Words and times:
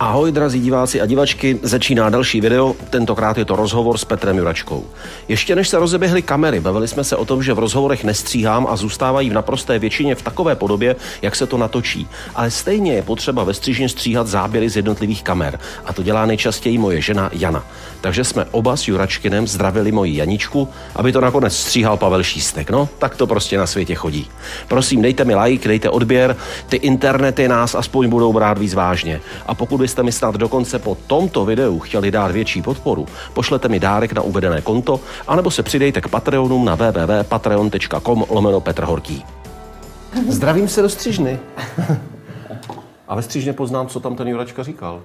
Ahoj, 0.00 0.32
drazí 0.32 0.60
diváci 0.60 1.00
a 1.00 1.06
divačky, 1.06 1.58
začíná 1.62 2.10
další 2.10 2.40
video, 2.40 2.76
tentokrát 2.90 3.38
je 3.38 3.44
to 3.44 3.56
rozhovor 3.56 3.98
s 3.98 4.04
Petrem 4.04 4.38
Juračkou. 4.38 4.84
Ještě 5.28 5.56
než 5.56 5.68
se 5.68 5.78
rozeběhly 5.78 6.22
kamery, 6.22 6.60
bavili 6.60 6.88
jsme 6.88 7.04
se 7.04 7.16
o 7.16 7.24
tom, 7.24 7.42
že 7.42 7.54
v 7.54 7.58
rozhovorech 7.58 8.04
nestříhám 8.04 8.66
a 8.70 8.76
zůstávají 8.76 9.30
v 9.30 9.32
naprosté 9.32 9.78
většině 9.78 10.14
v 10.14 10.22
takové 10.22 10.56
podobě, 10.56 10.96
jak 11.22 11.36
se 11.36 11.46
to 11.46 11.58
natočí. 11.58 12.08
Ale 12.34 12.50
stejně 12.50 12.92
je 12.92 13.02
potřeba 13.02 13.44
ve 13.44 13.54
střížně 13.54 13.88
stříhat 13.88 14.26
záběry 14.26 14.70
z 14.70 14.76
jednotlivých 14.76 15.22
kamer. 15.22 15.58
A 15.84 15.92
to 15.92 16.02
dělá 16.02 16.26
nejčastěji 16.26 16.78
moje 16.78 17.00
žena 17.00 17.30
Jana. 17.32 17.64
Takže 18.00 18.24
jsme 18.24 18.46
oba 18.50 18.76
s 18.76 18.88
Juračkinem 18.88 19.46
zdravili 19.46 19.92
moji 19.92 20.16
Janičku, 20.16 20.68
aby 20.96 21.12
to 21.12 21.20
nakonec 21.20 21.56
stříhal 21.56 21.96
Pavel 21.96 22.22
Šístek. 22.22 22.70
No, 22.70 22.88
tak 22.98 23.16
to 23.16 23.26
prostě 23.26 23.58
na 23.58 23.66
světě 23.66 23.94
chodí. 23.94 24.28
Prosím, 24.68 25.02
dejte 25.02 25.24
mi 25.24 25.36
like, 25.36 25.68
dejte 25.68 25.90
odběr, 25.90 26.36
ty 26.68 26.76
internety 26.76 27.48
nás 27.48 27.74
aspoň 27.74 28.08
budou 28.08 28.32
brát 28.32 28.58
víc 28.58 28.74
vážně. 28.74 29.20
A 29.46 29.54
pokud 29.54 29.83
byste 29.84 30.02
mi 30.02 30.12
snad 30.12 30.34
dokonce 30.34 30.78
po 30.78 30.96
tomto 31.06 31.44
videu 31.44 31.78
chtěli 31.78 32.10
dát 32.10 32.30
větší 32.30 32.62
podporu, 32.62 33.06
pošlete 33.32 33.68
mi 33.68 33.80
dárek 33.80 34.12
na 34.12 34.22
uvedené 34.22 34.60
konto, 34.60 35.00
anebo 35.26 35.50
se 35.50 35.62
přidejte 35.62 36.00
k 36.00 36.08
Patreonům 36.08 36.64
na 36.64 36.74
www.patreon.com 36.74 38.24
lomeno 38.28 38.60
Petr 38.60 38.84
Horký. 38.84 39.24
Zdravím 40.28 40.68
se 40.68 40.82
do 40.82 40.88
střižny. 40.88 41.38
A 43.08 43.14
ve 43.14 43.22
střižně 43.22 43.52
poznám, 43.52 43.86
co 43.86 44.00
tam 44.00 44.16
ten 44.16 44.28
Juračka 44.28 44.62
říkal. 44.62 45.02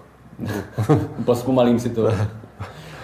Pospomalím 1.25 1.79
si 1.79 1.89
to. 1.89 2.11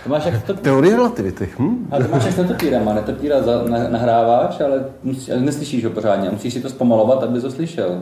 To 0.05 0.11
máš 0.11 0.25
jak 0.25 0.43
to... 0.43 0.53
Teorie 0.53 0.95
relativity. 0.95 1.49
Hm? 1.59 1.87
A 1.91 1.97
to 1.97 2.07
máš 2.11 2.25
jak 2.25 2.33
s 2.33 2.37
netopírama. 2.37 2.93
Netopíra 2.93 3.41
za, 3.41 3.63
na, 3.63 3.89
nahráváš, 3.89 4.61
ale 4.61 4.85
musí, 5.03 5.31
ale 5.31 5.41
neslyšíš 5.41 5.85
ho 5.85 5.91
pořádně. 5.91 6.29
Musíš 6.29 6.53
si 6.53 6.61
to 6.61 6.69
zpomalovat, 6.69 7.23
aby 7.23 7.41
to 7.41 7.51
slyšel. 7.51 8.01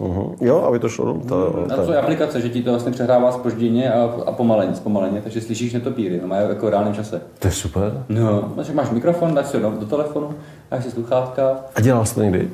Uh-huh. 0.00 0.34
Jo, 0.40 0.62
aby 0.62 0.78
to 0.78 0.88
šlo. 0.88 1.20
To, 1.28 1.66
A 1.72 1.76
to 1.76 1.92
je 1.92 1.98
aplikace, 1.98 2.40
že 2.40 2.48
ti 2.48 2.62
to 2.62 2.70
vlastně 2.70 2.92
přehrává 2.92 3.32
spožděně 3.32 3.92
a, 3.92 4.02
a 4.26 4.32
pomaleně, 4.32 4.74
zpomaleně, 4.74 5.22
takže 5.22 5.40
slyšíš 5.40 5.72
netopíry, 5.72 6.20
no, 6.22 6.28
mají 6.28 6.48
jako 6.48 6.66
v 6.66 6.68
reálném 6.68 6.94
čase. 6.94 7.20
to 7.38 7.48
je 7.48 7.52
super. 7.52 8.04
No, 8.08 8.52
takže 8.56 8.72
máš 8.72 8.90
mikrofon, 8.90 9.34
dáš 9.34 9.46
si 9.46 9.60
ho 9.60 9.70
do, 9.70 9.86
telefonu, 9.86 10.34
dáš 10.70 10.84
si 10.84 10.90
sluchátka. 10.90 11.56
A 11.74 11.80
dělal 11.80 12.06
jsi 12.06 12.14
to 12.14 12.22
někdy? 12.22 12.50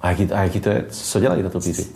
A 0.00 0.10
jaký, 0.10 0.32
a 0.32 0.42
jaký 0.42 0.60
to 0.60 0.68
je? 0.68 0.84
Co 0.88 1.20
dělají 1.20 1.42
na 1.42 1.50
to 1.50 1.60
píři? 1.60 1.86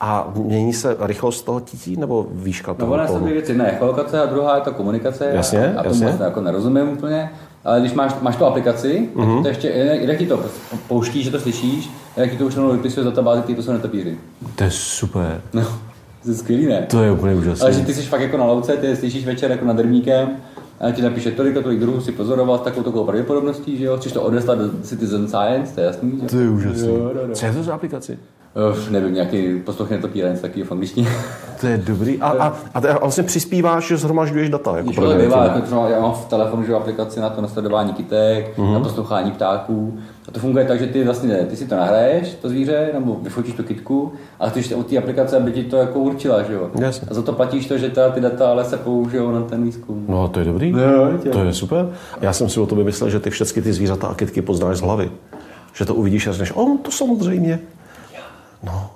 A 0.00 0.32
mění 0.36 0.72
se 0.72 0.96
rychlost 1.00 1.42
toho 1.42 1.60
títí 1.60 1.96
nebo 1.96 2.26
výška 2.32 2.72
No, 2.72 2.78
toho 2.78 2.92
ona 2.92 3.06
jsou 3.08 3.18
dvě 3.18 3.32
věci, 3.32 3.50
jedna 3.52 3.64
je 3.66 3.72
echolokace 3.72 4.20
a 4.22 4.26
druhá 4.26 4.54
je 4.54 4.60
ta 4.60 4.70
komunikace. 4.70 5.30
Jasně, 5.34 5.74
a, 5.74 5.80
a 5.80 5.86
jasně. 5.86 6.06
tomu 6.06 6.22
jako 6.24 6.40
nerozumím 6.40 6.88
úplně. 6.88 7.30
Ale 7.64 7.80
když 7.80 7.92
máš, 7.92 8.14
máš 8.22 8.36
tu 8.36 8.44
aplikaci, 8.44 9.08
Mhm. 9.14 9.28
uh-huh. 9.28 9.42
to 9.42 9.48
ještě, 9.48 9.68
jak 10.00 10.18
ti 10.18 10.26
to 10.26 10.40
pouští, 10.88 11.22
že 11.22 11.30
to 11.30 11.40
slyšíš, 11.40 11.90
a 12.16 12.20
jak 12.20 12.30
ti 12.30 12.36
to 12.36 12.46
už 12.46 12.56
vypisuje 12.56 13.04
z 13.04 13.06
databázy, 13.06 13.42
ty 13.42 13.54
to 13.54 13.62
jsou 13.62 13.72
netopíry. 13.72 14.16
To 14.54 14.64
je 14.64 14.70
super. 14.70 15.40
No, 15.52 15.62
to 16.22 16.30
je 16.30 16.34
skvělý, 16.34 16.66
ne? 16.66 16.86
To 16.90 17.02
je 17.02 17.12
úplně 17.12 17.34
úžasné. 17.34 17.62
Ale 17.64 17.72
že 17.72 17.80
ty 17.84 17.94
jsi 17.94 18.02
fakt 18.02 18.20
jako 18.20 18.36
na 18.36 18.44
louce, 18.44 18.72
ty 18.76 18.96
slyšíš 18.96 19.26
večer 19.26 19.50
jako 19.50 19.64
nad 19.64 19.78
rybníkem, 19.78 20.28
a 20.80 20.90
ti 20.90 21.02
napíše 21.02 21.30
tolik 21.30 21.56
a 21.56 21.62
tolik 21.62 21.80
druhů 21.80 22.00
si 22.00 22.12
pozoroval 22.12 22.58
s 22.58 22.60
takovou 22.60 22.82
takovou 22.82 23.04
pravděpodobností, 23.04 23.78
že 23.78 23.84
jo? 23.84 23.96
Chceš 23.96 24.12
to 24.12 24.22
odeslat 24.22 24.58
do 24.58 24.70
Citizen 24.82 25.28
Science, 25.28 25.74
to 25.74 25.80
je 25.80 25.86
jasný, 25.86 26.20
že? 26.20 26.26
To 26.26 26.38
je 26.38 26.50
úžasné. 26.50 26.88
Jo, 26.88 26.94
jo, 26.96 27.20
jo. 27.28 27.34
Co 27.34 27.46
je 27.46 27.52
to 27.52 27.62
za 27.62 27.74
aplikaci? 27.74 28.18
Uf, 28.70 28.90
nevím, 28.90 29.14
nějaký 29.14 29.58
poslouch 29.58 29.90
netopíra, 29.90 30.28
něco 30.28 30.42
takového 30.42 30.68
v 30.68 30.72
angličtině. 30.72 31.08
To 31.60 31.66
je 31.66 31.76
dobrý. 31.78 32.20
A, 32.20 32.28
a, 32.28 32.46
a, 32.74 32.78
a 32.94 32.98
vlastně 32.98 33.22
přispíváš, 33.24 33.86
že 33.88 33.96
zhromažďuješ 33.96 34.50
data. 34.50 34.70
Jako 34.76 34.82
Když 34.90 34.96
to 34.96 35.14
bývá, 35.18 35.44
jako 35.44 35.60
třeba 35.60 35.88
já 35.88 36.00
mám 36.00 36.12
v 36.12 36.24
telefonu 36.24 36.62
že 36.64 36.72
jo, 36.72 36.78
aplikaci 36.78 37.20
na 37.20 37.30
to 37.30 37.40
nasledování 37.42 37.92
kytek, 37.92 38.58
Mhm. 38.58 38.66
mm-hmm. 38.68 38.74
na 38.74 38.80
poslouchání 38.80 39.30
ptáků. 39.30 39.98
A 40.28 40.32
to 40.32 40.40
funguje 40.40 40.64
tak, 40.64 40.78
že 40.78 40.86
ty 40.86 41.04
vlastně 41.04 41.34
ty 41.36 41.56
si 41.56 41.66
to 41.66 41.76
nahraješ, 41.76 42.34
to 42.42 42.48
zvíře, 42.48 42.90
nebo 42.94 43.16
vyfotíš 43.22 43.54
tu 43.54 43.62
kytku, 43.62 44.12
a 44.40 44.48
chceš 44.48 44.72
od 44.72 44.86
té 44.86 44.98
aplikace, 44.98 45.36
aby 45.36 45.52
ti 45.52 45.64
to 45.64 45.76
jako 45.76 45.98
určila, 45.98 46.42
že 46.42 46.52
jo. 46.52 46.70
Jasně. 46.80 47.08
A 47.10 47.14
za 47.14 47.22
to 47.22 47.32
platíš 47.32 47.66
to, 47.66 47.78
že 47.78 47.88
ta, 47.88 48.10
ty 48.10 48.20
data 48.20 48.50
ale 48.50 48.64
se 48.64 48.76
použijou 48.76 49.30
na 49.30 49.42
ten 49.42 49.64
výzkum. 49.64 50.04
No, 50.08 50.28
to 50.28 50.38
je 50.38 50.44
dobrý. 50.44 50.70
Jo, 50.70 51.10
tě. 51.22 51.28
To 51.28 51.44
je 51.44 51.54
super. 51.54 51.88
Já 52.20 52.32
jsem 52.32 52.48
si 52.48 52.60
o 52.60 52.66
tobě 52.66 52.84
myslel, 52.84 53.10
že 53.10 53.20
ty 53.20 53.30
všechny 53.30 53.62
ty 53.62 53.72
zvířata 53.72 54.06
a 54.06 54.14
kytky 54.14 54.42
poznáš 54.42 54.76
z 54.76 54.80
hlavy. 54.80 55.10
Že 55.74 55.84
to 55.84 55.94
uvidíš 55.94 56.26
a 56.26 56.32
řekneš, 56.32 56.52
o, 56.52 56.66
to 56.82 56.90
samozřejmě. 56.90 57.58
No. 58.62 58.90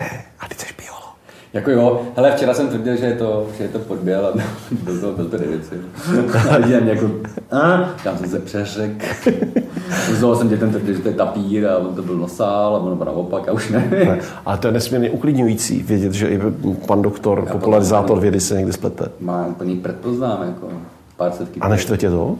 Ne, 0.00 0.24
a 0.40 0.48
ty 0.48 0.54
jsi 0.54 0.66
biolog. 0.78 1.14
Jako 1.56 1.70
jo, 1.70 2.02
hele, 2.16 2.32
včera 2.32 2.54
jsem 2.54 2.68
tvrdil, 2.68 2.96
že 2.96 3.06
je 3.06 3.14
to, 3.14 3.46
že 3.56 3.64
je 3.64 3.68
to 3.68 3.78
podběl 3.78 4.26
a 4.26 4.32
byl 4.84 5.00
to, 5.00 5.12
byl 5.12 5.24
to 5.24 5.36
devici. 5.38 5.74
A 6.50 6.58
mě 6.58 6.90
jako, 6.90 7.10
a, 7.50 7.94
tam 8.04 8.18
jsem 8.18 8.28
se 8.28 8.38
přeřek. 8.38 9.04
Znovu 10.12 10.34
jsem 10.34 10.48
dětem 10.48 10.70
tvrdil, 10.70 10.94
že 10.94 11.02
to 11.02 11.08
je 11.08 11.14
tapír 11.14 11.66
a 11.66 11.76
on 11.78 11.94
to 11.94 12.02
byl 12.02 12.16
nosál 12.16 12.76
a 12.76 12.78
ono 12.78 13.04
naopak 13.04 13.48
a 13.48 13.52
už 13.52 13.70
ne. 13.70 13.88
Ne, 13.90 14.18
ale 14.46 14.58
to 14.58 14.66
je 14.66 14.72
nesmírně 14.72 15.10
uklidňující 15.10 15.82
vědět, 15.82 16.12
že 16.12 16.28
i 16.28 16.40
pan 16.86 17.02
doktor, 17.02 17.48
popularizátor 17.52 18.20
vědy 18.20 18.40
se 18.40 18.54
někdy 18.54 18.72
splete. 18.72 19.08
Má 19.20 19.46
úplný 19.46 19.76
předpoznám, 19.76 20.42
jako 20.46 20.68
pár 21.16 21.32
setky. 21.32 21.60
A 21.60 21.68
neštve 21.68 21.96
tě 21.96 22.10
to? 22.10 22.36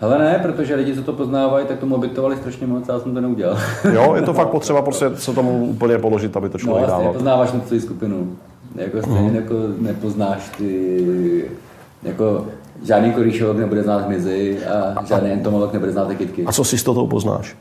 Hele 0.00 0.18
ne, 0.18 0.38
protože 0.42 0.74
lidi, 0.74 0.94
co 0.94 1.02
to 1.02 1.12
poznávají, 1.12 1.66
tak 1.66 1.78
tomu 1.78 1.94
obytovali 1.94 2.36
strašně 2.36 2.66
moc 2.66 2.88
a 2.88 2.92
já 2.92 3.00
jsem 3.00 3.14
to 3.14 3.20
neudělal. 3.20 3.58
Jo, 3.94 4.14
je 4.14 4.22
to 4.22 4.32
fakt 4.32 4.48
potřeba 4.48 4.82
prostě 4.82 5.10
se 5.14 5.32
tomu 5.32 5.64
úplně 5.66 5.98
položit, 5.98 6.36
aby 6.36 6.48
to 6.48 6.58
No, 6.58 6.64
člověk 6.64 6.86
vlastně 6.86 7.04
dával. 7.04 7.12
poznáváš 7.14 7.52
na 7.52 7.60
celou 7.60 7.80
skupinu. 7.80 8.36
Jako 8.76 9.02
stejně 9.02 9.20
Mhm. 9.20 9.36
jako 9.36 9.54
nepoznáš 9.78 10.50
ty, 10.58 11.44
jako 12.02 12.46
žádný 12.84 13.12
korýšolog 13.12 13.56
nebude 13.58 13.82
znát 13.82 14.04
hmyzy 14.06 14.58
a 14.66 15.04
žádný 15.04 15.30
entomolog 15.32 15.72
nebude 15.72 15.92
znát 15.92 16.08
ty 16.08 16.16
kytky. 16.16 16.44
A 16.46 16.52
co 16.52 16.64
si 16.64 16.78
s 16.78 16.82
toho 16.82 17.06
poznáš? 17.06 17.56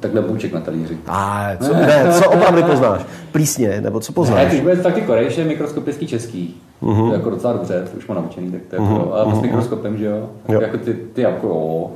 Takhle 0.00 0.22
bůček 0.22 0.52
na 0.52 0.60
talíři. 0.60 0.98
A 1.06 1.48
co, 1.60 1.72
ne, 1.74 2.06
co 2.22 2.30
opravdu 2.30 2.62
poznáš? 2.62 3.00
Plísně, 3.32 3.80
nebo 3.80 4.00
co 4.00 4.12
Ne, 4.12 4.14
poznáš? 4.14 4.50
ty 4.50 4.58
vůbec 4.58 4.80
tak 4.82 4.94
ty 4.94 5.00
korejše 5.00 5.44
mikroskopický 5.44 6.06
český. 6.06 6.56
Mhm. 6.80 6.92
Uh-huh. 6.92 7.06
To 7.06 7.12
je 7.12 7.18
jako 7.18 7.30
docela 7.30 7.52
dobře, 7.52 7.88
to 7.92 7.98
už 7.98 8.06
mám 8.06 8.16
naučený, 8.16 8.52
tak 8.52 8.60
to 8.70 8.76
je 8.76 8.80
uh-huh. 8.80 9.14
a 9.14 9.34
s 9.34 9.40
mikroskopem, 9.40 9.96
že 9.98 10.04
jo? 10.04 10.28
Jo. 10.48 10.60
Jako 10.60 10.78
ty, 10.78 10.94
ty 11.12 11.22
jako 11.22 11.46
jo. 11.46 11.90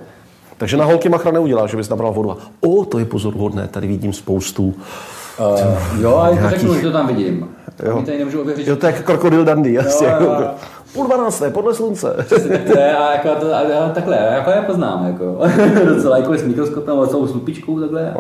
Takže 0.59 0.77
na 0.77 0.85
holky 0.85 1.09
machra 1.09 1.31
neuděláš, 1.33 1.71
že 1.71 1.77
bys 1.77 1.89
nabral 1.89 2.13
vodu 2.13 2.31
a 2.31 2.37
o, 2.61 2.85
to 2.85 2.99
je 2.99 3.05
pozoruhodné, 3.05 3.69
tady 3.69 3.87
vidím 3.87 4.13
spoustu. 4.13 4.65
Uh, 4.65 6.03
jo, 6.03 6.17
ale 6.17 6.29
to 6.29 6.35
Nějakých- 6.35 6.59
řeknu, 6.61 6.75
že 6.75 6.81
to 6.83 6.93
tam 6.93 7.07
vidím. 7.07 7.49
Jo. 7.85 8.03
Tady 8.03 8.19
nemůžu 8.19 8.41
ověřit, 8.41 8.69
Jo, 8.69 8.77
to 8.77 8.87
je 8.87 8.93
jak 8.93 9.05
krokodil 9.05 9.45
dandy, 9.45 9.73
jasně. 9.73 10.07
Jo, 10.07 10.17
jo, 10.21 10.37
jo. 10.41 10.49
Půl 10.93 11.07
dvanácté, 11.07 11.51
podle 11.51 11.75
slunce. 11.75 12.15
tak 12.29 12.63
to 12.73 12.79
je, 12.79 12.97
a 12.97 13.13
jako, 13.13 13.29
to, 13.41 13.55
a, 13.55 13.59
a 13.59 13.89
takhle, 13.89 14.17
jako 14.17 14.51
já 14.51 14.63
poznám, 14.63 15.07
jako. 15.07 15.39
Docela 15.95 16.19
jako 16.19 16.35
s 16.35 16.43
mikroskopem, 16.43 16.99
ale 16.99 17.09
celou 17.09 17.27
slupičkou 17.27 17.81
takhle. 17.81 18.13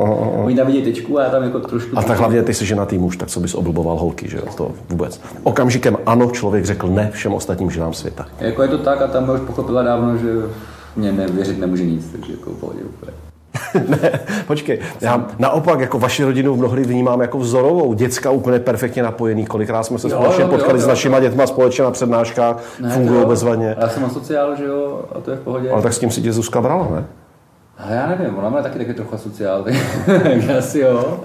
Oni 0.44 0.56
tam 0.56 0.66
vidí 0.66 0.82
tečku 0.82 1.19
a 1.19 1.22
já 1.22 1.31
tam 1.31 1.42
jako 1.42 1.60
trošku... 1.60 1.98
A 1.98 2.03
tak 2.03 2.19
hlavně 2.19 2.42
ty 2.42 2.54
jsi 2.54 2.66
ženatý 2.66 2.98
muž, 2.98 3.16
tak 3.16 3.28
co 3.28 3.41
bys 3.41 3.54
oblboval 3.54 3.97
holky, 3.97 4.28
že 4.28 4.36
jo? 4.36 4.42
To 4.56 4.70
vůbec. 4.88 5.20
Okamžikem 5.42 5.97
ano, 6.06 6.31
člověk 6.31 6.64
řekl 6.64 6.88
ne 6.88 7.10
všem 7.12 7.32
ostatním 7.32 7.70
ženám 7.70 7.94
světa. 7.94 8.26
Jako 8.41 8.62
je 8.62 8.69
to 8.69 8.78
tak 8.78 9.02
a 9.02 9.06
tam 9.06 9.31
už 9.31 9.41
pochopila 9.41 9.82
dávno, 9.82 10.16
že 10.16 10.32
mě 10.97 11.12
nevěřit 11.12 11.58
nemůže 11.58 11.84
nic, 11.84 12.06
takže 12.12 12.32
jako 12.32 12.50
v 12.50 12.56
pohodě 12.60 12.81
úplně. 12.82 13.30
ne, 13.88 14.21
počkej, 14.47 14.78
já 15.00 15.27
naopak 15.38 15.81
jako 15.81 15.99
vaši 15.99 16.25
rodinu 16.25 16.56
mnohdy 16.56 16.83
vnímám 16.83 17.21
jako 17.21 17.38
vzorovou. 17.38 17.94
Děcka 17.94 18.31
úplně 18.31 18.59
perfektně 18.59 19.03
napojený. 19.03 19.47
Kolikrát 19.47 19.83
jsme 19.83 19.99
se 19.99 20.09
Jo, 20.09 20.16
společně 20.16 20.43
jo, 20.43 20.49
jo, 20.49 20.56
potkali 20.56 20.78
jo. 20.78 20.84
s 20.84 20.87
našima 20.87 21.21
dětma 21.21 21.47
společně 21.47 21.84
na 21.84 21.91
přednáškách, 21.91 22.62
fungují 22.94 23.27
bezvadně. 23.27 23.77
Já 23.81 23.88
jsem 23.88 24.05
asociál, 24.05 24.56
že 24.56 24.65
jo, 24.65 25.05
a 25.15 25.21
to 25.21 25.31
je 25.31 25.37
v 25.37 25.41
pohodě. 25.41 25.71
Ale 25.71 25.83
tak 25.83 25.93
s 25.93 25.99
tím 25.99 26.11
si 26.11 26.22
tě 26.22 26.33
Zuzka 26.33 26.61
brala, 26.61 26.88
ne? 26.94 27.05
A 27.78 27.91
já 27.91 28.06
nevím, 28.06 28.38
ona 28.38 28.49
má 28.49 28.62
taky 28.62 28.78
taky 28.78 28.94
trochu 28.94 29.19
sociál, 29.19 29.65
takže 30.22 30.59
asi 30.59 30.78
jo. 30.78 31.21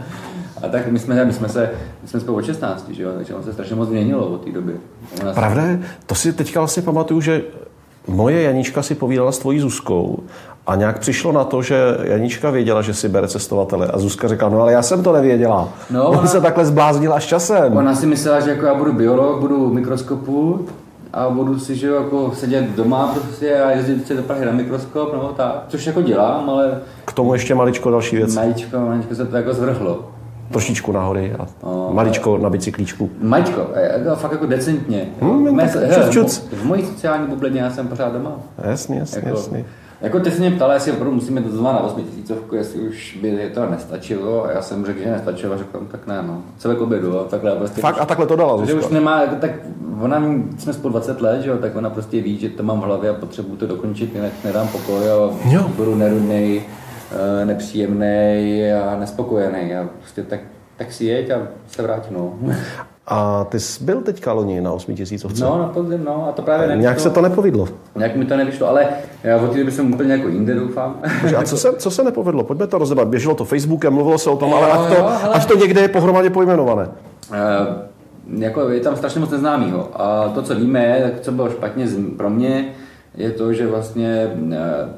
A 0.63 0.68
tak 0.68 0.88
my 0.88 1.00
jsme, 1.00 1.25
my 1.25 1.34
jsme 1.34 1.50
se, 1.50 1.69
my 2.02 2.07
jsme 2.07 2.19
spolu 2.19 2.38
od 2.38 2.46
16, 2.46 2.90
že 2.90 3.03
jo, 3.03 3.12
takže 3.16 3.34
on 3.34 3.44
se 3.44 3.53
strašně 3.53 3.75
moc 3.75 3.90
změnilo 3.90 4.28
od 4.28 4.46
té 4.46 4.52
doby. 4.52 4.74
Ona 5.22 5.34
Pravda 5.34 5.63
to 6.06 6.16
si 6.16 6.34
teďka 6.34 6.59
vlastně 6.59 6.84
pamatuju, 6.84 7.22
že 7.22 7.42
moje 8.07 8.42
Janička 8.42 8.81
si 8.84 8.96
povídala 8.96 9.31
s 9.31 9.38
tvojí 9.38 9.59
Zuzkou 9.59 10.24
a 10.68 10.76
nějak 10.76 11.00
přišlo 11.00 11.31
na 11.31 11.44
to, 11.44 11.62
že 11.62 11.98
Janička 12.03 12.50
věděla, 12.50 12.81
že 12.81 12.94
si 12.94 13.09
bere 13.09 13.28
cestovatele 13.28 13.88
a 13.88 14.00
Zuzka 14.00 14.28
řekla, 14.28 14.50
no 14.50 14.62
ale 14.62 14.72
já 14.74 14.81
jsem 14.81 15.03
to 15.03 15.14
nevěděla. 15.14 15.70
No, 15.89 16.00
No, 16.00 16.07
On 16.10 16.18
ona- 16.18 16.28
se 16.28 16.42
takhle 16.42 16.66
zbláznil 16.66 17.13
až 17.13 17.25
časem. 17.25 17.78
Ona 17.78 17.95
si 17.95 18.06
myslela, 18.06 18.39
že 18.39 18.50
jako 18.50 18.66
já 18.66 18.74
budu 18.74 18.94
biolog, 18.94 19.39
budu 19.39 19.69
v 19.69 19.74
mikroskopu 19.74 20.66
a 21.13 21.30
budu 21.30 21.60
si 21.60 21.75
že 21.75 21.88
jako 21.88 22.31
sedět 22.36 22.66
doma 22.75 23.07
prostě 23.07 23.60
a 23.60 23.72
jezdit 23.72 24.07
si 24.07 24.16
do 24.16 24.24
Prahy 24.24 24.45
na 24.45 24.51
mikroskop, 24.51 25.13
nebo 25.13 25.28
tak, 25.28 25.63
což 25.68 25.86
jako 25.88 26.01
dělám, 26.01 26.50
ale 26.50 26.80
K 27.06 27.13
tomu 27.13 27.34
ještě 27.34 27.56
maličko 27.56 27.92
další 27.92 28.16
věc. 28.16 28.36
maličko, 28.36 28.80
maličko 28.80 29.16
se 29.16 29.25
to 29.25 29.36
jako 29.38 29.54
zvrhlo. 29.54 30.00
Trošičku 30.51 30.92
nahory 30.92 31.34
a 31.39 31.45
No, 31.63 31.89
maličko 31.94 32.38
na 32.38 32.50
bicyklíčku. 32.50 33.10
Maličko, 33.22 33.62
a 33.75 33.80
jako 33.80 34.16
fakt 34.16 34.31
jako 34.31 34.45
decentně. 34.45 35.06
Hmm, 35.22 35.45
V 35.45 35.51
mé- 35.51 35.74
tak 35.74 35.84
hele, 35.84 36.04
čuc, 36.06 36.13
čuc. 36.13 36.48
V 36.54 36.66
mojí 36.66 36.86
sociální 36.86 37.28
bublině 37.28 37.62
já 37.62 37.69
jsem 37.72 37.88
pořád 37.88 38.13
doma. 38.13 38.31
Jasně, 38.63 39.00
jasně, 39.00 39.22
Jako, 39.25 39.30
jasně. 39.38 39.66
Jako 40.06 40.19
ty 40.19 40.31
se 40.31 40.40
mě 40.40 40.52
ptala, 40.52 40.74
jestli 40.74 40.92
opravdu 40.92 41.16
musíme 41.16 41.42
to 41.42 41.50
znamená 41.50 41.74
na 41.74 41.80
8 41.80 42.04
tisícovku, 42.04 42.56
jestli 42.56 42.80
už 42.80 43.18
by 43.22 43.52
to 43.54 43.69
nestačilo 43.69 44.46
a 44.46 44.52
já 44.52 44.62
jsem 44.62 44.86
řekl, 44.86 45.00
že 45.00 45.12
nestačilo 45.12 45.54
a 45.54 45.57
řekl, 45.57 45.88
tak 45.92 46.07
ne, 46.07 46.24
no. 46.28 46.42
K 46.75 46.81
obědu 46.81 47.19
a 47.19 47.24
takhle 47.24 47.52
a 47.52 47.56
prostě. 47.56 47.81
Fakt 47.81 47.98
a 48.02 48.06
takhle 48.06 48.28
to 48.28 48.36
dala 48.36 48.66
Že 48.66 48.74
už 48.74 48.88
nemá, 48.88 49.22
jako 49.22 49.36
tak 49.36 49.52
ona, 50.02 50.24
jsme 50.57 50.74
spolu 50.74 50.92
20 50.92 51.22
let, 51.22 51.42
že 51.42 51.50
jo, 51.50 51.57
tak 51.57 51.75
ona 51.75 51.90
prostě 51.90 52.22
ví, 52.22 52.40
že 52.40 52.50
to 52.50 52.63
mám 52.63 52.81
v 52.81 52.84
hlavě 52.84 53.10
a 53.10 53.13
potřebuju 53.13 53.57
to 53.57 53.68
dokončit, 53.68 54.16
jinak 54.16 54.31
nedám 54.44 54.68
pokoj 54.68 55.12
a 55.12 55.16
Jo. 55.50 55.72
budu 55.75 55.96
nerudnej 55.96 56.58
uh, 57.12 57.46
nepříjemný 57.48 58.63
a 58.74 59.00
nespokojený. 59.00 59.75
A 59.75 59.90
prostě 60.00 60.24
tak, 60.24 60.40
tak 60.78 60.94
si 60.94 61.06
jeď 61.06 61.31
a 61.31 61.48
se 61.68 61.81
vrátí. 61.81 62.13
No. 62.13 62.34
A 63.07 63.44
ty 63.44 63.60
jsi 63.60 63.84
byl 63.84 64.02
teďka 64.02 64.34
loni 64.34 64.62
na 64.62 64.72
8000 64.74 65.40
No, 65.40 65.57
na 65.57 65.68
podzim, 65.68 66.04
no. 66.04 66.28
A 66.30 66.31
to 66.31 66.42
právě 66.42 66.68
nevyšlo. 66.68 66.81
Nějak 66.81 67.00
se 67.00 67.10
to 67.10 67.22
nepovedlo. 67.22 67.68
Nějak 67.96 68.16
mi 68.16 68.25
to 68.25 68.38
nevyšlo, 68.38 68.68
ale 68.68 68.88
já 69.24 69.38
od 69.38 69.52
té 69.52 69.57
doby 69.60 69.72
jsem 69.72 69.94
úplně 69.94 70.13
jako 70.13 70.28
jinde, 70.28 70.56
doufám. 70.56 71.00
A 71.38 71.44
co 71.44 71.57
se, 71.57 71.74
co 71.78 71.92
se 71.92 72.04
nepovedlo? 72.04 72.44
Pojďme 72.44 72.68
to 72.68 72.78
rozebrat. 72.78 73.07
Běželo 73.07 73.36
to 73.36 73.46
Facebookem, 73.46 73.94
mluvilo 73.94 74.18
se 74.18 74.30
o 74.30 74.38
tom, 74.38 74.54
ale 74.54 74.69
Jo, 74.69 74.74
ať 74.75 74.90
to, 74.90 74.96
jo, 74.96 75.10
hele. 75.22 75.34
ať 75.36 75.46
to 75.46 75.56
někde 75.57 75.81
je 75.81 75.88
pohromadě 75.88 76.30
pojmenované. 76.30 76.88
Uh, 77.30 77.36
jako 78.42 78.69
je 78.69 78.80
tam 78.80 78.96
strašně 78.96 79.19
moc 79.19 79.30
neznámýho. 79.30 79.90
A 80.01 80.30
to, 80.30 80.42
co 80.42 80.56
víme, 80.56 81.12
co 81.22 81.31
bylo 81.31 81.50
špatně 81.50 81.88
pro 82.18 82.30
mě, 82.30 82.66
je 83.16 83.31
to, 83.31 83.54
že 83.54 83.68
vlastně 83.68 84.31
uh, 84.42 84.51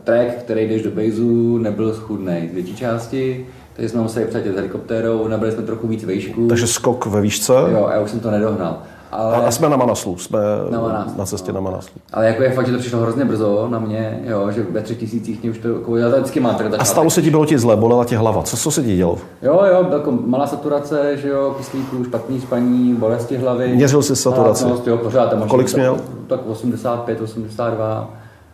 track, 0.04 0.34
který 0.40 0.70
jdeš 0.70 0.84
do 0.84 0.92
bejzu, 0.92 1.58
nebyl 1.58 1.94
schudný 1.94 2.50
z 2.52 2.54
větší 2.54 2.76
části, 2.76 3.46
takže 3.78 3.90
jsme 3.90 4.02
museli 4.02 4.26
přetět 4.26 4.54
s 4.54 4.56
helikoptérou, 4.56 5.28
nabili 5.28 5.52
jsme 5.52 5.64
trochu 5.64 5.88
víc 5.88 6.04
vejšku. 6.04 6.48
Takže 6.48 6.68
skok 6.68 7.06
ve 7.06 7.22
výšce. 7.22 7.54
Jo, 7.54 7.86
a 7.86 7.94
já 7.94 8.02
už 8.02 8.12
jsem 8.12 8.20
to 8.20 8.32
nedohnal. 8.32 8.78
Ale... 9.12 9.36
A, 9.36 9.40
a 9.40 9.52
jsme 9.52 9.70
na 9.70 9.78
Manaslu, 9.78 10.18
jsme 10.18 10.40
Na 10.70 10.82
Manaslu, 10.82 11.18
na 11.18 11.26
cestě 11.26 11.54
na 11.54 11.60
Manaslu. 11.60 11.94
Ale 12.14 12.28
jako 12.28 12.44
je 12.44 12.52
fakt, 12.52 12.66
že 12.68 12.74
to 12.74 12.80
přišlo 12.80 13.00
hrozně 13.00 13.26
brzo 13.26 13.68
na 13.70 13.80
mě, 13.80 14.20
jo, 14.24 14.52
že 14.52 14.66
ve 14.72 14.82
třech 14.82 14.98
tisících 14.98 15.42
mě 15.42 15.52
už 15.52 15.58
to, 15.58 15.68
jako, 15.68 15.98
já 15.98 16.10
to 16.10 16.16
vždycky 16.16 16.40
mám 16.40 16.56
tak 16.56 16.68
A 16.80 16.86
stalo 16.86 17.10
se 17.10 17.22
ti, 17.22 17.30
bylo 17.30 17.46
ti 17.46 17.60
zle, 17.60 17.76
bolela 17.76 18.06
tě 18.06 18.18
hlava. 18.18 18.44
Co, 18.44 18.58
co 18.58 18.72
se 18.72 18.84
ti 18.84 18.96
dělo? 18.96 19.18
Jo, 19.42 19.62
jo, 19.72 19.88
jako 19.92 20.12
malá 20.12 20.48
saturace, 20.48 21.18
že 21.18 21.30
jo, 21.30 21.56
kyslíků, 21.58 22.04
špatný 22.04 22.42
spaní, 22.42 22.94
bolesti 22.94 23.38
hlavy. 23.38 23.76
Měřil 23.76 24.04
jsi 24.04 24.16
saturaci? 24.16 24.64
Malátnost, 24.64 24.88
jo, 24.88 24.98
pořád 24.98 25.30
tam 25.30 25.48
Kolik 25.48 25.70
jsi 25.70 25.76
tak, 25.76 25.82
měl? 25.82 25.98
Tak 26.28 26.40
85, 26.48 27.22
82. 27.22 28.10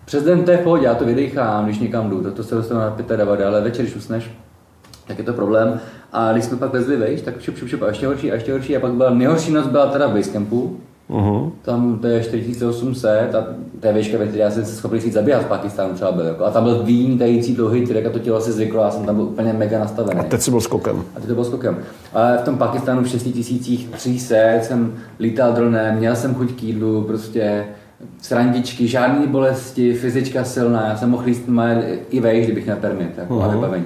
Přes 0.06 0.24
den 0.24 0.44
to 0.44 0.52
je 0.52 0.58
v 0.58 0.62
pohodě, 0.62 0.86
já 0.86 0.96
to 0.96 1.06
vydechám, 1.06 1.66
když 1.66 1.80
někam 1.80 2.10
jdu, 2.10 2.24
tak 2.24 2.34
to 2.34 2.44
se 2.44 2.56
dostanu 2.56 2.80
na 2.80 2.90
95, 2.90 3.46
ale 3.46 3.62
večer, 3.62 3.86
když 3.86 3.96
usneš, 3.96 4.32
tak 5.14 5.20
je 5.20 5.26
to 5.26 5.34
problém. 5.34 5.80
A 6.14 6.32
když 6.32 6.46
jsme 6.46 6.58
pak 6.58 6.74
vezli 6.74 6.98
vejš, 6.98 7.22
tak 7.22 7.42
šup, 7.42 7.58
šup, 7.58 7.70
šup, 7.70 7.82
a 7.82 7.88
ještě 7.88 8.08
horší, 8.08 8.32
a 8.32 8.34
ještě 8.34 8.52
horší. 8.52 8.78
A 8.78 8.80
pak 8.80 8.92
byla 8.92 9.10
nejhorší 9.10 9.52
noc 9.52 9.68
byla 9.68 9.86
teda 9.86 10.08
v 10.08 10.14
Basecampu, 10.14 10.78
Uh-huh. 11.10 11.52
tam 11.62 12.00
to 12.00 12.08
je 12.08 12.24
4800 12.24 13.36
a 13.36 13.46
to 13.80 13.88
je 13.88 13.94
výška, 13.94 14.18
ve 14.18 14.28
které 14.28 14.44
já 14.44 14.52
jsem 14.52 14.66
se 14.66 14.76
schopný 14.76 15.00
jít 15.04 15.14
zabíhat 15.14 15.42
v 15.42 15.46
Pakistánu 15.46 15.94
třeba 15.94 16.12
byl. 16.12 16.26
Jako. 16.26 16.46
A 16.46 16.52
tam 16.52 16.64
byl 16.64 16.84
vynikající 16.84 17.56
dlouhý 17.56 17.88
trek 17.88 18.06
a 18.06 18.10
to 18.10 18.20
tělo 18.20 18.42
si 18.42 18.52
zvyklo, 18.52 18.84
já 18.84 18.92
jsem 18.92 19.06
tam 19.06 19.16
byl 19.16 19.26
úplně 19.26 19.54
mega 19.54 19.80
nastavený. 19.80 20.22
Teď 20.30 20.42
jsi 20.42 20.52
byl 20.52 20.62
skokem. 20.62 21.04
A 21.16 21.20
teď 21.20 21.28
to 21.28 21.34
bylo 21.34 21.46
skokem. 21.46 21.78
Ale 22.14 22.38
v 22.38 22.42
tom 22.42 22.58
Pakistánu 22.58 23.04
v 23.04 23.08
6300 23.08 24.36
jsem 24.62 24.94
lítal 25.20 25.54
dronem, 25.54 25.96
měl 25.96 26.16
jsem 26.16 26.36
chuť 26.36 26.52
k 26.52 26.64
jídlu, 26.64 27.02
prostě 27.02 27.66
srandičky, 28.22 28.88
žádný 28.88 29.28
bolesti, 29.28 29.94
fyzička 29.94 30.44
silná, 30.44 30.88
já 30.88 30.98
jsem 30.98 31.10
mohl 31.10 31.28
jíst 31.28 31.50
i 32.10 32.20
vejš, 32.20 32.46
kdybych 32.46 32.66
měl 32.66 32.78
permit, 32.78 33.18
jako 33.18 33.34
uh-huh. 33.34 33.44
a 33.44 33.48
vybavení. 33.48 33.86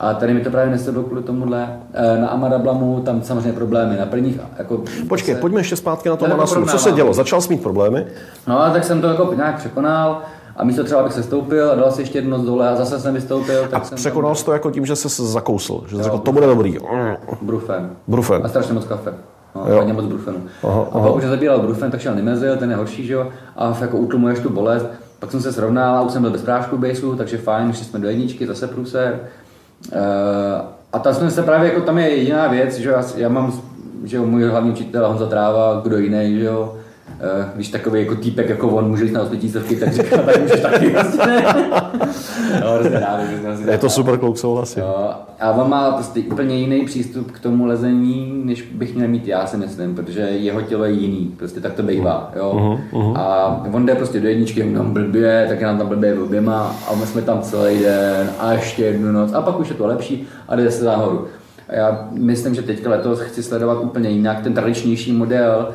A 0.00 0.14
tady 0.14 0.34
mi 0.34 0.40
to 0.40 0.50
právě 0.50 0.70
nesedlo 0.70 1.02
kvůli 1.02 1.22
tomuhle. 1.22 1.76
E, 1.94 2.18
Na 2.20 2.28
Amadablamu 2.28 3.00
tam 3.00 3.22
samozřejmě 3.22 3.52
problémy. 3.52 3.96
Na 3.96 4.06
prvních, 4.06 4.40
jako... 4.58 4.82
Počkej, 5.08 5.34
se- 5.34 5.40
pojďme 5.40 5.60
ještě 5.60 5.76
zpátky 5.76 6.08
na 6.08 6.16
to 6.16 6.24
Ne, 6.24 6.30
to 6.30 6.36
Manaslu. 6.36 6.66
Co 6.66 6.78
se 6.78 6.92
dělo? 6.92 7.12
Začal 7.14 7.40
jsi 7.40 7.48
mít 7.50 7.62
problémy? 7.62 8.06
No 8.46 8.62
a 8.62 8.70
tak 8.70 8.84
jsem 8.84 9.00
to 9.00 9.06
jako 9.06 9.34
nějak 9.36 9.56
překonal 9.58 10.22
a 10.56 10.64
místo 10.64 10.84
třeba 10.84 11.02
bych 11.02 11.12
se 11.12 11.22
stoupil 11.22 11.70
a 11.70 11.74
dal 11.74 11.90
si 11.90 12.02
ještě 12.02 12.18
jednu 12.18 12.30
noc 12.30 12.46
dole 12.46 12.68
a 12.68 12.76
zase 12.76 13.00
jsem 13.00 13.14
vystoupil. 13.14 13.62
Tak 13.70 13.82
A 13.82 13.84
jsem 13.84 13.96
překonal 13.96 14.34
jsi 14.34 14.44
to 14.44 14.52
jako 14.52 14.70
tím, 14.70 14.86
že 14.86 14.96
jsi 14.96 15.08
zakousl. 15.26 15.84
Že 15.88 15.96
jsi 15.96 16.02
řekl, 16.02 16.18
to 16.18 16.32
bude 16.32 16.46
dobrý. 16.46 16.72
tam 16.78 17.16
brufen. 17.42 17.90
Brufen. 18.08 18.40
A 18.44 18.48
strašně 18.48 18.74
moc 18.74 18.84
kafe. 18.84 19.12
No, 19.54 19.64
Jo. 19.68 19.76
hodně 19.76 19.92
moc 19.92 20.04
brufenu. 20.04 20.36
Aha, 20.64 20.86
a 20.92 20.98
pak 20.98 21.14
už 21.16 21.24
zabíral 21.24 21.58
brufen, 21.58 21.90
tak 21.90 22.00
šel 22.00 22.14
nimezil, 22.14 22.56
ten 22.56 22.70
je 22.70 22.76
horší, 22.76 23.06
že 23.06 23.12
jo, 23.12 23.28
a 23.56 23.76
jako 23.80 23.96
utlumuješ 23.98 24.38
tu 24.38 24.50
bolest. 24.50 24.86
Pak 25.18 25.30
jsem 25.30 25.40
se 25.40 25.52
srovnal 25.52 25.96
a 25.96 26.00
už 26.02 26.12
jsem 26.12 26.22
byl 26.22 26.30
bez 26.30 26.42
prášku 26.42 26.78
baseu, 26.78 27.14
takže 27.16 27.38
fajn, 27.38 27.72
šli 27.72 27.84
jsme 27.84 27.98
do 27.98 28.08
jedničky, 28.08 28.46
zase 28.46 28.66
průser. 28.66 29.20
Uh, 29.92 30.00
a 30.92 30.98
tam 30.98 31.14
jsme 31.14 31.30
se 31.30 31.42
právě, 31.42 31.68
jako 31.68 31.80
tam 31.80 31.98
je 31.98 32.08
jediná 32.08 32.48
věc, 32.48 32.78
že 32.78 32.90
já, 32.90 33.04
já 33.16 33.28
mám, 33.28 33.60
že 34.04 34.20
můj 34.20 34.44
hlavní 34.44 34.70
učitel 34.70 35.08
Honza 35.08 35.26
Tráva, 35.26 35.80
kdo 35.84 35.98
jiný, 35.98 36.38
že 36.38 36.44
jo, 36.44 36.79
Uh, 37.20 37.44
když 37.54 37.68
takový 37.68 38.00
jako 38.00 38.14
týpek 38.14 38.48
jako 38.48 38.68
on 38.68 38.88
může 38.88 39.04
jít 39.04 39.12
na 39.12 39.22
osvětícovky, 39.22 39.76
tak 39.76 39.92
říká, 39.92 40.16
tak 40.16 40.40
můžeš 40.42 40.60
taky 40.60 40.90
vlastně. 40.90 41.44
no, 42.60 43.56
si 43.56 43.70
Je 43.70 43.78
to 43.78 43.90
super 43.90 44.18
klouk, 44.18 44.38
souhlasím. 44.38 44.82
Jo, 44.82 45.14
a 45.40 45.50
on 45.50 45.70
má 45.70 45.90
prostě 45.90 46.20
úplně 46.20 46.56
jiný 46.56 46.84
přístup 46.84 47.30
k 47.30 47.40
tomu 47.40 47.66
lezení, 47.66 48.42
než 48.44 48.62
bych 48.62 48.94
měl 48.94 49.08
mít 49.08 49.26
já 49.26 49.46
si 49.46 49.56
myslím, 49.56 49.94
protože 49.94 50.20
jeho 50.20 50.62
tělo 50.62 50.84
je 50.84 50.92
jiný, 50.92 51.34
prostě 51.36 51.60
tak 51.60 51.72
to 51.72 51.82
bývá, 51.82 52.32
jo. 52.36 52.78
A 53.14 53.56
on 53.72 53.86
jde 53.86 53.94
prostě 53.94 54.20
do 54.20 54.28
jedničky, 54.28 54.60
jenom 54.60 54.92
blbě, 54.92 55.46
tak 55.48 55.62
nám 55.62 55.78
tam 55.78 55.88
blbě 55.88 56.20
oběma 56.20 56.76
a 56.88 56.94
my 56.94 57.06
jsme 57.06 57.22
tam 57.22 57.42
celý 57.42 57.78
den 57.78 58.30
a 58.38 58.52
ještě 58.52 58.84
jednu 58.84 59.12
noc 59.12 59.32
a 59.32 59.42
pak 59.42 59.60
už 59.60 59.68
je 59.68 59.74
to 59.74 59.86
lepší 59.86 60.26
a 60.48 60.56
jde 60.56 60.70
se 60.70 60.84
nahoru. 60.84 61.26
A 61.68 61.74
já 61.74 62.08
myslím, 62.12 62.54
že 62.54 62.62
teďka 62.62 62.90
letos 62.90 63.20
chci 63.20 63.42
sledovat 63.42 63.80
úplně 63.82 64.10
jinak 64.10 64.42
ten 64.42 64.54
tradičnější 64.54 65.12
model, 65.12 65.68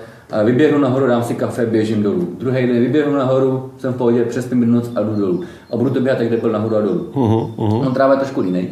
Vyběhnu 0.43 0.79
nahoru, 0.79 1.07
dám 1.07 1.23
si 1.23 1.35
kafe, 1.35 1.65
běžím 1.65 2.03
dolů. 2.03 2.27
Druhý 2.39 2.67
den 2.67 2.79
vyběhnu 2.79 3.13
nahoru, 3.13 3.71
jsem 3.77 3.93
v 3.93 3.97
pohodě, 3.97 4.23
přespím 4.23 4.59
minut 4.59 4.91
a 4.95 5.01
jdu 5.01 5.15
dolů. 5.15 5.43
A 5.73 5.77
budu 5.77 5.89
to 5.89 5.99
běhat, 5.99 6.21
jak 6.21 6.41
byl 6.41 6.51
nahoru 6.51 6.75
a 6.75 6.81
dolů. 6.81 7.07
Uh-huh, 7.13 7.55
uh-huh. 7.55 7.87
On 7.87 7.93
tráva 7.93 8.13
je 8.13 8.19
trošku 8.19 8.41
jiný. 8.41 8.69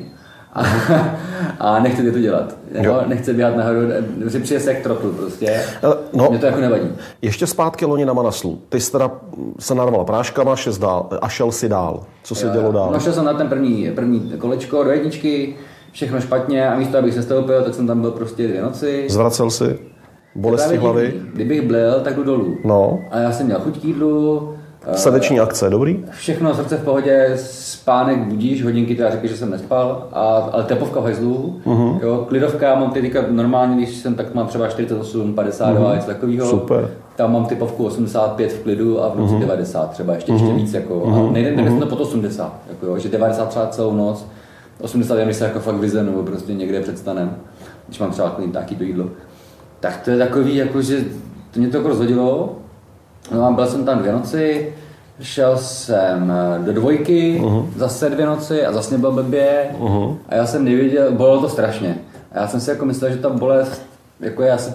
A, 0.54 0.64
a 1.60 1.80
nechce 1.80 2.12
to 2.12 2.20
dělat. 2.20 2.56
Jo? 2.82 3.02
Nechce 3.08 3.34
běhat 3.34 3.58
nahoru, 3.58 3.80
si 4.28 4.40
přijde 4.40 4.60
se 4.60 4.74
jak 4.74 4.84
trotl 4.84 5.12
prostě. 5.12 5.62
Ale, 5.84 5.98
no. 6.14 6.28
Mě 6.30 6.40
to 6.40 6.46
jako 6.46 6.60
nevadí. 6.60 6.88
Ještě 7.22 7.48
zpátky 7.48 7.86
loni 7.86 8.06
na 8.06 8.14
Manaslu. 8.14 8.60
Ty 8.70 8.80
jsi 8.80 8.92
teda 8.92 9.12
se 9.60 9.76
narval 9.76 10.06
práškama 10.06 10.56
dál, 10.80 11.10
a 11.22 11.30
šel 11.30 11.52
si 11.52 11.70
dál. 11.70 12.04
Co 12.24 12.36
se 12.36 12.50
dělo 12.50 12.72
dál? 12.72 12.90
No 12.94 13.00
šel 13.00 13.14
jsem 13.14 13.26
na 13.26 13.34
ten 13.34 13.48
první, 13.48 13.92
první 13.96 14.34
kolečko 14.38 14.84
do 14.84 14.90
jedničky, 14.90 15.56
všechno 15.92 16.22
špatně 16.22 16.70
a 16.70 16.78
místo, 16.78 16.98
abych 16.98 17.14
se 17.14 17.24
stoupil, 17.24 17.62
tak 17.62 17.74
jsem 17.74 17.88
tam 17.88 18.02
byl 18.02 18.12
prostě 18.12 18.48
dvě 18.48 18.62
noci. 18.62 19.06
Zvracel 19.10 19.50
si? 19.50 19.80
Bolesti 20.36 20.78
hlavy? 20.78 21.12
divný. 21.12 21.30
Kdybych 21.34 21.62
blil, 21.62 22.00
tak 22.04 22.16
jdu 22.16 22.24
dolů. 22.24 22.58
No. 22.64 23.00
A 23.12 23.20
já 23.20 23.32
jsem 23.32 23.46
měl 23.46 23.60
chuť 23.60 23.82
k 23.82 23.86
jídlu, 23.86 24.50
eh, 24.88 24.98
Srdeční 24.98 25.40
akce, 25.40 25.70
dobrý? 25.70 26.06
Všechno, 26.12 26.56
srdce 26.56 26.78
v 26.78 26.84
pohodě, 26.84 27.32
spánek 27.36 28.20
budíš, 28.20 28.64
hodinky 28.64 28.96
teda 28.96 29.12
řekl, 29.12 29.28
že 29.28 29.38
jsem 29.38 29.52
nespal, 29.52 30.08
a, 30.12 30.50
ale 30.52 30.64
tepovka 30.64 31.00
v 31.00 31.04
hajzlu, 31.04 31.60
uh-huh. 31.66 32.00
jo, 32.02 32.26
klidovka, 32.30 32.76
mám 32.76 32.92
teďka 32.92 33.24
normálně, 33.30 33.76
když 33.76 33.96
jsem, 33.96 34.16
tak 34.16 34.34
mám 34.34 34.48
třeba 34.48 34.68
48, 34.68 35.34
52, 35.34 35.90
uh-huh. 35.90 35.96
něco 35.96 36.08
takového. 36.08 36.50
Super. 36.50 36.90
Tam 37.16 37.34
mám 37.34 37.46
typovku 37.46 37.86
85 37.86 38.52
v 38.52 38.60
klidu 38.60 39.04
a 39.04 39.10
v 39.10 39.20
noci 39.20 39.34
uh-huh. 39.34 39.40
90 39.40 39.92
třeba, 39.92 40.14
ještě, 40.14 40.32
ještě 40.32 40.54
víc, 40.54 40.74
jako, 40.74 40.94
uh-huh. 40.94 41.30
a 41.30 41.32
nejde, 41.32 41.56
nejde 41.56 41.72
uh-huh. 41.72 41.80
to 41.80 41.86
pod 41.86 42.02
80, 42.02 42.54
jako, 42.70 42.86
jo, 42.86 42.98
že 42.98 43.10
90 43.10 43.50
třeba 43.50 43.68
celou 43.68 43.94
noc, 43.94 44.26
80 44.82 45.18
je, 45.18 45.26
když 45.26 45.38
se 45.38 45.46
jako 45.46 45.60
fakt 45.60 45.76
vyzenu, 45.76 46.24
prostě 46.24 46.54
někde 46.54 46.82
předstanem, 46.82 47.36
když 47.88 48.00
mám 48.00 48.12
třeba 48.12 48.36
nějaký 48.52 48.76
to 48.76 48.84
jídlo. 48.84 49.06
Tak 49.84 50.02
to 50.04 50.12
je 50.12 50.18
takový, 50.18 50.56
jako, 50.56 50.82
že 50.82 51.04
to 51.52 51.60
mě 51.60 51.68
to 51.68 51.78
jako 51.78 51.90
rozhodilo, 51.90 52.56
No 53.32 53.46
a 53.46 53.52
byl 53.52 53.68
jsem 53.68 53.86
tam 53.86 54.00
dvě 54.00 54.12
noci, 54.12 54.74
šel 55.20 55.58
jsem 55.58 56.34
do 56.66 56.74
dvojky, 56.74 57.42
uh-huh. 57.44 57.66
zase 57.76 58.10
dvě 58.10 58.26
noci 58.26 58.66
a 58.66 58.74
zase 58.74 58.98
byl 58.98 59.12
blbě 59.12 59.70
uh-huh. 59.80 60.18
a 60.30 60.36
já 60.36 60.46
jsem 60.46 60.66
nevěděl, 60.66 61.12
bolelo 61.12 61.42
to 61.42 61.50
strašně. 61.50 61.98
A 62.32 62.40
já 62.40 62.48
jsem 62.48 62.60
si 62.60 62.70
jako 62.70 62.86
myslel, 62.86 63.12
že 63.12 63.18
ta 63.18 63.30
bolest, 63.30 63.82
jako 64.20 64.44
já 64.44 64.58
se, 64.58 64.74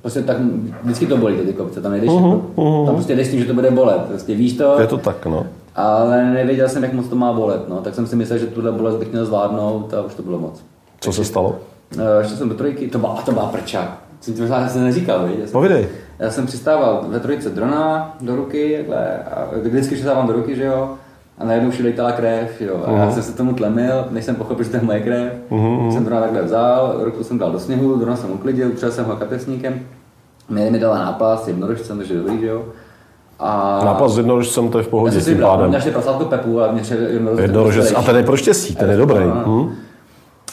prostě 0.00 0.22
tak, 0.22 0.36
vždycky 0.82 1.06
to 1.06 1.16
bolí 1.16 1.36
ty 1.36 1.52
kopce, 1.52 1.80
tam 1.80 1.92
nejdeš, 1.92 2.10
uh-huh. 2.10 2.40
uh-huh. 2.56 2.86
tam 2.86 2.94
prostě 2.94 3.16
jdeš 3.16 3.26
s 3.26 3.30
tím, 3.30 3.40
že 3.40 3.46
to 3.46 3.54
bude 3.54 3.70
bolet, 3.70 4.00
prostě 4.00 4.34
víš 4.34 4.52
to, 4.52 4.80
Je 4.80 4.86
to 4.86 4.98
tak, 4.98 5.26
no. 5.26 5.46
ale 5.74 6.24
nevěděl 6.24 6.68
jsem, 6.68 6.82
jak 6.82 6.92
moc 6.92 7.08
to 7.08 7.16
má 7.16 7.32
bolet, 7.32 7.68
no, 7.68 7.76
tak 7.76 7.94
jsem 7.94 8.06
si 8.06 8.16
myslel, 8.16 8.38
že 8.38 8.46
tuhle 8.46 8.72
bolest 8.72 8.96
bych 8.96 9.12
měl 9.12 9.26
zvládnout 9.26 9.94
a 9.94 10.02
už 10.02 10.14
to 10.14 10.22
bylo 10.22 10.38
moc. 10.38 10.62
Co 11.00 11.12
se 11.12 11.24
stalo? 11.24 11.48
Uh, 11.48 12.26
šel 12.26 12.36
jsem 12.36 12.48
do 12.48 12.54
trojky, 12.54 12.88
to 12.88 12.98
byla, 12.98 13.22
to 13.24 13.32
byla 13.32 13.46
prča. 13.46 13.98
Jsem 14.20 14.34
ti 14.34 14.40
možná 14.40 14.68
se 14.68 14.78
neříkal, 14.80 15.26
víš? 15.26 15.36
Já 15.40 15.44
jsem- 15.46 15.52
Povídej. 15.52 15.88
já 16.18 16.30
jsem 16.30 16.46
přistával 16.46 17.04
ve 17.08 17.20
trojice 17.20 17.50
drona 17.50 18.16
do 18.20 18.36
ruky, 18.36 18.76
takhle, 18.88 19.06
a 19.30 19.44
vždycky 19.62 19.94
přistávám 19.94 20.26
do 20.26 20.32
ruky, 20.32 20.56
že 20.56 20.64
jo, 20.64 20.90
a 21.38 21.44
najednou 21.44 21.70
všude 21.70 21.88
lítala 21.88 22.12
krev, 22.12 22.60
jo, 22.60 22.82
a 22.86 22.90
já 22.92 23.10
jsem 23.10 23.22
se 23.22 23.32
tomu 23.36 23.52
tlemil, 23.52 24.04
než 24.10 24.24
jsem 24.24 24.34
pochopil, 24.34 24.64
že 24.64 24.70
to 24.70 24.76
je 24.76 24.82
moje 24.82 25.00
krev, 25.00 25.32
uh-huh. 25.50 25.92
jsem 25.92 26.04
drona 26.04 26.20
takhle 26.20 26.42
vzal, 26.42 26.94
ruku 27.00 27.24
jsem 27.24 27.38
dal 27.38 27.50
do 27.52 27.58
sněhu, 27.58 27.96
drona 27.96 28.16
jsem 28.16 28.30
uklidil, 28.30 28.68
upřel 28.68 28.90
jsem 28.90 29.04
ho 29.04 29.16
kapesníkem, 29.16 29.80
mě 30.48 30.70
mi 30.70 30.78
dala 30.78 30.98
nápas 30.98 31.48
jednorožcem, 31.48 31.98
takže 31.98 32.14
dobrý, 32.14 32.40
že 32.40 32.46
jo. 32.46 32.64
A 33.40 33.80
Nápas 33.84 34.12
s 34.12 34.16
jednorožcem, 34.18 34.68
to 34.68 34.78
je 34.78 34.84
v 34.84 34.86
já 34.86 34.90
pohodě 34.90 35.12
jsem 35.12 35.20
s 35.20 35.24
si 35.24 35.34
pádem. 35.34 35.66
měl 35.68 35.78
ještě 35.78 35.90
prasátko 35.90 36.24
Pepu, 36.24 36.60
ale 36.60 36.72
mě 36.72 36.82
jednorožec. 37.40 37.92
A 37.96 38.02
ten 38.02 38.16
je 38.16 38.22
pro 38.22 38.36
štěstí, 38.36 38.76
ten 38.76 38.90
je 38.90 38.96
dobrý. 38.96 39.24
Hm? 39.46 39.70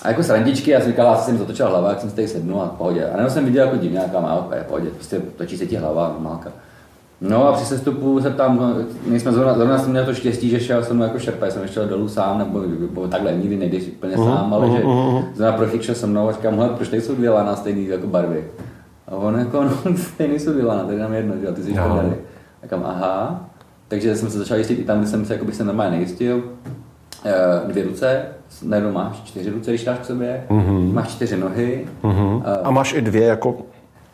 A 0.05 0.07
jako 0.07 0.23
srandičky, 0.23 0.71
já 0.71 0.79
jsem 0.79 0.89
říkal, 0.91 1.05
já 1.05 1.15
jsem 1.17 1.37
zatočil 1.37 1.67
hlava, 1.67 1.89
jak 1.89 1.99
jsem 2.01 2.09
si 2.09 2.15
tady 2.15 2.27
sednul 2.27 2.61
a 2.61 2.65
v 2.65 2.77
pohodě. 2.77 3.05
A 3.05 3.11
najednou 3.11 3.29
jsem 3.29 3.45
viděl 3.45 3.65
jako 3.65 3.77
divňáka, 3.77 4.19
má 4.19 4.47
je 4.55 4.61
v 4.61 4.65
pohodě, 4.65 4.89
prostě 4.89 5.21
točí 5.35 5.57
se 5.57 5.65
ti 5.65 5.75
hlava, 5.75 6.07
normálka. 6.09 6.51
No 7.21 7.47
a 7.47 7.53
při 7.53 7.65
sestupu 7.65 8.21
se 8.21 8.29
tam, 8.31 8.57
no, 8.57 8.73
my 9.05 9.19
jsme 9.19 9.31
zrovna, 9.31 9.53
zrovna 9.53 9.77
jsem 9.77 9.91
měl 9.91 10.05
to 10.05 10.13
štěstí, 10.13 10.49
že 10.49 10.59
šel 10.59 10.83
jsem 10.83 11.01
jako 11.01 11.19
šerpa, 11.19 11.49
jsem 11.49 11.67
šel 11.67 11.87
dolů 11.87 12.07
sám, 12.09 12.37
nebo, 12.39 12.61
nebo 12.79 13.07
takhle, 13.07 13.33
nikdy 13.33 13.57
nejdeš 13.57 13.83
úplně 13.87 14.15
sám, 14.17 14.53
ale 14.53 14.69
že 14.69 14.83
zrovna 15.35 15.57
profík 15.57 15.81
šel 15.81 15.95
se 15.95 16.07
mnou 16.07 16.29
a 16.29 16.31
říkám, 16.31 16.55
hele, 16.55 16.69
proč 16.69 16.89
tady 16.89 17.01
jsou 17.01 17.15
dvě 17.15 17.29
lana 17.29 17.55
stejný 17.55 17.87
jako 17.87 18.07
barvy? 18.07 18.45
A 19.07 19.15
on 19.15 19.39
jako, 19.39 19.63
no, 19.63 19.71
stejný 19.97 20.39
jsou 20.39 20.51
dvě 20.51 20.65
lana, 20.65 20.83
tady 20.83 20.99
nám 20.99 21.13
jedno, 21.13 21.33
že 21.41 21.45
jo, 21.45 21.51
ty 21.53 21.63
jsi 21.63 21.71
Jo. 21.75 21.93
tady. 22.01 22.15
Říkám, 22.63 22.83
aha. 22.85 23.45
Takže 23.87 24.15
jsem 24.15 24.29
se 24.29 24.37
začal 24.37 24.57
jistit 24.57 24.79
i 24.79 24.83
tam, 24.83 24.99
kde 24.99 25.07
jsem 25.07 25.25
se, 25.25 25.33
jako 25.33 25.45
bych 25.45 25.55
se 25.55 25.63
normálně 25.63 25.91
nejistil. 25.97 26.43
Eh, 27.25 27.33
Dvě 27.67 27.83
ruce, 27.83 28.25
najednou 28.63 28.91
máš 28.91 29.21
čtyři 29.23 29.49
ruce, 29.49 29.71
když 29.71 29.83
dáš 29.83 29.97
k 29.99 30.05
sobě, 30.05 30.43
mm-hmm. 30.49 30.93
máš 30.93 31.07
čtyři 31.07 31.37
nohy. 31.37 31.85
Mm-hmm. 32.03 32.41
A, 32.45 32.67
a 32.67 32.71
máš 32.71 32.93
i 32.93 33.01
dvě 33.01 33.23
jako 33.23 33.57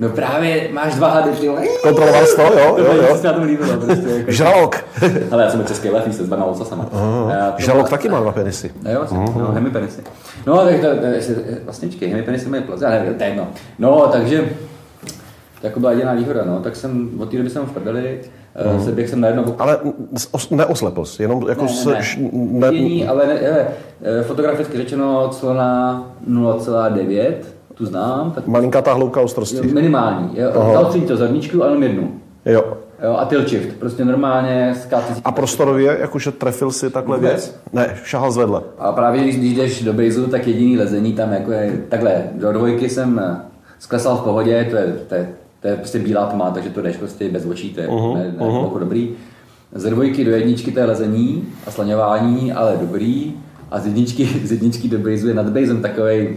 No 0.02 0.10
právě 0.10 0.70
máš 0.72 0.96
dva 0.96 1.10
hady, 1.10 1.32
ty 1.32 1.50
Kontroloval 1.84 2.26
jsi 2.26 2.36
to, 2.36 2.42
jo, 2.42 2.78
jo, 2.78 2.94
jo. 2.94 3.08
To 3.08 3.18
se 3.18 3.28
na 3.28 3.34
tom 3.34 3.44
líbilo, 3.44 3.78
prostě. 3.78 4.10
Jako... 4.10 4.32
Žralok. 4.32 4.86
Ale 5.32 5.44
já 5.44 5.50
jsem 5.50 5.66
český 5.66 5.90
lefý 5.90 6.14
se 6.14 6.24
s 6.24 6.28
dvěma 6.28 6.46
ocasama. 6.46 6.86
Uh, 6.92 7.32
žralok 7.58 7.90
taky 7.90 8.10
má 8.10 8.20
dva 8.20 8.32
penisy. 8.32 8.72
No 8.84 8.92
jo, 8.92 9.00
vlastně, 9.00 9.20
uh-huh. 9.20 9.38
no, 9.38 9.52
hemipenisy. 9.52 10.02
No, 10.48 10.58
tak 10.58 10.76
to, 10.76 10.88
to, 10.88 11.42
vlastně 11.64 11.90
hemipenisy 12.08 12.50
mají 12.50 12.64
plaze, 12.64 12.86
ale 12.86 13.00
nevím, 13.00 13.14
to 13.14 13.24
je 13.24 13.30
jedno. 13.30 13.48
No, 13.80 14.08
takže, 14.12 14.50
to 15.62 15.68
jako 15.68 15.80
byla 15.80 15.92
jediná 15.92 16.14
výhoda, 16.14 16.44
no, 16.46 16.60
tak 16.60 16.76
jsem, 16.76 17.10
od 17.20 17.30
té 17.30 17.38
doby 17.38 17.50
jsem 17.50 17.66
v 17.66 17.72
prdeli, 17.72 18.20
Uh, 18.76 18.84
se 18.86 18.92
běh 18.92 19.10
jsem 19.10 19.22
najednou... 19.22 19.56
Ale 19.60 19.80
neoslepl 20.52 21.06
jsi, 21.06 21.24
jenom 21.24 21.46
jako 21.50 21.66
ne, 21.66 21.72
ne, 22.60 22.72
ne. 22.72 22.72
ne... 22.72 23.08
ale 23.08 23.28
ne, 23.28 23.34
je, 23.34 23.68
fotograficky 24.24 24.78
řečeno 24.78 25.30
clona 25.30 26.04
0,9 26.30 27.34
tu 27.74 27.86
znám. 27.86 28.32
Tak... 28.32 28.48
Malinká 28.48 28.82
ta 28.82 28.94
hloubka 28.94 29.22
ostrosti. 29.22 29.68
Minimální. 29.74 30.38
Dal 30.74 30.92
jsem 30.92 31.02
to 31.02 31.18
zadničku 31.18 31.64
a 31.64 31.66
jenom 31.66 31.84
jednu. 31.84 32.12
Jo. 32.46 32.78
Jo, 33.04 33.16
a 33.20 33.26
tilt 33.26 33.50
shift, 33.50 33.80
prostě 33.80 34.06
normálně 34.06 34.76
skáci. 34.82 35.14
A 35.26 35.32
prostorově, 35.32 35.98
jakože 36.00 36.32
trefil 36.32 36.72
si 36.72 36.90
takhle 36.90 37.18
Vůbec? 37.18 37.32
věc? 37.32 37.60
Ne, 37.74 37.96
šahal 38.04 38.32
zvedle. 38.32 38.62
A 38.80 38.92
právě 38.92 39.22
když, 39.22 39.38
když 39.38 39.56
jdeš 39.56 39.84
do 39.84 39.94
bejzu, 39.94 40.28
tak 40.28 40.48
jediný 40.48 40.78
lezení 40.78 41.14
tam 41.14 41.34
jako 41.34 41.52
je, 41.52 41.82
takhle, 41.90 42.24
do 42.36 42.54
dvojky 42.54 42.90
jsem 42.90 43.40
sklesal 43.80 44.18
v 44.18 44.22
pohodě, 44.22 44.68
to 44.70 44.76
je, 44.76 44.96
to 45.08 45.16
je, 45.16 45.30
to 45.62 45.68
je 45.68 45.76
prostě 45.76 46.00
bílá 46.00 46.26
tma, 46.26 46.52
takže 46.52 46.70
to 46.70 46.82
jdeš 46.82 46.98
prostě 46.98 47.30
bez 47.30 47.46
očí, 47.46 47.74
to 47.74 47.82
je 47.82 47.88
uh-huh, 47.88 48.14
ne, 48.14 48.24
ne, 48.24 48.46
uh-huh. 48.46 48.80
dobrý. 48.80 49.10
Ze 49.76 49.90
dvojky 49.90 50.26
do 50.26 50.32
jedničky 50.32 50.72
to 50.72 50.80
je 50.80 50.86
lezení 50.86 51.48
a 51.68 51.72
slaňování, 51.72 52.54
ale 52.54 52.78
dobrý. 52.82 53.34
A 53.72 53.80
z 53.80 53.86
jedničky, 53.86 54.26
z 54.44 54.52
jedničky 54.52 54.88
do 54.88 55.00
bejzu 55.00 55.28
je 55.28 55.34
nad 55.34 55.50
bejzem 55.50 55.82
takový 55.82 56.28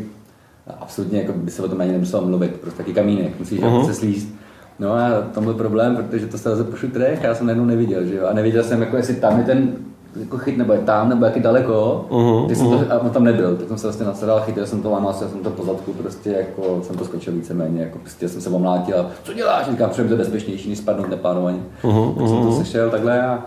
absolutně 0.81 1.19
jako 1.19 1.33
by 1.33 1.51
se 1.51 1.63
o 1.63 1.69
tom 1.69 1.81
ani 1.81 1.93
nemuselo 1.93 2.27
mluvit, 2.27 2.51
prostě 2.51 2.79
taky 2.79 2.93
kamínek, 2.93 3.39
musíš 3.39 3.61
uh-huh. 3.61 3.87
se 3.87 3.95
slíst. 3.95 4.29
No 4.79 4.93
a 4.93 5.21
tam 5.21 5.45
byl 5.45 5.55
problém, 5.55 5.97
protože 5.97 6.27
to 6.27 6.39
se 6.39 6.49
leze 6.49 6.65
po 6.65 6.77
šutrech 6.77 7.25
a 7.25 7.27
já 7.27 7.35
jsem 7.35 7.47
najednou 7.47 7.65
neviděl, 7.65 8.05
že 8.05 8.15
jo? 8.15 8.27
A 8.27 8.33
neviděl 8.33 8.65
jsem, 8.65 8.81
jako 8.81 8.97
jestli 8.97 9.15
tam 9.15 9.39
je 9.39 9.45
ten 9.45 9.73
jako 10.17 10.39
chyt, 10.39 10.59
nebo 10.59 10.73
je 10.73 10.79
tam, 10.79 11.09
nebo 11.09 11.25
jak 11.25 11.37
je 11.37 11.43
daleko. 11.43 12.07
Uh-huh, 12.11 12.47
uh-huh. 12.47 12.53
Jsem 12.53 12.71
to, 12.71 12.95
a 12.95 12.99
on 12.99 13.11
tam 13.11 13.25
nebyl, 13.25 13.57
tak 13.57 13.69
jsem 13.69 13.79
se 13.79 13.87
vlastně 13.87 14.07
nasadal, 14.07 14.41
chytil 14.41 14.67
jsem 14.67 14.83
to, 14.83 14.91
lámal 14.91 15.13
jsem 15.13 15.29
to 15.29 15.51
po 15.51 15.65
zadku, 15.65 15.93
prostě 15.93 16.31
jako 16.31 16.81
jsem 16.83 16.97
to 16.97 17.05
skočil 17.05 17.33
víceméně, 17.33 17.83
jako 17.83 17.99
prostě 17.99 18.29
jsem 18.29 18.41
se 18.41 18.51
omlátil 18.51 19.01
a 19.01 19.07
co 19.23 19.33
děláš? 19.33 19.71
Říkám, 19.71 19.91
že 19.97 20.05
to 20.05 20.17
bezpečnější, 20.17 20.69
než 20.69 20.79
spadnout 20.79 21.11
neplánovaně. 21.11 21.59
Uh-huh, 21.83 22.15
tak 22.15 22.29
jsem 22.29 22.43
to 22.43 22.53
sešel 22.53 22.91
takhle 22.91 23.23
a 23.23 23.39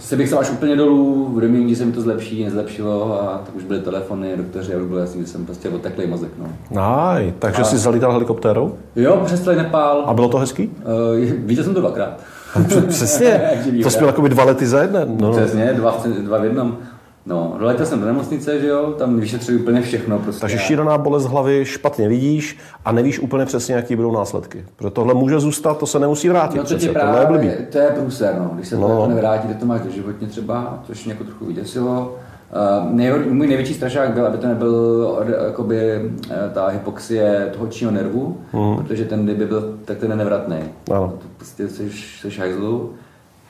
se 0.00 0.16
bych 0.16 0.28
se 0.28 0.36
až 0.36 0.50
úplně 0.50 0.76
dolů, 0.76 1.30
v 1.34 1.40
domě, 1.40 1.76
se 1.76 1.84
mi 1.84 1.92
to 1.92 2.00
zlepší, 2.00 2.44
nezlepšilo 2.44 3.22
a 3.22 3.42
tak 3.46 3.56
už 3.56 3.64
byly 3.64 3.80
telefony, 3.80 4.36
doktoři 4.36 4.74
a 4.74 4.76
už 4.76 4.88
bylo 4.88 4.98
jasný, 5.00 5.20
že 5.20 5.26
jsem 5.26 5.46
prostě 5.46 5.68
oteklý 5.68 6.06
mozek. 6.06 6.30
No. 6.70 6.82
Aj, 6.82 7.34
takže 7.38 7.62
a... 7.62 7.64
jsi 7.64 7.78
zalítal 7.78 8.12
helikoptérou? 8.12 8.74
Jo, 8.96 9.22
přes 9.24 9.42
celý 9.42 9.56
Nepál. 9.56 10.02
A 10.06 10.14
bylo 10.14 10.28
to 10.28 10.38
hezký? 10.38 10.68
Uh, 10.68 11.30
viděl 11.38 11.64
jsem 11.64 11.74
to 11.74 11.80
dvakrát. 11.80 12.20
Přesně, 12.88 13.40
to 13.82 13.90
jsme 13.90 14.06
jako 14.06 14.28
dva 14.28 14.44
lety 14.44 14.66
za 14.66 14.82
jeden. 14.82 15.16
No. 15.20 15.32
Přesně, 15.32 15.72
dva, 15.72 16.04
dva 16.24 16.38
v 16.38 16.44
jednom. 16.44 16.78
No, 17.26 17.56
doletěl 17.58 17.86
jsem 17.86 18.00
do 18.00 18.06
nemocnice, 18.06 18.60
že 18.60 18.66
jo, 18.66 18.94
tam 18.98 19.20
vyšetřují 19.20 19.58
úplně 19.58 19.82
všechno. 19.82 20.18
Prostě. 20.18 20.40
Takže 20.40 20.58
šílená 20.58 20.98
bolest 20.98 21.24
hlavy, 21.24 21.64
špatně 21.64 22.08
vidíš 22.08 22.58
a 22.84 22.92
nevíš 22.92 23.18
úplně 23.18 23.46
přesně, 23.46 23.74
jaký 23.74 23.96
budou 23.96 24.12
následky. 24.12 24.64
Protože 24.76 24.90
tohle 24.90 25.14
může 25.14 25.40
zůstat, 25.40 25.78
to 25.78 25.86
se 25.86 25.98
nemusí 25.98 26.28
vrátit. 26.28 26.56
No 26.56 26.62
to, 26.62 26.76
přece, 26.76 26.92
právě, 26.92 27.20
je 27.20 27.26
blbý. 27.26 27.66
to 27.72 27.78
je 27.78 27.86
průser, 27.86 28.34
no. 28.38 28.50
Když 28.54 28.68
se 28.68 28.76
no. 28.76 28.88
to 28.88 29.06
nevrátí, 29.06 29.48
tak 29.48 29.56
to 29.56 29.66
máš 29.66 29.80
doživotně 29.80 30.26
třeba, 30.26 30.82
což 30.86 31.04
mě 31.04 31.14
jako 31.14 31.24
trochu 31.24 31.44
vyděsilo. 31.44 32.16
Uh, 32.54 32.92
nejhor, 32.92 33.20
můj 33.26 33.46
největší 33.46 33.74
strašák 33.74 34.12
byl, 34.12 34.26
aby 34.26 34.38
to 34.38 34.46
nebyl 34.46 35.24
jakoby, 35.46 36.00
uh, 36.02 36.36
ta 36.52 36.68
hypoxie 36.68 37.50
toho 37.52 37.66
čího 37.66 37.90
nervu, 37.90 38.36
mm. 38.52 38.76
protože 38.76 39.04
ten 39.04 39.24
kdyby 39.24 39.46
byl, 39.46 39.78
tak 39.84 39.98
ten 39.98 40.10
je 40.10 40.16
nevratný. 40.16 40.56
Ano. 40.90 41.14
To 41.18 41.26
prostě 41.36 41.68
jsi, 41.68 41.90
jsi 41.90 42.38
hajzlu, 42.38 42.92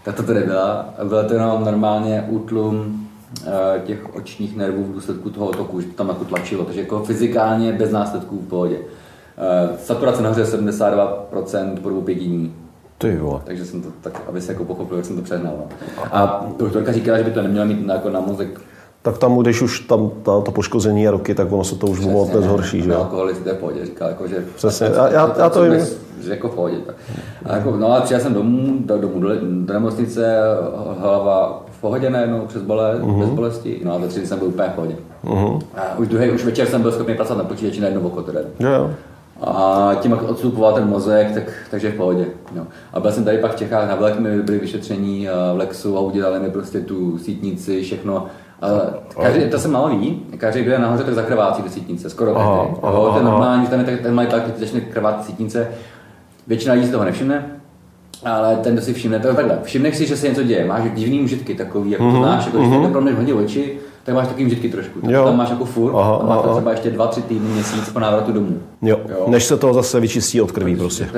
tak 0.04 0.14
to 0.14 0.22
tady 0.22 0.40
byla. 0.40 0.94
Bylo 1.04 1.24
to 1.24 1.34
jenom 1.34 1.64
normálně 1.64 2.26
útlum 2.28 3.04
Eh, 3.46 3.80
těch 3.84 4.14
očních 4.14 4.56
nervů 4.56 4.84
v 4.84 4.92
důsledku 4.92 5.30
toho 5.30 5.52
toku, 5.52 5.80
že 5.80 5.86
to 5.86 5.92
tam 5.92 6.08
jako 6.08 6.24
tlačilo, 6.24 6.64
takže 6.64 6.80
jako 6.80 7.04
fyzikálně 7.04 7.72
bez 7.72 7.90
následků 7.90 8.38
v 8.38 8.48
pohodě. 8.48 8.78
Eh, 9.38 9.68
saturace 9.78 10.22
nahoře 10.22 10.46
72% 10.46 11.80
po 11.82 11.88
dobu 11.88 12.02
pěti 12.02 12.24
dní. 12.24 12.54
Ty 12.98 13.16
vole. 13.16 13.40
Takže 13.44 13.64
jsem 13.64 13.82
to 13.82 13.88
tak, 14.00 14.22
aby 14.28 14.40
se 14.40 14.52
jako 14.52 14.64
pochopil, 14.64 14.96
jak 14.96 15.06
jsem 15.06 15.16
to 15.16 15.22
přehnal. 15.22 15.54
No. 15.58 15.68
A 16.12 16.46
doktorka 16.58 16.92
říkala, 16.92 17.18
že 17.18 17.24
by 17.24 17.30
to 17.30 17.42
nemělo 17.42 17.66
mít 17.66 17.86
na, 17.86 17.94
jako 17.94 18.10
na 18.10 18.20
mozek 18.20 18.60
tak 19.04 19.18
tam, 19.18 19.38
když 19.38 19.62
už 19.62 19.80
tam 19.80 20.10
ta, 20.22 20.40
to 20.40 20.50
poškození 20.50 21.02
je 21.02 21.10
roky, 21.10 21.34
tak 21.34 21.52
ono 21.52 21.64
se 21.64 21.76
to 21.76 21.86
už 21.86 22.00
moc 22.00 22.32
nezhorší. 22.32 22.82
Že? 22.82 22.94
Alkoholismus 22.94 23.46
je 23.46 23.52
v 23.52 23.56
pohodě, 23.56 23.86
říká, 23.86 24.08
jako, 24.08 24.28
že... 24.28 24.44
Přesně, 24.56 24.90
já, 24.94 25.08
já, 25.08 25.34
já 25.38 25.50
to 25.50 25.62
vím. 25.62 25.80
Že 26.20 26.30
jako 26.30 26.48
v 26.48 26.54
pohodě. 26.54 26.76
Tak. 26.86 26.96
A 27.44 27.56
jako, 27.56 27.76
no 27.76 27.92
a 27.92 28.00
přijel 28.00 28.20
jsem 28.20 28.34
domů, 28.34 28.76
do, 28.78 28.98
domů 28.98 29.20
do, 29.20 29.28
do 29.40 29.72
nemocnice, 29.72 30.36
hlava 30.98 31.64
pohodě 31.84 32.10
najednou 32.10 32.40
přes 32.46 32.62
bolest, 32.62 33.00
uh-huh. 33.00 33.18
bez 33.18 33.28
bolesti. 33.28 33.80
No 33.84 33.94
a 33.94 33.98
ve 33.98 34.08
tři 34.08 34.26
jsem 34.26 34.38
byl 34.38 34.48
úplně 34.48 34.68
v 34.68 34.72
pohodě. 34.72 34.96
Uh-huh. 35.24 35.60
A 35.76 35.98
už 35.98 36.08
druhý, 36.08 36.30
už 36.30 36.44
večer 36.44 36.66
jsem 36.66 36.82
byl 36.82 36.92
schopný 36.92 37.14
pracovat 37.14 37.42
na 37.42 37.48
počítači 37.48 37.80
na 37.80 37.86
jedno 37.86 38.00
oko 38.00 38.22
teda. 38.22 38.40
Yeah. 38.58 38.90
A 39.40 39.90
tím, 40.00 40.10
jak 40.10 40.22
odstupoval 40.22 40.72
ten 40.72 40.88
mozek, 40.88 41.34
tak, 41.34 41.52
takže 41.70 41.90
v 41.90 41.96
pohodě. 41.96 42.26
No. 42.56 42.66
A 42.92 43.00
byl 43.00 43.12
jsem 43.12 43.24
tady 43.24 43.38
pak 43.38 43.52
v 43.52 43.58
Čechách, 43.58 43.88
na 43.88 43.94
vlek 43.94 44.18
mi 44.18 44.42
byli 44.42 44.58
vyšetření 44.58 45.28
v 45.54 45.56
Lexu 45.58 45.96
a 45.96 46.00
udělali 46.00 46.40
mi 46.40 46.50
prostě 46.50 46.80
tu 46.80 47.18
sítnici, 47.18 47.82
všechno. 47.82 48.26
A 48.62 49.22
každý, 49.22 49.50
to 49.50 49.58
se 49.58 49.68
málo 49.68 49.88
ví, 49.88 50.22
každý, 50.36 50.62
kdo 50.62 50.72
je 50.72 50.78
nahoře, 50.78 51.04
tak 51.04 51.14
zakrvácí 51.14 51.62
do 51.62 51.68
sítnice, 51.68 52.10
skoro 52.10 52.36
aha, 52.36 52.64
každý. 52.64 52.80
Aha, 52.82 53.14
ten 53.14 53.24
normální, 53.24 53.66
ten, 53.66 53.84
ten 54.02 54.14
mají 54.14 54.28
tak, 54.28 54.42
když 54.42 54.58
začne 54.58 54.80
krvat 54.80 55.24
sítnice, 55.24 55.68
většina 56.46 56.74
lidí 56.74 56.86
z 56.86 56.90
toho 56.90 57.04
nevšimne, 57.04 57.46
ale 58.24 58.56
ten, 58.56 58.72
kdo 58.72 58.82
si 58.82 58.94
všimne, 58.94 59.20
to 59.20 59.28
je 59.28 59.34
takhle. 59.34 59.58
Všimneš 59.62 59.96
si, 59.96 60.06
že 60.06 60.16
se 60.16 60.28
něco 60.28 60.42
děje, 60.42 60.64
máš 60.64 60.90
divný 60.94 61.20
užitky 61.20 61.54
takový, 61.54 61.90
jako 61.90 62.04
mm-hmm. 62.04 62.12
to 62.12 62.18
znáš, 62.18 62.46
jako 62.46 62.58
mm-hmm. 62.58 63.02
když 63.02 63.12
mhm. 63.12 63.16
hodně 63.16 63.34
oči, 63.34 63.78
tak 64.04 64.14
máš 64.14 64.26
takový 64.26 64.46
užitky 64.46 64.68
trošku. 64.68 65.00
Tak 65.00 65.10
jo. 65.10 65.24
tam 65.24 65.36
máš 65.36 65.50
jako 65.50 65.64
furt, 65.64 65.94
aha, 65.96 66.16
a 66.16 66.26
máš 66.26 66.38
aha. 66.44 66.52
třeba 66.54 66.70
ještě 66.70 66.90
dva, 66.90 67.06
tři 67.06 67.22
týdny, 67.22 67.48
měsíc 67.48 67.88
po 67.88 67.98
návratu 67.98 68.32
domů. 68.32 68.60
Jo. 68.82 69.00
jo. 69.08 69.24
Než 69.28 69.44
se 69.44 69.56
to 69.56 69.74
zase 69.74 70.00
vyčistí 70.00 70.40
od 70.40 70.52
krví 70.52 70.76
prostě. 70.76 71.08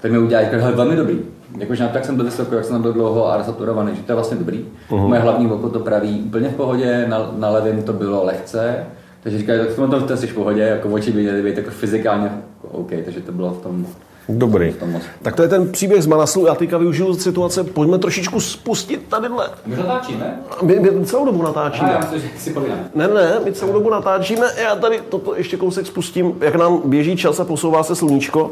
Tak 0.00 0.12
mi 0.12 0.18
udělá, 0.18 0.42
jako, 0.42 0.76
velmi 0.76 0.96
dobrý. 0.96 1.18
Jakože 1.58 1.90
jak 1.94 2.04
jsem 2.04 2.16
byl 2.16 2.24
vysoko, 2.24 2.54
jak 2.54 2.64
jsem 2.64 2.82
byl 2.82 2.92
dlouho 2.92 3.32
a 3.32 3.36
resaturovaný, 3.36 3.96
že 3.96 4.02
to 4.02 4.12
je 4.12 4.16
vlastně 4.16 4.36
dobrý. 4.36 4.64
Uh-huh. 4.90 5.08
Moje 5.08 5.20
hlavní 5.20 5.50
oko 5.50 5.68
to 5.68 5.78
praví 5.80 6.22
úplně 6.26 6.48
v 6.48 6.54
pohodě, 6.54 7.06
na, 7.08 7.30
na 7.36 7.50
levém 7.50 7.82
to 7.82 7.92
bylo 7.92 8.24
lehce. 8.24 8.86
Takže 9.22 9.38
říkají, 9.38 9.60
tak 9.60 9.68
v 9.68 9.76
tom 9.76 9.90
to 9.90 10.16
jsi 10.16 10.26
v 10.26 10.34
pohodě, 10.34 10.62
jako 10.62 10.88
oči 10.88 11.12
by 11.12 11.22
měly 11.22 11.42
být 11.42 11.56
jako 11.56 11.70
fyzikálně 11.70 12.30
OK, 12.62 12.90
takže 13.04 13.20
to 13.20 13.32
bylo 13.32 13.50
v 13.50 13.62
tom 13.62 13.86
Dobrý. 14.30 14.74
Tak 15.22 15.36
to 15.36 15.42
je 15.42 15.48
ten 15.48 15.72
příběh 15.72 16.02
z 16.02 16.06
Manaslu. 16.06 16.46
Já 16.46 16.54
teďka 16.54 16.78
využiju 16.78 17.14
situace. 17.14 17.64
Pojďme 17.64 17.98
trošičku 17.98 18.40
spustit 18.40 19.02
tadyhle. 19.08 19.50
My 19.66 19.76
natáčíme? 19.76 20.40
My, 20.62 20.80
my 20.80 21.06
celou 21.06 21.24
dobu 21.24 21.42
natáčíme. 21.42 21.88
A, 21.88 21.92
já 21.92 21.98
myslím, 21.98 22.20
že 22.20 22.28
si. 22.38 22.54
Ne, 22.94 23.08
ne, 23.08 23.40
my 23.44 23.52
celou 23.52 23.72
dobu 23.72 23.90
natáčíme. 23.90 24.46
Já 24.62 24.76
tady 24.76 25.00
toto 25.08 25.34
ještě 25.36 25.56
kousek 25.56 25.86
spustím, 25.86 26.34
jak 26.40 26.54
nám 26.54 26.82
běží 26.84 27.16
čas 27.16 27.40
a 27.40 27.44
posouvá 27.44 27.82
se 27.82 27.96
sluníčko. 27.96 28.50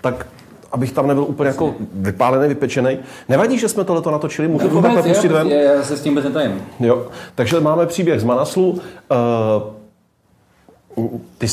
Tak 0.00 0.26
abych 0.72 0.92
tam 0.92 1.06
nebyl 1.06 1.22
úplně 1.22 1.48
jako 1.48 1.74
vypálený, 1.94 2.48
vypečený. 2.48 2.98
Nevadí, 3.28 3.58
že 3.58 3.68
jsme 3.68 3.84
tohleto 3.84 4.10
natočili? 4.10 4.48
Můžu 4.48 4.68
to 4.68 4.82
takhle 4.82 5.02
pustit 5.02 5.32
ven? 5.32 5.48
Já 5.48 5.82
se 5.82 5.96
s 5.96 6.00
tím 6.00 6.14
vůbec 6.14 6.42
Jo, 6.80 7.06
takže 7.34 7.60
máme 7.60 7.86
příběh 7.86 8.20
z 8.20 8.24
Manaslu. 8.24 8.70
Uh, 8.70 8.78
ty, 11.38 11.46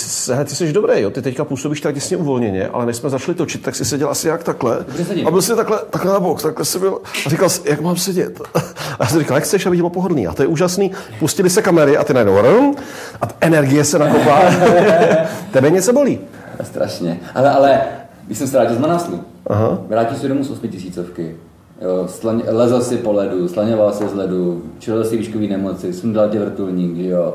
ty 0.46 0.56
jsi 0.56 0.74
dobrý, 0.74 1.02
jo? 1.02 1.10
ty 1.10 1.22
teďka 1.22 1.46
působíš 1.46 1.82
tak 1.82 1.96
těsně 1.96 2.18
uvolněně, 2.18 2.68
ale 2.68 2.86
než 2.86 2.96
jsme 2.96 3.10
začali 3.10 3.38
točit, 3.38 3.62
tak 3.62 3.76
jsi 3.76 3.86
seděl 3.86 4.10
asi 4.10 4.28
jak 4.28 4.44
takhle. 4.44 4.86
A 5.26 5.32
byl 5.32 5.42
jsi 5.42 5.56
takhle, 5.56 5.80
takhle 5.90 6.14
na 6.14 6.20
bok, 6.20 6.42
takhle 6.42 6.66
jsi 6.66 6.80
byl 6.80 7.00
a 7.26 7.30
říkal 7.30 7.50
jsi, 7.50 7.62
jak 7.70 7.82
mám 7.82 7.98
sedět. 7.98 8.42
A 9.00 9.04
já 9.04 9.10
jsem 9.10 9.20
říkal, 9.20 9.38
jak 9.38 9.44
chceš, 9.44 9.66
aby 9.66 9.78
bylo 9.78 9.90
pohodlný. 9.90 10.28
A 10.28 10.34
to 10.34 10.42
je 10.42 10.48
úžasný. 10.48 10.92
Pustili 11.20 11.50
se 11.50 11.62
kamery 11.62 11.98
a 11.98 12.04
ty 12.04 12.14
najednou 12.14 12.76
a 13.22 13.28
energie 13.42 13.84
se 13.84 14.00
nakopá. 14.00 14.42
Tebe 15.52 15.70
něco 15.70 15.94
bolí. 15.94 16.20
Strašně. 16.64 17.20
Ale, 17.36 17.52
ale 17.52 17.82
když 18.26 18.38
jsem 18.38 18.48
se 18.48 18.58
vrátil 18.58 18.76
z 18.76 18.80
Manaslu, 18.80 19.24
Aha. 19.48 19.78
vrátil 19.88 20.18
se 20.18 20.28
domů 20.28 20.44
z 20.44 20.52
8 20.52 20.68
tisícovky. 20.68 21.36
Jo, 21.82 22.08
slaň, 22.08 22.42
lezl 22.48 22.82
si 22.82 22.98
po 22.98 23.14
ledu, 23.14 23.48
slaňoval 23.48 23.94
se 23.94 24.08
z 24.08 24.14
ledu, 24.14 24.64
čelil 24.80 25.06
si 25.06 25.18
výškový 25.18 25.48
nemoci, 25.48 25.94
sundal 25.94 26.30
tě 26.30 26.40
vrtulník, 26.40 26.98
jo 26.98 27.34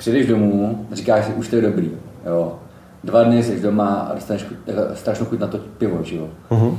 přijdeš 0.00 0.26
domů, 0.26 0.86
říkáš 0.92 1.24
si, 1.24 1.32
už 1.32 1.48
to 1.48 1.56
je 1.56 1.62
dobrý, 1.62 1.90
jo. 2.26 2.58
Dva 3.04 3.22
dny 3.22 3.42
jsi 3.42 3.60
doma 3.60 3.86
a 3.86 4.14
dostaneš 4.14 4.44
strašnou 4.94 5.26
chuť 5.26 5.40
na 5.40 5.46
to 5.46 5.58
pivo, 5.78 5.98
že 6.02 6.16
jo. 6.16 6.28
Uh-huh. 6.50 6.76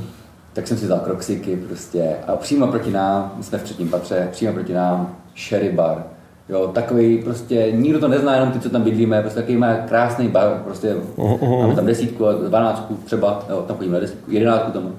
Tak 0.52 0.66
jsem 0.66 0.76
si 0.78 0.84
vzal 0.84 0.98
kroxiky 0.98 1.56
prostě 1.56 2.16
a 2.26 2.36
přímo 2.36 2.66
proti 2.66 2.90
nám, 2.90 3.32
my 3.36 3.42
jsme 3.42 3.58
v 3.58 3.62
třetím 3.62 3.88
patře, 3.88 4.28
přímo 4.32 4.52
proti 4.52 4.72
nám 4.74 5.16
sherry 5.48 5.72
bar. 5.72 6.04
Jo, 6.48 6.70
takový 6.74 7.18
prostě, 7.18 7.72
nikdo 7.72 8.00
to 8.00 8.08
nezná, 8.08 8.34
jenom 8.34 8.52
ty, 8.52 8.60
co 8.60 8.70
tam 8.70 8.82
bydlíme, 8.82 9.20
prostě 9.20 9.40
takový 9.40 9.56
má 9.56 9.74
krásný 9.74 10.28
bar, 10.28 10.62
prostě 10.64 10.94
uh-huh. 11.16 11.60
máme 11.60 11.74
tam 11.74 11.86
desítku, 11.86 12.24
dvanáctku 12.48 12.94
třeba, 13.04 13.44
jo, 13.50 13.64
tam 13.68 13.76
chodíme 13.76 13.94
na 13.94 14.00
desítku, 14.00 14.30
jedenáctku 14.30 14.70
tam. 14.70 14.92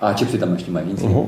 A 0.00 0.12
čipsy 0.12 0.38
tam 0.38 0.52
ještě 0.52 0.70
mají, 0.70 0.88
nic 0.88 1.02
uh-huh. 1.02 1.26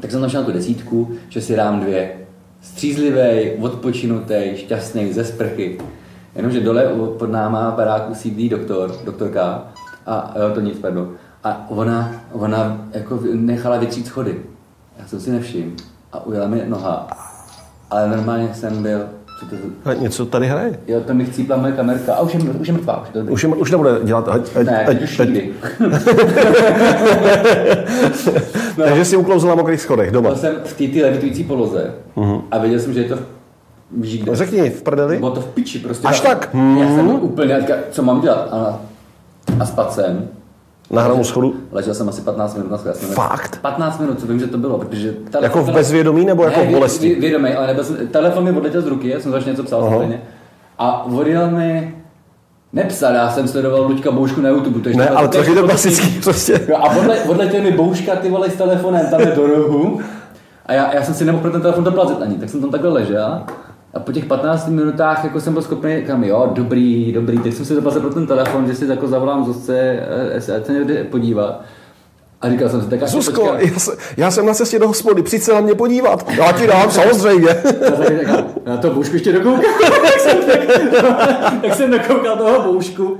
Tak 0.00 0.10
jsem 0.10 0.20
našel 0.20 0.40
na 0.40 0.46
tu 0.46 0.52
desítku, 0.52 1.10
že 1.28 1.40
si 1.40 1.56
dám 1.56 1.80
dvě 1.80 2.12
střízlivý, 2.60 3.50
odpočinutý, 3.60 4.56
šťastný, 4.56 5.12
ze 5.12 5.24
sprchy. 5.24 5.78
Jenomže 6.34 6.60
dole 6.60 6.84
pod 7.18 7.30
náma 7.30 7.70
baráku 7.70 8.14
sídlí 8.14 8.48
doktor, 8.48 8.96
doktorka, 9.04 9.64
a 10.06 10.34
jo, 10.38 10.50
to 10.54 10.60
nic, 10.60 10.78
pardon. 10.78 11.14
A 11.44 11.66
ona, 11.70 12.12
ona 12.32 12.88
jako 12.92 13.20
nechala 13.34 13.78
vytřít 13.78 14.06
schody. 14.06 14.42
Já 14.98 15.06
jsem 15.06 15.20
si 15.20 15.30
nevšiml. 15.30 15.76
A 16.12 16.26
ujela 16.26 16.48
mi 16.48 16.62
noha. 16.68 17.08
Ale 17.90 18.08
normálně 18.08 18.54
jsem 18.54 18.82
byl, 18.82 19.00
co 19.40 19.46
to, 19.46 19.56
A 19.90 19.94
Něco 19.94 20.26
tady 20.26 20.46
hraje. 20.46 20.78
jo, 20.86 21.00
to 21.00 21.14
mi 21.14 21.24
chcípla 21.24 21.56
moje 21.56 21.72
kamerka. 21.72 22.14
A 22.14 22.20
už 22.20 22.34
je, 22.34 22.40
už 22.40 22.68
je 22.68 22.74
mrtvá, 22.74 23.02
už 23.02 23.08
je 23.08 23.14
dobrý. 23.20 23.32
Už, 23.32 23.42
je, 23.42 23.48
už 23.48 23.70
nebude 23.70 23.90
dělat. 24.02 24.28
Ať, 24.28 24.56
ať, 24.56 24.66
Ne, 24.66 24.84
ať, 24.84 25.02
už 25.02 25.20
ať, 25.20 25.28
nikdy. 25.28 25.50
takže 28.84 29.04
si 29.04 29.16
uklouzl 29.16 29.48
na 29.48 29.54
mokrých 29.54 29.80
schodech 29.80 30.10
doma. 30.10 30.28
Byl 30.28 30.38
jsem 30.38 30.54
v 30.64 30.74
té 30.74 31.02
levitující 31.02 31.44
poloze 31.44 31.94
a 32.50 32.58
viděl 32.58 32.80
jsem, 32.80 32.92
že 32.92 33.00
je 33.00 33.08
to 33.08 33.18
víš 33.96 34.22
kde? 34.22 34.36
Řekni, 34.36 34.70
v 34.70 34.82
prdeli. 34.82 35.18
Bylo 35.18 35.30
to 35.30 35.40
v 35.40 35.46
piči 35.46 35.78
prostě. 35.78 36.08
Až 36.08 36.20
tak? 36.20 36.50
Já 36.80 36.86
jsem 36.86 37.06
byl 37.06 37.16
úplně, 37.16 37.66
co 37.90 38.02
mám 38.02 38.20
dělat? 38.20 38.48
A, 38.52 38.80
a 39.60 39.66
spad 39.66 39.92
jsem. 39.92 40.28
Na 40.90 41.02
hranu 41.02 41.24
schodu. 41.24 41.54
Ležel 41.72 41.94
jsem 41.94 42.08
asi 42.08 42.20
15 42.20 42.54
minut 42.54 42.70
na 42.70 42.78
jsem- 42.78 43.08
Fakt? 43.08 43.60
15 43.60 43.98
minut, 44.00 44.20
co 44.20 44.26
vím, 44.26 44.38
že 44.40 44.46
to 44.46 44.58
bylo, 44.58 44.78
protože... 44.78 45.12
telefon 45.30 45.60
Jako 45.60 45.72
v 45.72 45.74
bezvědomí 45.74 46.24
nebo 46.24 46.44
jako 46.44 46.60
ne, 46.60 46.66
v 46.66 46.70
bolesti? 46.70 47.14
vě- 47.16 47.20
Vědomý, 47.20 47.50
ale 47.54 47.66
nebyl 47.66 47.84
jsem, 47.84 47.96
telefon 48.08 48.44
mi 48.44 48.50
odletěl 48.52 48.82
z 48.82 48.86
ruky, 48.86 49.08
já 49.08 49.20
jsem 49.20 49.32
začal 49.32 49.50
něco 49.50 49.62
psal 49.64 49.82
samozřejmě. 49.82 50.22
A 50.78 51.04
odjel 51.04 51.50
mi, 51.50 51.94
nepsal, 52.72 53.14
já 53.14 53.30
jsem 53.30 53.48
sledoval 53.48 53.82
Luďka 53.82 54.10
Boušku 54.10 54.40
na 54.40 54.48
YouTube. 54.48 54.80
Takže 54.80 54.98
Ne, 54.98 55.08
ale 55.08 55.28
to 55.28 55.38
je 55.38 55.44
to 55.54 55.64
klasický 55.64 56.20
prostě. 56.24 56.60
Jo, 56.68 56.76
a 56.76 56.96
odle, 56.96 57.20
odletěl 57.20 57.62
mi 57.62 57.72
bouška 57.72 58.16
ty 58.16 58.28
vole 58.30 58.50
s 58.50 58.54
telefonem 58.56 59.06
tam 59.10 59.20
je 59.20 59.26
do 59.26 59.46
rohu. 59.46 60.00
A 60.66 60.72
já, 60.72 60.94
já 60.94 61.02
jsem 61.02 61.14
si 61.14 61.24
nemohl 61.24 61.42
pro 61.42 61.50
ten 61.52 61.60
telefon 61.62 61.84
doplazit 61.84 62.22
ani, 62.22 62.34
tak 62.34 62.48
jsem 62.48 62.60
tam 62.60 62.70
takhle 62.70 62.90
ležel. 62.90 63.42
A 63.94 64.00
po 64.00 64.12
těch 64.12 64.24
15 64.24 64.68
minutách 64.68 65.24
jako 65.24 65.40
jsem 65.40 65.52
byl 65.52 65.62
schopný, 65.62 66.02
kam 66.06 66.24
jo, 66.24 66.50
dobrý, 66.54 67.12
dobrý, 67.12 67.38
teď 67.38 67.54
jsem 67.54 67.64
si 67.64 67.74
doplazil 67.74 68.00
pro 68.00 68.10
ten 68.10 68.26
telefon, 68.26 68.66
že 68.66 68.74
si 68.74 68.86
jako 68.86 69.08
zavolám 69.08 69.44
Zuzce, 69.44 70.00
eh, 70.32 70.40
se 70.40 70.56
ať 70.56 70.66
se 70.66 70.72
někde 70.72 71.04
podívat. 71.04 71.62
A 72.40 72.50
říkal 72.50 72.68
jsem 72.68 72.82
si, 72.82 72.88
tak 72.88 73.08
Zuzko, 73.08 73.40
počkám. 73.40 73.60
já, 73.60 73.78
se, 73.78 73.96
já 74.16 74.30
jsem 74.30 74.46
na 74.46 74.54
cestě 74.54 74.78
do 74.78 74.88
hospody, 74.88 75.22
přijď 75.22 75.42
se 75.42 75.54
na 75.54 75.60
mě 75.60 75.74
podívat. 75.74 76.30
Já 76.30 76.52
ti 76.52 76.66
dám, 76.66 76.90
samozřejmě. 76.90 77.48
Já 78.66 78.70
na 78.70 78.76
to 78.76 78.90
boušku 78.90 79.14
ještě 79.14 79.32
dokoukal. 79.32 79.62
tak, 80.02 80.20
jsem, 80.20 80.38
tak, 80.44 80.60
tak 81.62 81.74
jsem 81.74 81.90
dokoukal 81.90 82.36
toho 82.36 82.72
boušku. 82.72 83.18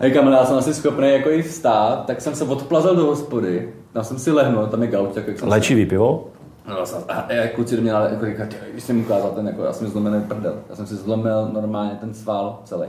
A 0.00 0.04
říkám, 0.04 0.26
ale 0.26 0.36
já 0.36 0.44
jsem 0.44 0.56
asi 0.56 0.74
schopný 0.74 1.12
jako 1.12 1.30
i 1.30 1.42
vstát, 1.42 2.04
tak 2.06 2.20
jsem 2.20 2.34
se 2.34 2.44
odplazil 2.44 2.96
do 2.96 3.04
hospody. 3.04 3.68
Tam 3.92 4.04
jsem 4.04 4.18
si 4.18 4.32
lehnul, 4.32 4.66
tam 4.66 4.82
je 4.82 4.88
gauč, 4.88 5.10
tak 5.14 5.28
jak 5.28 5.38
jsem 5.38 5.48
Léčivý 5.48 5.86
pivo? 5.86 6.26
No, 6.68 6.76
a, 7.08 7.14
a 7.14 7.48
kluci 7.54 7.76
do 7.76 7.82
mě 7.82 7.92
ale 7.92 8.10
jako 8.10 8.26
říkali, 8.26 8.48
"Ty, 8.48 8.56
když 8.72 8.84
jsem 8.84 8.96
mu 8.96 9.02
ukázal 9.02 9.30
ten, 9.30 9.46
jako, 9.46 9.64
já 9.64 9.72
jsem 9.72 9.88
zlomený 9.88 10.22
prdel. 10.22 10.54
Já 10.70 10.76
jsem 10.76 10.86
si 10.86 10.96
zlomil 10.96 11.48
normálně 11.52 11.90
ten 12.00 12.14
sval 12.14 12.60
celý. 12.64 12.88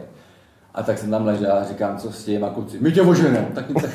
A 0.74 0.84
tak 0.84 0.98
jsem 0.98 1.12
tam 1.12 1.26
ležel 1.26 1.54
a 1.54 1.64
říkám, 1.64 1.98
co 1.98 2.12
s 2.12 2.26
tím 2.26 2.44
a 2.44 2.50
kluci, 2.50 2.78
my 2.82 2.92
tě 2.92 3.02
oženem. 3.02 3.46
Tak, 3.54 3.66
tak, 3.82 3.92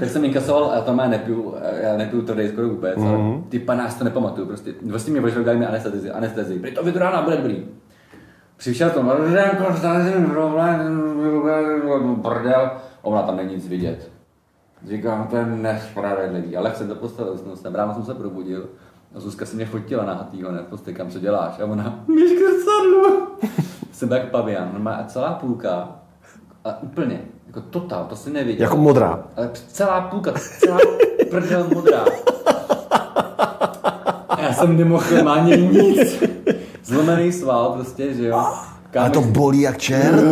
tak 0.00 0.08
jsem 0.08 0.24
inkasoval, 0.24 0.70
a 0.70 0.74
já 0.74 0.80
tam 0.80 0.98
já 0.98 1.08
nepiju, 1.08 1.54
já 1.82 1.96
nepiju 1.96 2.22
tvrdý 2.22 2.48
skoro 2.48 2.68
vůbec, 2.68 2.96
mm-hmm. 2.96 3.08
ale 3.08 3.42
ty 3.48 3.66
si 3.92 3.98
to 3.98 4.04
nepamatuju, 4.04 4.46
prostě. 4.46 4.74
Vlastně 4.86 5.12
mě 5.12 5.20
ožrali, 5.20 5.44
dali 5.44 5.58
mi 5.58 5.66
anestezii, 5.66 6.10
anestezii. 6.10 6.58
Prý 6.58 6.74
to 6.74 6.98
rána 6.98 7.22
bude 7.22 7.36
dobrý. 7.36 7.66
Přišel 8.56 8.90
to, 8.90 9.02
brdel, 12.16 12.70
ona 13.02 13.22
tam 13.22 13.36
není 13.36 13.54
nic 13.54 13.68
vidět. 13.68 14.10
Říkám, 14.88 15.26
to 15.30 15.36
je 15.36 15.46
nespravedlivý, 15.46 16.56
ale 16.56 16.74
jsem 16.74 16.88
to 16.88 16.94
postavil, 16.94 17.38
jsem 17.38 17.56
se, 17.56 17.76
ráno 17.78 17.94
jsem 17.94 18.04
se 18.04 18.14
probudil 18.14 18.68
a 19.14 19.20
Zuzka 19.20 19.46
si 19.46 19.56
mě 19.56 19.66
fotila 19.66 20.04
na 20.04 20.14
hatýho, 20.14 20.52
ne, 20.52 20.58
prostě 20.68 20.92
kam, 20.92 21.10
co 21.10 21.18
děláš? 21.18 21.60
A 21.60 21.64
ona, 21.64 22.04
míš 22.08 22.30
zrcadlo. 22.30 23.26
jsem 23.92 24.10
jak 24.10 24.30
pavian, 24.30 24.88
a 24.88 25.04
celá 25.04 25.32
půlka, 25.32 25.88
a 26.64 26.82
úplně, 26.82 27.20
jako 27.46 27.60
totál, 27.60 28.06
to 28.08 28.16
si 28.16 28.30
neviděl. 28.30 28.62
Jako 28.62 28.76
modrá. 28.76 29.24
Ale 29.36 29.50
celá 29.54 30.00
půlka, 30.00 30.32
celá 30.58 30.78
prdel 31.30 31.66
modrá. 31.74 32.04
A 34.28 34.40
já 34.40 34.52
jsem 34.52 34.76
nemohl 34.76 35.04
normálně 35.14 35.56
nic. 35.56 36.22
Zlomený 36.84 37.32
sval 37.32 37.72
prostě, 37.72 38.14
že 38.14 38.26
jo. 38.26 38.44
Ale 38.98 39.10
to 39.10 39.20
bolí 39.20 39.60
jak 39.60 39.78
čert. 39.78 40.24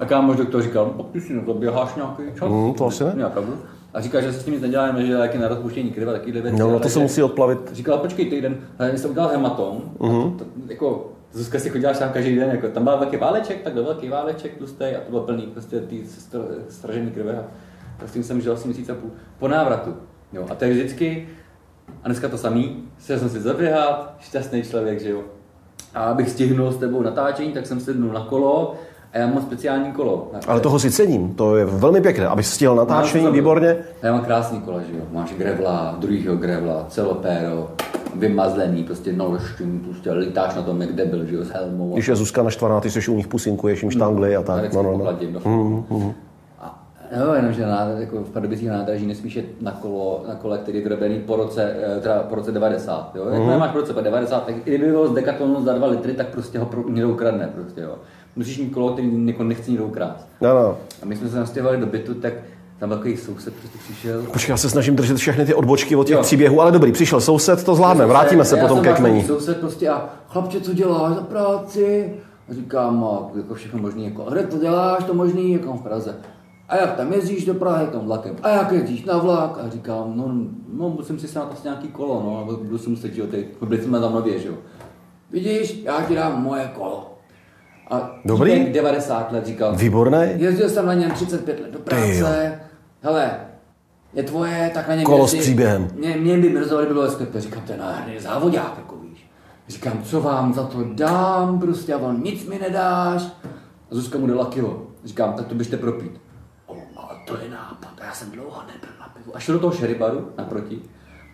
A 0.00 0.04
kámoš 0.04 0.36
doktor 0.36 0.62
říkal, 0.62 0.94
no, 0.96 1.02
ty 1.02 1.20
si 1.20 1.34
na 1.34 1.42
to 1.42 1.54
běháš 1.54 1.94
nějaký 1.94 2.22
čas. 2.38 2.48
Mm, 2.48 2.74
to 2.74 2.86
asi 2.86 3.04
ne. 3.04 3.30
Pravdu. 3.32 3.58
A 3.96 4.00
říká, 4.00 4.20
že 4.20 4.32
se 4.32 4.40
s 4.40 4.44
tím 4.44 4.54
nic 4.54 4.62
nedělá, 4.62 4.86
jenom 4.86 5.06
že 5.06 5.16
léky 5.16 5.38
na 5.38 5.48
rozpuštění 5.48 5.90
krve, 5.90 6.12
takovýhle 6.12 6.40
věci. 6.40 6.58
No, 6.58 6.70
no 6.70 6.80
to 6.80 6.88
se 6.88 6.98
musí 6.98 7.22
odplavit. 7.22 7.58
Říkala, 7.72 7.98
počkej 7.98 8.26
týden, 8.26 8.56
ale 8.78 8.98
jsem 8.98 9.10
udělal 9.10 9.28
hematom, 9.28 9.82
uh-huh. 9.98 10.36
to, 10.36 10.44
jako, 10.68 11.12
Zuzka 11.32 11.58
si 11.58 11.70
chodila 11.70 11.92
tam 11.92 12.12
každý 12.12 12.36
den, 12.36 12.50
jako, 12.50 12.68
tam 12.68 12.84
byl 12.84 12.98
velký 12.98 13.16
váleček, 13.16 13.62
tak 13.62 13.72
byl 13.72 13.84
velký 13.84 14.08
váleček 14.08 14.56
tlustý 14.56 14.84
a 14.84 15.00
to 15.00 15.10
byl 15.10 15.20
plný 15.20 15.42
prostě 15.46 15.80
str- 15.80 16.46
stražený 16.68 17.10
krve 17.10 17.38
a 17.38 17.44
tak 17.98 18.08
s 18.08 18.12
tím 18.12 18.22
jsem 18.22 18.40
žil 18.40 18.52
asi 18.52 18.68
měsíc 18.68 18.88
a 18.88 18.94
půl 18.94 19.10
po 19.38 19.48
návratu. 19.48 19.96
Jo, 20.32 20.46
a 20.50 20.54
to 20.54 20.64
je 20.64 20.70
vždycky, 20.70 21.28
a 22.02 22.08
dneska 22.08 22.28
to 22.28 22.38
samý, 22.38 22.84
chtěl 22.98 23.18
jsem 23.18 23.28
si 23.28 23.40
zaběhat, 23.40 24.16
šťastný 24.20 24.62
člověk, 24.62 25.00
že 25.00 25.10
jo. 25.10 25.22
A 25.94 26.04
abych 26.04 26.30
stihnul 26.30 26.72
s 26.72 26.76
tebou 26.76 27.02
natáčení, 27.02 27.52
tak 27.52 27.66
jsem 27.66 27.80
sednul 27.80 28.12
na 28.12 28.24
kolo 28.24 28.74
a 29.16 29.18
já 29.20 29.26
mám 29.26 29.42
speciální 29.42 29.92
kolo. 29.92 30.30
Ale 30.46 30.60
toho 30.60 30.78
si 30.78 30.90
cením, 30.90 31.34
to 31.34 31.56
je 31.56 31.64
velmi 31.64 32.00
pěkné. 32.00 32.26
Abys 32.26 32.50
stihl 32.50 32.74
natáčení, 32.74 33.26
výborně. 33.30 33.76
Já 34.02 34.12
mám 34.12 34.24
krásný 34.24 34.60
kola, 34.60 34.80
že 34.80 34.98
jo. 34.98 35.04
Máš 35.12 35.34
grevla, 35.34 35.96
druhýho 35.98 36.36
grevla, 36.36 36.86
celopéro, 36.88 37.70
vymazlený, 38.14 38.84
prostě 38.84 39.12
noroštěný, 39.12 39.78
prostě 39.78 40.12
lítáš 40.12 40.54
na 40.54 40.62
tom 40.62 40.80
jak 40.80 40.92
debil, 40.92 41.24
že 41.24 41.36
jo, 41.36 41.44
s 41.44 41.48
helmou. 41.48 41.92
Když 41.92 42.08
je 42.08 42.16
Zuzka 42.16 42.42
naštvaná, 42.42 42.80
ty 42.80 42.90
jsi 42.90 43.10
u 43.10 43.16
nich 43.16 43.28
pusinkuješ 43.28 43.82
jim 43.82 43.90
štangly 43.90 44.36
a 44.36 44.42
tak. 44.42 44.72
No, 44.72 44.82
no, 44.82 44.98
no. 44.98 45.40
mm, 45.44 46.12
A 46.60 47.18
jo, 47.20 47.32
jenomže 47.34 47.66
na, 47.66 47.88
jako 47.98 48.16
v 48.16 48.30
Pardubicích 48.30 48.68
nádraží 48.68 49.06
nesmíš 49.06 49.36
jet 49.36 49.46
na, 49.62 49.72
kolo, 49.72 50.24
na 50.28 50.34
kole, 50.34 50.58
který 50.58 50.78
je 50.78 50.84
vyrobený 50.84 51.18
po 51.18 51.36
roce, 51.36 51.76
eh, 51.96 52.00
teda 52.00 52.22
po 52.22 52.34
roce 52.34 52.52
90. 52.52 53.16
Jo? 53.16 53.24
Jak 53.30 53.46
nemáš 53.46 53.70
po 53.70 53.78
roce 53.78 53.92
90, 53.92 54.46
tak 54.46 54.54
i 54.56 54.70
kdyby 54.70 54.90
bylo 54.90 55.08
z 55.08 55.14
Decathlonu 55.14 55.64
za 55.64 55.72
2 55.72 55.86
litry, 55.86 56.12
tak 56.12 56.26
prostě 56.26 56.58
ho 56.58 56.66
pro, 56.66 56.88
někdo 56.88 57.08
ukradne. 57.10 57.48
Prostě, 57.54 57.80
jo. 57.80 57.94
Musíš 58.36 58.58
mít 58.58 58.70
kolo, 58.70 58.92
který 58.92 59.26
jako 59.26 59.44
nechce 59.44 59.70
někdo 59.70 59.86
ukrást. 59.86 60.28
No, 60.40 60.54
no. 60.54 60.78
A 61.02 61.06
my 61.06 61.16
jsme 61.16 61.28
se 61.28 61.36
nastěhovali 61.36 61.78
do 61.80 61.86
bytu, 61.86 62.14
tak 62.14 62.32
tam 62.78 62.90
takový 62.90 63.16
soused 63.16 63.54
prostě 63.54 63.78
přišel. 63.84 64.22
Počkej, 64.22 64.52
já 64.52 64.56
se 64.56 64.70
snažím 64.70 64.96
držet 64.96 65.16
všechny 65.16 65.46
ty 65.46 65.54
odbočky 65.54 65.96
od 65.96 66.06
těch 66.06 66.16
Jo. 66.16 66.22
příběhů, 66.22 66.60
ale 66.60 66.72
dobrý, 66.72 66.92
přišel 66.92 67.20
soused, 67.20 67.64
to 67.64 67.74
zvládne, 67.74 68.06
vrátíme 68.06 68.44
se 68.44 68.56
potom 68.56 68.80
ke 68.80 68.90
váš 68.90 68.98
kmení. 68.98 69.22
Soused 69.22 69.60
prostě 69.60 69.88
a 69.88 70.08
chlapče, 70.28 70.60
co 70.60 70.72
děláš 70.74 71.14
za 71.14 71.22
práci? 71.22 72.12
A 72.50 72.54
říkám, 72.54 73.04
a 73.04 73.36
jako 73.36 73.54
všechno 73.54 73.78
možný, 73.80 74.04
jako, 74.04 74.26
a 74.26 74.30
kde 74.30 74.42
to 74.42 74.58
děláš, 74.58 75.04
to 75.04 75.14
možný, 75.14 75.52
jako 75.52 75.72
v 75.72 75.82
Praze. 75.82 76.16
A 76.68 76.76
jak 76.76 76.96
tam 76.96 77.12
jezdíš 77.12 77.44
do 77.44 77.54
Prahy, 77.54 77.86
tam 77.86 78.06
vlakem? 78.06 78.36
A 78.42 78.48
jak 78.48 78.72
jezdíš 78.72 79.04
na 79.04 79.18
vlak? 79.18 79.58
A 79.64 79.68
říkám, 79.68 80.12
no, 80.16 80.34
no 80.72 80.88
musím 80.90 81.18
si 81.18 81.28
snad 81.28 81.52
asi 81.52 81.60
nějaký 81.64 81.88
kolo, 81.88 82.22
no, 82.26 82.38
nebo 82.46 82.64
budu 82.64 82.78
si 82.78 82.90
muset, 82.90 83.16
jo, 83.16 83.26
ty, 83.26 83.46
byli 83.66 83.82
jsme 83.82 84.00
tam 84.00 84.12
nově, 84.12 84.38
že 84.38 84.48
jo. 84.48 84.54
Vidíš, 85.30 85.80
já 85.84 86.02
ti 86.02 86.14
dám 86.14 86.42
moje 86.42 86.70
kolo. 86.74 87.15
A 87.90 88.10
Dobrý. 88.24 88.52
týpek 88.52 88.72
90 88.72 89.32
let 89.32 89.46
říkal, 89.46 89.76
Výborný. 89.76 90.18
jezdil 90.36 90.68
jsem 90.68 90.86
na 90.86 90.94
něm 90.94 91.10
35 91.10 91.60
let 91.60 91.70
do 91.72 91.78
práce, 91.78 92.60
hele, 93.02 93.40
je 94.14 94.22
tvoje, 94.22 94.70
tak 94.74 94.88
na 94.88 94.94
něm 94.94 95.04
Kolo 95.04 95.28
s 95.28 95.34
jezdí. 95.34 95.50
příběhem. 95.50 95.88
Mě, 95.94 96.16
mě 96.16 96.38
by 96.38 96.48
mrzelo, 96.48 96.80
kdyby 96.80 96.94
bylo 96.94 97.10
sklepé. 97.10 97.40
Říkám, 97.40 97.62
to 97.62 97.72
je 97.72 97.78
nádherný 97.78 98.20
závodák, 98.20 98.74
jako 98.78 98.96
víš. 98.96 99.30
Říkám, 99.68 100.02
co 100.02 100.20
vám 100.20 100.54
za 100.54 100.62
to 100.66 100.84
dám, 100.92 101.60
prostě, 101.60 101.94
a 101.94 101.98
on 101.98 102.22
nic 102.22 102.46
mi 102.48 102.58
nedáš. 102.58 103.22
A 103.90 103.94
Zuzka 103.94 104.18
mu 104.18 104.26
dala 104.26 104.46
kilo. 104.46 104.82
Říkám, 105.04 105.32
tak 105.32 105.46
to 105.46 105.54
běžte 105.54 105.76
propít. 105.76 106.20
O, 106.66 106.74
ale 106.96 107.18
to 107.26 107.36
je 107.44 107.50
nápad, 107.50 107.90
a 108.02 108.04
já 108.04 108.12
jsem 108.12 108.30
dlouho 108.30 108.60
nebyl 108.66 108.90
na 109.00 109.08
pivu. 109.08 109.36
A 109.36 109.38
šel 109.40 109.54
do 109.54 109.60
toho 109.60 109.72
šeribaru 109.72 110.28
naproti, 110.38 110.82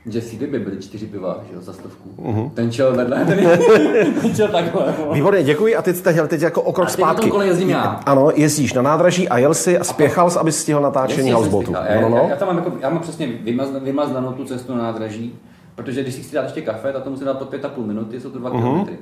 že 0.06 0.20
si 0.20 0.36
kdyby 0.36 0.58
byly 0.58 0.76
čtyři 0.78 1.06
piva, 1.06 1.40
že 1.50 1.54
jo, 1.54 1.60
za 1.60 1.72
stovku. 1.72 2.08
Mhm. 2.22 2.50
Ten 2.50 2.72
čel 2.72 2.96
vedle, 2.96 3.24
ten, 3.24 3.38
ten 4.22 4.34
čel 4.34 4.48
takhle. 4.48 4.94
no. 5.06 5.12
Výborně, 5.14 5.42
děkuji. 5.42 5.76
A 5.76 5.82
teď, 5.82 6.00
teď, 6.00 6.16
teď 6.28 6.42
jako 6.42 6.62
o 6.62 6.72
krok 6.72 6.86
A 6.88 6.90
zpátky. 6.90 7.30
kole 7.30 7.46
jezdím 7.46 7.70
já. 7.70 8.00
Ano, 8.06 8.30
jezdíš 8.34 8.72
na 8.72 8.82
nádraží 8.82 9.28
a 9.28 9.38
jel 9.38 9.54
si 9.54 9.78
a 9.78 9.84
spěchal 9.84 10.30
jsi, 10.30 10.38
abys 10.38 10.56
stihl 10.58 10.80
natáčení 10.80 11.32
houseboatu. 11.32 11.72
Já, 11.72 12.00
No, 12.00 12.08
no, 12.08 12.16
já, 12.16 12.28
já, 12.28 12.36
tam 12.36 12.48
mám, 12.48 12.56
jako, 12.56 12.72
já 12.80 12.90
mám 12.90 12.98
přesně 12.98 13.26
vymazn, 13.26 13.76
vymaznanou 13.84 14.32
tu 14.32 14.44
cestu 14.44 14.74
na 14.76 14.82
nádraží, 14.82 15.34
protože 15.74 16.02
když 16.02 16.14
si 16.14 16.22
chci 16.22 16.34
dát 16.34 16.42
ještě 16.42 16.60
kafe, 16.60 16.92
tak 16.92 17.02
to 17.02 17.10
musím 17.10 17.26
dát 17.26 17.38
po 17.38 17.44
pět 17.44 17.64
a 17.64 17.68
půl 17.68 17.84
minuty, 17.86 18.20
jsou 18.20 18.30
to 18.30 18.38
dva 18.38 18.50
Mhm, 18.50 18.60
kilometry. 18.62 18.94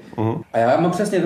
A 0.53 0.59
já 0.59 0.81
mám 0.81 0.91
přesně 0.91 1.23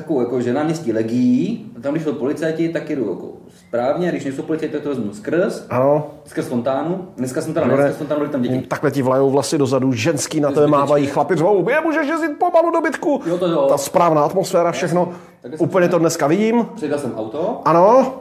takovou, 0.00 0.20
jako, 0.20 0.40
že 0.40 0.52
na 0.52 0.62
městí 0.62 0.92
legí, 0.92 1.66
tam 1.82 1.92
když 1.94 2.04
jsou 2.04 2.12
policajti, 2.12 2.68
tak 2.68 2.90
jedu 2.90 3.08
jako 3.10 3.28
správně, 3.68 4.08
když 4.10 4.24
nejsou 4.24 4.42
policajti, 4.42 4.72
tak 4.72 4.82
to 4.82 4.88
vezmu 4.88 5.12
skrz, 5.12 5.66
Ano, 5.70 6.06
skrz 6.24 6.46
fontánu. 6.46 7.08
Dneska 7.16 7.40
jsem 7.40 7.54
teda 7.54 7.66
skrz 7.76 7.96
fontánu 7.96 8.18
byly 8.20 8.32
tam 8.32 8.42
děti. 8.42 8.60
takhle 8.66 8.90
ti 8.90 9.02
vlajou 9.02 9.30
vlasy 9.30 9.58
dozadu, 9.58 9.92
ženský 9.92 10.40
na 10.40 10.50
tebe 10.50 10.66
mávají, 10.66 11.06
chlapi 11.06 11.36
řvou, 11.36 11.68
je, 11.68 11.80
můžeš 11.80 12.08
jezdit 12.08 12.28
pomalu 12.38 12.70
do 12.70 12.80
bytku. 12.80 13.20
Jo, 13.26 13.38
to 13.38 13.46
jo. 13.48 13.66
Ta 13.68 13.78
správná 13.78 14.22
atmosféra, 14.22 14.72
všechno. 14.72 15.08
Takhle 15.42 15.58
jsem 15.58 15.66
Úplně 15.68 15.88
to 15.88 15.98
dneska 15.98 16.26
vidím. 16.26 16.66
Přidal 16.74 16.98
jsem 16.98 17.14
auto 17.16 17.60
Ano, 17.64 18.14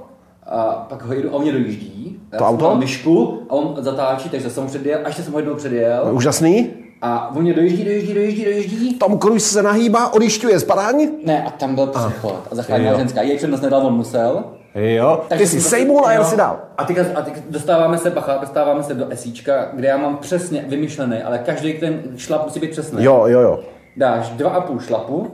a 0.48 0.86
pak 0.90 1.06
ho 1.06 1.14
jedu 1.14 1.30
a 1.30 1.34
on 1.34 1.42
mě 1.42 1.52
dojíždí. 1.52 2.20
Já 2.32 2.38
To 2.40 2.46
auto? 2.46 2.76
myšku 2.76 3.42
a 3.50 3.54
on 3.54 3.76
zatáčí, 3.80 4.30
takže 4.30 4.50
jsem 4.50 4.64
ho 4.64 4.70
předjel, 4.70 5.00
až 5.04 5.16
jsem 5.18 5.34
ho 5.34 5.40
jednou 5.40 5.56
předjel. 5.56 6.10
úžasný. 6.14 6.70
A 7.06 7.32
oni 7.36 7.54
dojíždí, 7.54 7.84
dojíždí, 7.86 8.14
dojíždí, 8.14 8.46
dojíždí. 8.46 8.94
Tom 8.94 9.20
Cruise 9.20 9.50
se 9.54 9.64
nahýbá, 9.64 10.14
odjišťuje 10.14 10.60
zbraň. 10.60 11.08
Ne, 11.26 11.44
a 11.44 11.50
tam 11.50 11.76
byl 11.76 11.88
přechod. 11.88 12.40
A 12.52 12.56
zachránila 12.56 12.98
ženská. 12.98 13.22
Jej 13.22 13.38
přednost 13.38 13.62
nedal, 13.62 13.88
on 13.88 13.94
musel. 13.94 14.44
Jo, 14.76 15.20
ty 15.24 15.30
Takže 15.30 15.48
si 15.48 15.62
jsem- 15.62 15.70
sejmul 15.70 16.06
a 16.06 16.12
jel 16.12 16.24
si 16.24 16.38
dál. 16.38 16.60
A 16.78 16.84
teďka, 16.86 17.02
a 17.16 17.22
teďka 17.22 17.40
dostáváme 17.50 17.98
se, 17.98 18.10
bacha, 18.10 18.38
dostáváme 18.38 18.84
se 18.84 18.94
do 18.94 19.10
esíčka, 19.10 19.70
kde 19.74 19.88
já 19.88 19.98
mám 19.98 20.18
přesně 20.18 20.66
vymyšlený, 20.70 21.18
ale 21.24 21.38
každý 21.38 21.74
ten 21.74 22.02
šlap 22.18 22.46
musí 22.46 22.60
být 22.60 22.72
přesný. 22.72 23.04
Jo, 23.04 23.24
jo, 23.28 23.40
jo. 23.42 23.60
Dáš 23.98 24.30
dva 24.30 24.50
a 24.50 24.62
půl 24.62 24.80
šlapu, 24.80 25.32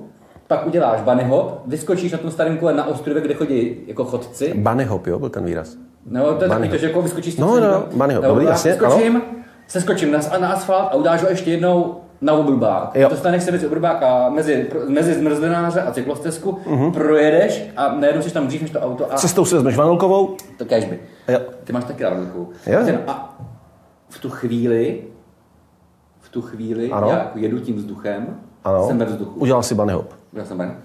pak 0.47 0.67
uděláš 0.67 1.01
bunny 1.01 1.23
hop, 1.23 1.61
vyskočíš 1.67 2.11
na 2.11 2.17
tom 2.17 2.31
starém 2.31 2.57
kole 2.57 2.73
na 2.73 2.87
ostrově, 2.87 3.21
kde 3.21 3.33
chodí 3.33 3.75
jako 3.87 4.05
chodci. 4.05 4.53
Bunny 4.57 4.83
hop, 4.83 5.07
jo, 5.07 5.19
byl 5.19 5.29
ten 5.29 5.45
výraz. 5.45 5.75
No, 6.05 6.21
to 6.23 6.27
je 6.29 6.35
Bunny 6.35 6.49
takový 6.49 6.69
to, 6.69 6.77
že 6.77 6.87
jako 6.87 7.01
vyskočíš 7.01 7.33
z 7.33 7.37
No, 7.39 7.47
no, 7.47 7.53
celého. 7.53 7.83
bunny 7.95 8.13
hop, 8.13 8.23
No, 8.23 8.29
dobrý, 8.29 8.45
já 8.45 8.51
jasně, 8.51 8.73
Skočím, 8.73 9.21
se 9.71 9.81
skočím 9.81 10.11
na, 10.11 10.19
na 10.39 10.47
asfalt 10.53 10.89
a 10.91 10.95
udáš 10.95 11.21
ho 11.23 11.29
ještě 11.29 11.51
jednou 11.51 12.01
na 12.21 12.33
oblbák. 12.33 12.95
Jo. 12.95 13.09
Dostaneš 13.09 13.43
se 13.43 13.51
mezi 13.51 13.67
a 14.01 14.29
mezi, 14.29 14.69
mezi 14.87 15.13
zmrzlináře 15.13 15.81
a 15.81 15.91
cyklostezku, 15.91 16.59
Mhm. 16.65 16.91
projedeš 16.91 17.63
a 17.77 17.95
najednou 17.95 18.21
jsi 18.21 18.33
tam 18.33 18.47
dřív 18.47 18.61
než 18.61 18.71
to 18.71 18.79
auto 18.79 19.13
a 19.13 19.15
Cestou 19.15 19.45
si 19.45 19.55
vezmeš 19.55 19.75
vanilkovou. 19.77 20.37
to 20.57 20.65
kežby. 20.65 20.99
Jo. 21.27 21.39
Ty 21.63 21.73
máš 21.73 21.83
taky 21.83 22.03
rád. 22.03 22.13
Jo. 22.67 22.97
A 23.07 23.39
v 24.09 24.19
tu 24.19 24.29
chvíli, 24.29 25.03
v 26.19 26.29
tu 26.29 26.41
chvíli, 26.41 26.91
Ano. 26.91 27.09
já 27.09 27.17
jako 27.17 27.39
jedu 27.39 27.59
tím 27.59 27.75
vzduchem, 27.75 28.37
Ano. 28.63 28.87
jsem 28.87 28.97
ve 28.97 29.05
vzduchu. 29.05 29.39
Udělal 29.39 29.63
si 29.63 29.75
bunny 29.75 29.93
hop. 29.93 30.13
Já 30.33 30.45
jsem 30.45 30.57
ven. 30.57 30.75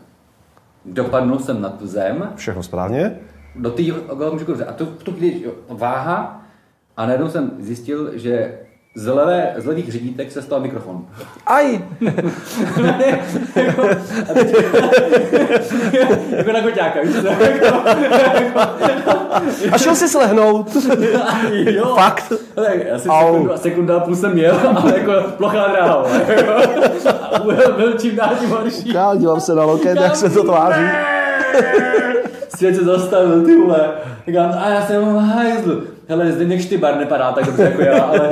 Dopadnul 0.84 1.38
jsem 1.38 1.60
na 1.62 1.68
tu 1.68 1.86
zem, 1.86 2.32
Všechno 2.36 2.62
správně. 2.62 3.18
do 3.56 3.70
té 3.70 3.82
dobře. 4.46 4.64
A 4.64 4.72
to 4.72 4.86
v 4.86 5.02
tu 5.02 5.12
chvíli 5.12 5.44
váha 5.68 6.42
a 6.96 7.06
najednou 7.06 7.28
jsem 7.28 7.50
zjistil, 7.58 8.18
že 8.18 8.58
z, 8.96 9.06
levé, 9.06 9.54
z 9.56 9.66
levých 9.66 9.92
řídítek 9.92 10.32
se 10.32 10.42
stal 10.42 10.60
mikrofon. 10.60 11.04
Aj! 11.46 11.84
jako 16.36 16.52
na 16.52 16.60
koťáka, 16.62 17.00
víš 17.02 17.16
co? 17.22 17.28
A 19.72 19.78
šel 19.78 19.94
si 19.94 20.08
slehnout. 20.08 20.76
jo. 21.52 21.94
Fakt? 21.94 22.32
Ale 22.56 22.68
asi 22.94 23.08
Au. 23.08 23.48
sekunda 23.56 23.96
a 23.96 24.00
půl 24.00 24.16
jsem 24.16 24.38
jel, 24.38 24.60
ale 24.76 24.98
jako 24.98 25.12
plochá 25.36 25.68
dráha. 25.68 26.06
Byl, 27.44 27.72
byl 27.76 27.92
čím 27.92 28.16
dál 28.16 28.30
tím 28.40 28.50
horší. 28.50 28.92
Já 28.94 29.14
dívám 29.14 29.40
se 29.40 29.54
na 29.54 29.64
loket, 29.64 30.00
jak 30.00 30.16
se 30.16 30.30
to 30.30 30.44
tváří. 30.44 30.82
Svět 32.48 32.76
se 32.76 32.84
zastavil, 32.84 33.44
ty 33.44 33.56
vole. 33.56 33.90
Říkám, 34.26 34.54
a 34.58 34.68
já 34.68 34.82
jsem 34.86 35.02
v 35.04 35.16
hajzlu. 35.18 35.82
Hele, 36.08 36.32
Zdeněk 36.32 36.60
Štybar 36.60 36.96
nepadá 36.96 37.32
tak 37.32 37.44
dobře 37.46 37.62
jako 37.62 37.82
já, 37.82 38.02
ale 38.04 38.30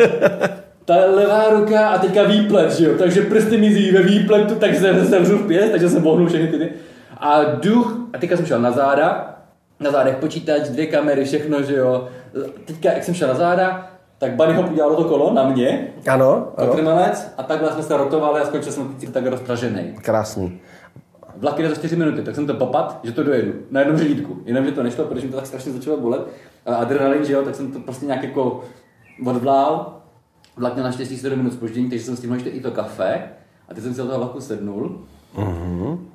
ta 0.84 0.94
levá 0.94 1.48
ruka 1.50 1.88
a 1.88 1.98
teďka 1.98 2.22
výplet, 2.22 2.72
že 2.72 2.84
jo? 2.84 2.92
Takže 2.98 3.22
prsty 3.22 3.56
mizí 3.56 3.92
ve 3.92 4.02
výpletu, 4.02 4.54
takže 4.54 4.80
jsem 4.80 5.06
sevřu 5.06 5.38
v 5.38 5.46
pěst, 5.46 5.70
takže 5.70 5.88
jsem 5.88 6.02
vohnul 6.02 6.28
všechny 6.28 6.48
ty. 6.48 6.58
ty. 6.58 6.68
A 7.20 7.44
duch, 7.44 7.96
a 8.12 8.18
teďka 8.18 8.36
jsem 8.36 8.46
šel 8.46 8.60
na 8.60 8.70
záda, 8.70 9.36
na 9.80 9.90
zádech 9.90 10.16
počítač, 10.16 10.62
dvě 10.68 10.86
kamery, 10.86 11.24
všechno, 11.24 11.62
že 11.62 11.76
jo? 11.76 12.08
Teďka, 12.64 12.92
jak 12.92 13.04
jsem 13.04 13.14
šel 13.14 13.28
na 13.28 13.34
záda, 13.34 13.90
tak 14.18 14.30
Bunny 14.36 14.54
Hop 14.54 14.70
udělal 14.70 14.96
to 14.96 15.04
kolo 15.04 15.32
na 15.34 15.48
mě, 15.48 15.88
Ano, 16.08 16.48
ano. 16.56 16.66
kotrmelec, 16.66 17.32
a 17.38 17.42
takhle 17.42 17.72
jsme 17.72 17.82
se 17.82 17.96
rotovali 17.96 18.40
a 18.40 18.44
skončil 18.44 18.72
jsem 18.72 18.94
tak 19.12 19.26
rozpražený. 19.26 19.94
Krásný. 20.02 20.60
Vlak 21.36 21.58
jde 21.58 21.68
za 21.68 21.74
4 21.74 21.96
minuty, 21.96 22.22
tak 22.22 22.34
jsem 22.34 22.46
to 22.46 22.54
popad, 22.54 23.00
že 23.02 23.12
to 23.12 23.22
dojedu 23.22 23.52
na 23.70 23.80
jednom 23.80 23.98
řídítku. 23.98 24.42
Jenomže 24.44 24.72
to 24.72 24.82
nešlo, 24.82 25.04
protože 25.04 25.26
mi 25.26 25.32
to 25.32 25.38
tak 25.38 25.46
strašně 25.46 25.72
začalo 25.72 25.96
bolet. 26.00 26.26
A 26.66 26.74
adrenalin, 26.74 27.24
že 27.24 27.32
jo, 27.32 27.42
tak 27.42 27.54
jsem 27.54 27.72
to 27.72 27.80
prostě 27.80 28.06
nějak 28.06 28.22
jako 28.22 28.64
odvlál. 29.26 30.00
Vlak 30.56 30.74
měl 30.74 30.84
naštěstí 30.84 31.16
7 31.16 31.38
minut 31.38 31.52
spoždění, 31.52 31.90
takže 31.90 32.04
jsem 32.04 32.16
stihl 32.16 32.34
ještě 32.34 32.50
i 32.50 32.60
to 32.60 32.70
kafe. 32.70 33.22
A 33.68 33.74
teď 33.74 33.84
jsem 33.84 33.94
si 33.94 34.00
do 34.00 34.06
toho 34.06 34.18
vlaku 34.18 34.40
sednul. 34.40 35.00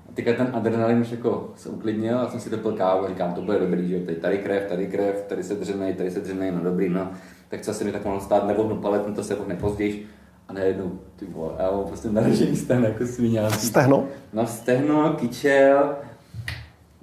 A 0.10 0.12
teďka 0.14 0.34
ten 0.34 0.50
adrenalin 0.54 1.02
už 1.02 1.12
jako 1.12 1.52
se 1.56 1.70
uklidnil 1.70 2.20
a 2.20 2.30
jsem 2.30 2.40
si 2.40 2.50
dopil 2.50 2.72
kávu 2.72 3.06
a 3.06 3.08
říkám, 3.10 3.34
to 3.34 3.42
bude 3.42 3.60
dobrý, 3.60 3.88
že 3.88 3.96
jo, 3.96 4.06
tady, 4.06 4.18
tady 4.18 4.38
krev, 4.38 4.70
tady 4.70 4.88
krev, 4.88 5.26
tady 5.30 5.44
se 5.44 5.56
dřenej, 5.56 5.94
tady 5.94 6.12
se 6.12 6.20
dřenej, 6.20 6.52
no 6.52 6.60
dobrý, 6.64 6.90
no. 6.90 7.08
Tak 7.50 7.62
co 7.62 7.74
se 7.74 7.84
mi 7.84 7.92
tak 7.92 8.06
mohlo 8.06 8.20
stát, 8.20 8.48
nevohnu 8.48 8.76
palet, 8.76 9.16
to 9.16 9.24
se 9.24 9.36
vohne 9.36 9.56
později. 9.56 10.08
A 10.50 10.54
najednou, 10.54 10.92
ty 11.16 11.26
vole, 11.26 11.54
já 11.60 11.72
mám 11.72 11.84
prostě 11.84 12.10
naražený 12.10 12.56
stem 12.56 12.84
jako 12.84 13.06
svině. 13.06 13.50
Stehno? 13.50 14.08
No 14.34 14.48
stehno, 14.48 15.14
kyčel, 15.14 15.96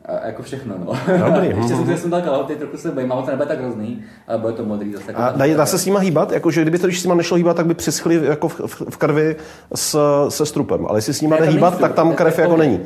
a 0.07 0.27
jako 0.27 0.43
všechno, 0.43 0.75
no. 0.79 0.93
Dobrý, 1.27 1.49
Ještě 1.57 1.77
jsem, 1.77 1.87
že 1.87 1.97
jsem 1.97 2.11
dal 2.11 2.23
kalhoty, 2.23 2.57
trochu 2.57 2.77
se 2.77 2.91
bojím, 2.91 3.13
ale 3.13 3.23
to 3.23 3.31
nebude 3.31 3.49
tak 3.49 3.61
hrozný, 3.61 4.05
ale 4.29 4.39
bude 4.39 4.53
to 4.53 4.65
modrý 4.65 4.93
zase. 4.93 5.05
Jako 5.11 5.21
A 5.23 5.31
dá, 5.31 5.47
dá 5.57 5.67
se 5.67 5.79
s 5.79 5.87
nima 5.87 5.99
hýbat? 5.99 6.33
Jakože 6.33 6.63
kdyby 6.63 6.79
to, 6.79 6.87
když 6.87 7.01
s 7.01 7.05
nima 7.05 7.15
nešlo 7.15 7.37
hýbat, 7.37 7.57
tak 7.57 7.67
by 7.67 7.75
přischly 7.75 8.21
jako 8.25 8.49
v, 8.49 8.61
v, 8.67 8.83
v 8.91 8.97
krvi 8.97 9.37
s, 9.75 9.99
se 10.29 10.47
strupem. 10.47 10.87
Ale 10.87 10.99
jestli 10.99 11.15
s 11.15 11.21
nima 11.21 11.37
jde 11.37 11.47
hýbat, 11.47 11.79
tak 11.79 11.93
tam 11.95 12.15
krev 12.15 12.39
jako 12.39 12.57
není. 12.57 12.81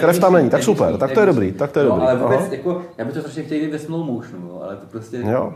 Krev 0.00 0.18
tam 0.18 0.32
není, 0.32 0.50
tak 0.50 0.62
super, 0.62 0.96
tak 0.96 1.12
to 1.12 1.20
je 1.20 1.26
dobrý, 1.26 1.52
tak 1.52 1.72
to 1.72 1.78
je 1.78 1.84
no, 1.84 1.90
dobrý. 1.90 2.06
ale 2.06 2.18
vůbec, 2.18 2.52
jako, 2.52 2.82
já 2.98 3.04
bych 3.04 3.14
to 3.14 3.20
strašně 3.20 3.42
chtěl 3.42 3.70
ve 3.70 3.78
slow 3.78 4.06
motionu, 4.06 4.48
no, 4.52 4.62
ale 4.62 4.76
to 4.76 4.86
prostě, 4.86 5.24
no, 5.24 5.54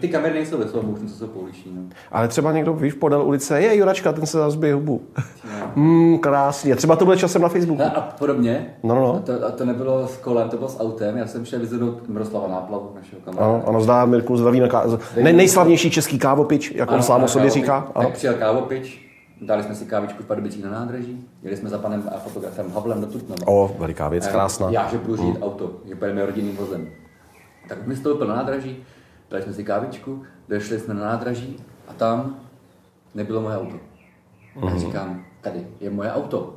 ty 0.00 0.08
kamery 0.08 0.34
nejsou 0.34 0.58
ve 0.58 0.68
slow 0.68 0.84
motionu, 0.84 1.08
co 1.08 1.16
jsou 1.16 1.26
pouliční, 1.26 1.72
no. 1.76 1.82
Ale 2.12 2.28
třeba 2.28 2.52
někdo, 2.52 2.74
víš, 2.74 2.94
podél 2.94 3.22
ulice, 3.22 3.60
je 3.60 3.76
Juračka, 3.76 4.12
ten 4.12 4.26
se 4.26 4.38
zazbije 4.38 4.74
hubu. 4.74 5.00
Hmm, 5.76 6.18
krásně. 6.18 6.76
Třeba 6.76 6.96
to 6.96 7.04
bude 7.04 7.16
časem 7.16 7.42
na 7.42 7.48
Facebooku. 7.48 7.82
A, 7.82 8.14
podobně. 8.18 8.74
No, 8.82 8.94
no, 8.94 9.00
no. 9.00 9.14
A 9.14 9.18
to, 9.18 9.52
to 9.52 9.64
nebylo 9.64 10.06
kolem, 10.24 10.48
to 10.48 10.56
bylo 10.56 10.68
s 10.68 10.80
autem. 10.80 11.16
Já 11.16 11.26
jsem 11.26 11.44
šel 11.44 11.60
vyzvednout 11.60 12.08
Miroslava 12.08 12.48
Náplavu, 12.48 12.92
našeho 12.94 13.20
kamaráda. 13.24 13.54
Ano, 13.54 13.68
ano, 13.68 13.80
zdá 13.80 14.04
Mirku, 14.04 14.36
zdraví 14.36 14.60
na 14.60 14.68
ká... 14.68 14.84
ne, 15.22 15.32
nejslavnější 15.32 15.90
český 15.90 16.18
kávopič, 16.18 16.72
jak 16.74 16.90
on 16.90 17.02
sám 17.02 17.22
o 17.22 17.28
sobě 17.28 17.48
kávopič. 17.48 17.62
říká. 17.62 17.76
Ano. 17.94 18.06
Tak 18.06 18.14
přijel 18.14 18.34
kávopič, 18.34 19.10
dali 19.40 19.62
jsme 19.62 19.74
si 19.74 19.84
kávičku 19.84 20.22
v 20.22 20.26
Pardubicích 20.26 20.64
na 20.64 20.70
nádraží, 20.70 21.28
jeli 21.42 21.56
jsme 21.56 21.68
za 21.68 21.78
panem 21.78 22.02
a 22.14 22.18
fotografem 22.18 22.70
Havlem 22.70 23.00
do 23.00 23.06
Tutnova. 23.06 23.46
O, 23.46 23.76
veliká 23.78 24.08
věc, 24.08 24.26
krásná. 24.28 24.70
Já, 24.70 24.88
že 24.88 24.98
budu 24.98 25.16
řídit 25.16 25.38
auto, 25.42 25.70
že 25.88 25.94
pojedeme 25.94 26.26
rodinným 26.26 26.56
vozem. 26.56 26.88
Tak 27.68 27.86
mi 27.86 27.96
stoupil 27.96 28.26
na 28.26 28.36
nádraží, 28.36 28.76
dali 29.30 29.42
jsme 29.42 29.52
si 29.52 29.64
kávičku, 29.64 30.22
došli 30.48 30.78
jsme 30.80 30.94
na 30.94 31.04
nádraží 31.04 31.56
a 31.88 31.92
tam 31.92 32.36
nebylo 33.14 33.40
moje 33.40 33.56
auto. 33.58 33.76
Mhm. 34.56 34.68
Já 34.68 34.78
říkám, 34.78 35.24
tady 35.40 35.66
je 35.80 35.90
moje 35.90 36.12
auto. 36.12 36.54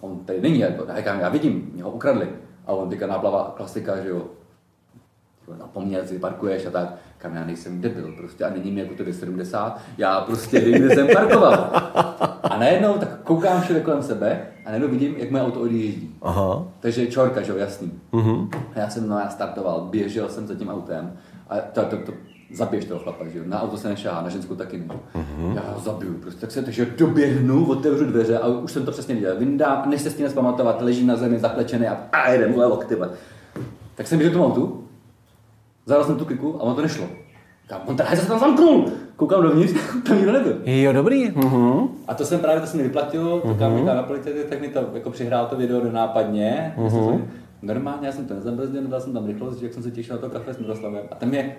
On 0.00 0.18
tady 0.18 0.40
není, 0.40 0.58
já 0.58 0.68
říkám, 0.96 1.20
já 1.20 1.28
vidím, 1.28 1.70
mě 1.74 1.82
ho 1.82 1.90
ukradli. 1.90 2.28
A 2.66 2.72
on 2.72 2.88
teďka 2.88 3.06
náplava 3.06 3.54
klasika, 3.56 4.00
že 4.02 4.08
jo, 4.08 4.26
napomněl 5.58 6.06
si, 6.06 6.18
parkuješ 6.18 6.66
a 6.66 6.70
tak. 6.70 6.94
Kam 7.18 7.36
já 7.36 7.44
nejsem 7.44 7.80
debil, 7.80 8.12
prostě 8.16 8.44
a 8.44 8.50
není 8.50 8.70
mi 8.70 8.80
jako 8.80 9.04
to 9.04 9.12
70, 9.12 9.80
já 9.98 10.20
prostě 10.20 10.60
vím, 10.60 10.74
kde 10.74 10.94
jsem 10.94 11.08
parkoval. 11.14 11.70
A 12.42 12.56
najednou 12.58 12.98
tak 12.98 13.20
koukám 13.22 13.60
všude 13.60 13.80
kolem 13.80 14.02
sebe 14.02 14.46
a 14.66 14.68
najednou 14.68 14.88
vidím, 14.88 15.14
jak 15.16 15.30
moje 15.30 15.44
auto 15.44 15.60
odjíždí. 15.60 16.14
Aha. 16.22 16.64
Takže 16.80 17.06
čorka, 17.06 17.42
že 17.42 17.52
jo, 17.52 17.58
jasný. 17.58 17.92
Mhm. 18.12 18.50
A 18.74 18.78
já 18.78 18.90
jsem 18.90 19.08
no, 19.08 19.18
já 19.18 19.28
startoval, 19.28 19.80
běžel 19.80 20.28
jsem 20.28 20.46
za 20.46 20.54
tím 20.54 20.68
autem 20.68 21.12
a 21.48 21.56
to, 21.58 21.84
to, 21.84 21.96
to 21.96 22.12
zabiješ 22.52 22.84
toho 22.84 23.00
chlapa, 23.00 23.28
že 23.28 23.38
jo. 23.38 23.44
Na 23.46 23.62
auto 23.62 23.76
se 23.76 23.88
nešáhá, 23.88 24.22
na 24.22 24.28
ženskou 24.28 24.54
taky 24.54 24.78
ne. 24.78 24.84
Mhm. 25.14 25.56
Já 25.56 25.72
ho 25.74 25.80
zabiju, 25.80 26.14
prostě 26.14 26.40
tak 26.40 26.50
se 26.50 26.62
takže 26.62 26.86
doběhnu, 26.98 27.70
otevřu 27.70 28.04
dveře 28.04 28.38
a 28.38 28.46
už 28.46 28.72
jsem 28.72 28.84
to 28.84 28.90
přesně 28.90 29.14
viděl. 29.14 29.36
Vyndám, 29.38 29.90
než 29.90 30.02
se 30.02 30.10
s 30.10 30.14
tím 30.14 30.24
nespamatovat, 30.24 30.82
ležím 30.82 31.06
na 31.06 31.16
zemi 31.16 31.38
zaklečený 31.38 31.88
a, 31.88 31.98
a 32.12 32.30
jedem, 32.30 32.52
vole, 32.52 32.66
lokty, 32.66 32.94
vole. 32.94 33.10
Tak 33.94 34.06
jsem 34.06 34.18
běžel 34.18 34.30
k 34.30 34.36
tomu 34.36 34.46
autu, 34.46 34.84
zadal 35.86 36.04
jsem 36.04 36.16
tu 36.16 36.24
kliku 36.24 36.56
a 36.56 36.62
on 36.62 36.74
to 36.74 36.82
nešlo. 36.82 37.06
Říkám, 37.62 37.80
on 37.86 37.96
tady 37.96 38.16
se 38.16 38.28
tam 38.28 38.40
zamknul. 38.40 38.92
Koukám 39.16 39.42
dovnitř, 39.42 39.74
tam 40.06 40.16
nikdo 40.16 40.32
nebyl. 40.32 40.60
Jo, 40.64 40.92
dobrý. 40.92 41.30
Mhm. 41.30 41.88
A 42.08 42.14
to 42.14 42.24
jsem 42.24 42.40
právě, 42.40 42.60
to 42.60 42.66
se 42.66 42.76
mi 42.76 42.82
vyplatilo, 42.82 43.40
to 43.40 43.54
kam 43.54 43.72
mi 43.74 43.82
na 43.82 44.02
policii, 44.02 44.44
tak 44.48 44.60
mi 44.60 44.68
to 44.68 44.88
jako 44.94 45.10
přihrál 45.10 45.46
to 45.46 45.56
video 45.56 45.80
do 45.80 45.92
nápadně. 45.92 46.74
Uh-huh. 46.76 47.22
Normálně, 47.62 48.06
já 48.06 48.12
jsem 48.12 48.26
to 48.26 48.34
nezabrzdil, 48.34 48.82
dal 48.82 49.00
jsem 49.00 49.12
tam 49.12 49.26
rychlost, 49.26 49.58
že 49.58 49.66
jak 49.66 49.74
jsem 49.74 49.82
se 49.82 49.90
těšil 49.90 50.14
na 50.16 50.20
to 50.20 50.30
kafe 50.30 50.54
s 50.54 50.58
Miroslavem. 50.58 51.02
A 51.10 51.14
tam 51.14 51.34
je 51.34 51.56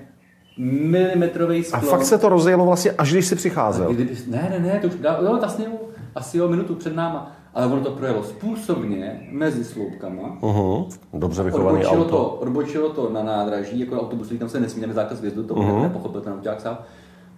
milimetrový 0.61 1.59
A 1.59 1.77
sklo. 1.77 1.89
fakt 1.89 2.03
se 2.03 2.17
to 2.17 2.29
rozjelo 2.29 2.65
vlastně, 2.65 2.91
až 2.91 3.11
když 3.11 3.25
jsi 3.25 3.35
přicházel. 3.35 3.93
Kdyby, 3.93 4.17
ne, 4.27 4.47
ne, 4.49 4.59
ne, 4.59 4.79
to 4.79 4.87
už 4.87 4.93
dá, 4.95 5.19
jo, 5.21 5.37
vlastně 5.39 5.65
jo, 5.65 5.71
asi 6.15 6.41
o 6.41 6.47
minutu 6.47 6.75
před 6.75 6.95
náma. 6.95 7.31
Ale 7.53 7.65
ono 7.65 7.81
to 7.81 7.91
projelo 7.91 8.23
způsobně 8.23 9.27
mezi 9.31 9.63
sloupkama. 9.63 10.37
Uh-huh. 10.41 10.87
Dobře 11.13 11.43
vychovaný 11.43 11.77
Odbočilo 11.77 12.01
auto. 12.01 12.09
to, 12.17 12.25
odbočilo 12.25 12.89
to 12.89 13.09
na 13.09 13.23
nádraží, 13.23 13.79
jako 13.79 13.99
autobus, 13.99 14.33
tam 14.39 14.49
se 14.49 14.59
nesmí, 14.59 14.81
tam 14.81 14.93
zákaz 14.93 15.21
vjezdu, 15.21 15.43
to 15.43 15.53
uh-huh. 15.53 15.81
nepochopil 15.81 16.21
ten 16.21 16.33
auták 16.33 16.61
sám. 16.61 16.77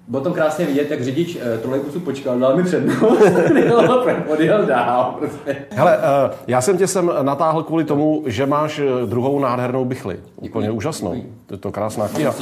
Bylo 0.07 0.23
tam 0.23 0.33
krásně 0.33 0.65
vidět, 0.65 0.91
jak 0.91 1.03
řidič 1.03 1.37
eh, 1.41 1.57
trolejbusu 1.57 1.99
počkal, 1.99 2.39
dal 2.39 2.57
mi 2.57 2.63
přednost, 2.63 3.01
odjel, 4.27 4.65
dál. 4.65 5.15
Prostě. 5.19 5.55
Hele, 5.69 5.97
uh, 5.97 6.03
já 6.47 6.61
jsem 6.61 6.77
tě 6.77 6.87
sem 6.87 7.11
natáhl 7.21 7.63
kvůli 7.63 7.83
tomu, 7.83 8.23
že 8.25 8.45
máš 8.45 8.79
eh, 8.79 9.05
druhou 9.05 9.39
nádhernou 9.39 9.85
bychli. 9.85 10.19
Úplně 10.35 10.71
úžasnou. 10.71 11.23
To 11.45 11.53
je 11.53 11.57
to 11.57 11.71
krásná 11.71 12.07
kniha. 12.07 12.35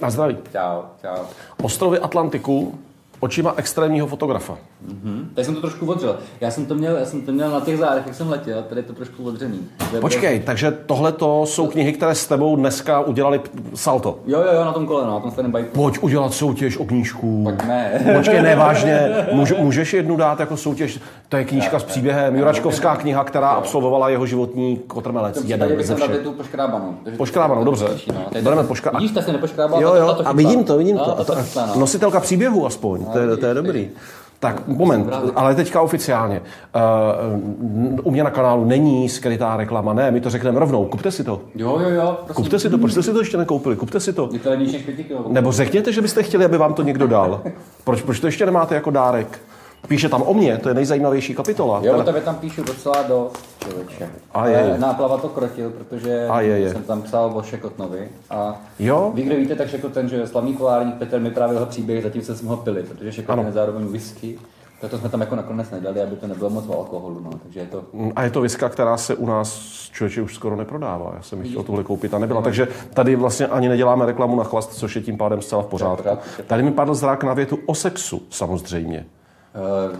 Na 0.00 0.10
zdraví. 0.10 0.36
Čau, 0.52 0.82
čau. 1.02 1.22
Ostrovy 1.62 1.98
Atlantiku 1.98 2.78
očima 3.22 3.54
extrémního 3.56 4.06
fotografa. 4.06 4.58
Mhm. 4.88 5.30
Tady 5.34 5.44
jsem 5.44 5.54
to 5.54 5.60
trošku 5.60 5.86
odřel. 5.86 6.16
Já 6.40 6.50
jsem 6.50 6.66
to 6.66 6.74
měl, 6.74 6.96
já 6.96 7.04
jsem 7.04 7.22
to 7.22 7.32
měl 7.32 7.50
na 7.50 7.60
těch 7.60 7.78
zádech, 7.78 8.02
jak 8.06 8.14
jsem 8.14 8.30
letěl, 8.30 8.62
tady 8.62 8.78
je 8.78 8.84
to 8.84 8.92
trošku 8.92 9.24
odřený. 9.24 9.60
Počkej, 10.00 10.40
takže 10.40 10.70
tohle 10.70 11.12
to 11.12 11.46
jsou 11.46 11.66
knihy, 11.66 11.92
které 11.92 12.14
s 12.14 12.26
tebou 12.26 12.56
dneska 12.56 13.00
udělali 13.00 13.40
salto. 13.74 14.18
Jo, 14.26 14.40
jo, 14.40 14.54
jo, 14.54 14.64
na 14.64 14.72
tom 14.72 14.86
kole, 14.86 15.06
no, 15.06 15.10
na 15.10 15.20
tom 15.20 15.30
stejném 15.30 15.52
bajku. 15.52 15.70
Pojď 15.74 15.98
udělat 16.00 16.34
soutěž 16.34 16.78
o 16.78 16.84
knížku. 16.84 17.44
Pak 17.44 17.66
ne. 17.66 18.12
Počkej, 18.16 18.42
ne, 18.42 18.56
vážně. 18.56 19.08
Může, 19.32 19.54
můžeš 19.58 19.92
jednu 19.92 20.16
dát 20.16 20.40
jako 20.40 20.56
soutěž? 20.56 21.00
To 21.28 21.36
je 21.36 21.44
knížka 21.44 21.78
s 21.78 21.84
příběhem. 21.84 22.36
Juračkovská 22.36 22.96
kniha, 22.96 23.24
která 23.24 23.48
absolvovala 23.48 24.08
jeho 24.08 24.26
životní 24.26 24.76
kotrmelec. 24.86 25.44
Jeden 25.44 25.82
ze 25.82 25.94
všech. 25.94 26.18
tu 26.18 26.32
poškrábanou. 26.32 26.94
Poškrábanou, 27.16 27.64
dobře. 27.64 27.88
No, 28.14 28.42
Bereme 28.42 28.62
Vidíš, 28.94 29.10
ta 29.10 29.22
se 29.22 29.32
nepoškrábá, 29.32 29.80
Jo, 29.80 29.94
jo, 29.94 30.14
to 30.14 30.28
a 30.28 30.32
vidím 30.32 30.64
to, 30.64 30.78
vidím 30.78 30.96
No, 30.96 31.04
to. 31.14 31.24
to 31.24 31.34
chytla, 31.34 31.66
no. 31.66 31.80
Nositelka 31.80 32.20
příběhu 32.20 32.66
aspoň, 32.66 33.04
to 33.12 33.18
je, 33.18 33.36
to 33.36 33.46
je 33.46 33.54
dobrý. 33.54 33.90
Tak, 34.38 34.68
moment, 34.68 35.08
ale 35.34 35.54
teďka 35.54 35.80
oficiálně. 35.80 36.42
Uh, 38.00 38.06
u 38.06 38.10
mě 38.10 38.24
na 38.24 38.30
kanálu 38.30 38.64
není 38.64 39.08
skrytá 39.08 39.56
reklama, 39.56 39.92
ne, 39.92 40.10
my 40.10 40.20
to 40.20 40.30
řekneme 40.30 40.60
rovnou. 40.60 40.84
Kupte 40.84 41.10
si 41.10 41.24
to. 41.24 41.40
Jo, 41.54 41.78
jo, 41.82 41.88
jo, 41.88 42.18
prosím. 42.24 42.44
Kupte 42.44 42.58
si 42.58 42.70
to, 42.70 42.78
proč 42.78 42.92
jste 42.92 43.02
si 43.02 43.12
to 43.12 43.18
ještě 43.18 43.36
nekoupili? 43.36 43.76
Kupte 43.76 44.00
si 44.00 44.12
to. 44.12 44.28
Je 44.32 44.38
to 44.38 44.50
levnější 44.50 44.72
než 44.72 44.82
5 44.82 44.94
kilo. 44.94 45.24
Nebo 45.28 45.52
řekněte, 45.52 45.92
že 45.92 46.00
byste 46.02 46.22
chtěli, 46.22 46.44
aby 46.44 46.58
vám 46.58 46.74
to 46.74 46.82
někdo 46.82 47.06
dal. 47.06 47.42
Proč, 47.84 48.02
proč 48.02 48.20
to 48.20 48.26
ještě 48.26 48.46
nemáte 48.46 48.74
jako 48.74 48.90
dárek? 48.90 49.40
Píše 49.88 50.08
tam 50.08 50.22
o 50.22 50.34
mně, 50.34 50.58
to 50.58 50.68
je 50.68 50.74
nejzajímavější 50.74 51.34
kapitola. 51.34 51.80
Jo, 51.84 51.98
o 51.98 52.02
tebe 52.02 52.20
tam 52.20 52.34
píšu 52.34 52.62
docela 52.62 53.02
dost, 53.02 53.44
člověče. 53.64 54.10
A 54.34 54.46
je, 54.46 54.58
je. 54.58 54.78
Náplava 54.78 55.18
to 55.18 55.28
krotil, 55.28 55.70
protože 55.70 56.26
A 56.28 56.40
je, 56.40 56.58
je. 56.58 56.72
jsem 56.72 56.82
tam 56.82 57.02
psal 57.02 57.30
o 57.34 57.42
Šekotnovi. 57.42 58.08
A 58.30 58.60
Jo? 58.78 59.12
vy, 59.14 59.22
kdo 59.22 59.36
víte, 59.36 59.54
tak 59.54 59.68
Šekoten, 59.68 60.08
že 60.08 60.26
slavný 60.26 60.52
polárník 60.52 60.94
Petr 60.94 61.20
mi 61.20 61.30
právě 61.30 61.56
jeho 61.56 61.66
příběh, 61.66 62.02
zatím 62.02 62.22
jsem 62.22 62.46
ho 62.46 62.56
pili, 62.56 62.82
protože 62.82 63.12
Šekoten 63.12 63.46
je 63.46 63.52
zároveň 63.52 63.86
whisky. 63.86 64.38
To 64.90 64.98
jsme 64.98 65.08
tam 65.08 65.20
jako 65.20 65.36
nakonec 65.36 65.70
nedali, 65.70 66.02
aby 66.02 66.16
to 66.16 66.26
nebylo 66.26 66.50
moc 66.50 66.64
o 66.68 66.78
alkoholu, 66.78 67.20
no. 67.24 67.30
takže 67.42 67.60
je 67.60 67.66
to... 67.66 67.84
A 68.16 68.22
je 68.22 68.30
to 68.30 68.40
viska, 68.40 68.68
která 68.68 68.96
se 68.96 69.14
u 69.14 69.26
nás 69.26 69.58
člověče 69.92 70.22
už 70.22 70.34
skoro 70.34 70.56
neprodává. 70.56 71.12
Já 71.16 71.22
jsem 71.22 71.42
ji 71.42 71.50
chtěl 71.50 71.62
tohle 71.62 71.84
koupit 71.84 72.14
a 72.14 72.18
nebyla. 72.18 72.42
Takže 72.42 72.68
tady 72.94 73.16
vlastně 73.16 73.46
ani 73.46 73.68
neděláme 73.68 74.06
reklamu 74.06 74.36
na 74.36 74.44
chlast, 74.44 74.74
což 74.74 74.96
je 74.96 75.02
tím 75.02 75.16
pádem 75.16 75.42
zcela 75.42 75.62
v 75.62 75.66
pořádku. 75.66 76.08
Tady 76.46 76.62
mi 76.62 76.72
padl 76.72 76.94
zrák 76.94 77.24
na 77.24 77.34
větu 77.34 77.58
o 77.66 77.74
sexu, 77.74 78.22
samozřejmě. 78.30 79.06
Uh, 79.54 79.96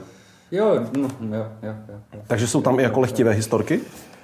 jo, 0.51 0.81
no, 0.97 1.09
jo, 1.37 1.47
jo, 1.63 1.75
jo. 1.89 2.21
Takže 2.27 2.47
jsou 2.47 2.63
tam 2.63 2.81
i 2.81 2.83
jako 2.83 3.01
lehtivé 3.01 3.33
historky? 3.33 3.81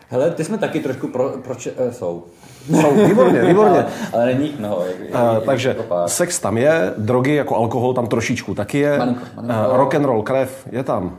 Hele, 0.09 0.31
ty 0.31 0.45
jsme 0.45 0.59
taky 0.59 0.81
trošku 0.81 1.09
pro, 1.09 1.31
proč 1.45 1.67
uh, 1.67 1.91
jsou. 1.91 2.25
Jsou, 2.71 3.07
výborně, 3.07 3.45
výborně. 3.45 3.87
ale, 4.13 4.27
není 4.27 4.47
jich 4.47 4.59
mnoho. 4.59 4.77
Uh, 4.77 5.45
takže 5.47 5.69
jako 5.69 6.03
sex 6.07 6.41
tam 6.41 6.59
je, 6.59 6.95
drogy 6.99 7.35
jako 7.35 7.57
alkohol 7.57 7.95
tam 7.95 8.07
trošičku 8.07 8.55
taky 8.55 8.79
je, 8.79 8.99
Malinko, 8.99 9.21
malinko. 9.37 9.71
Uh, 9.71 9.77
rock 9.77 9.95
and 9.95 10.05
roll, 10.05 10.23
krev 10.23 10.67
je 10.73 10.85
tam. 10.85 11.05
Uh, 11.05 11.11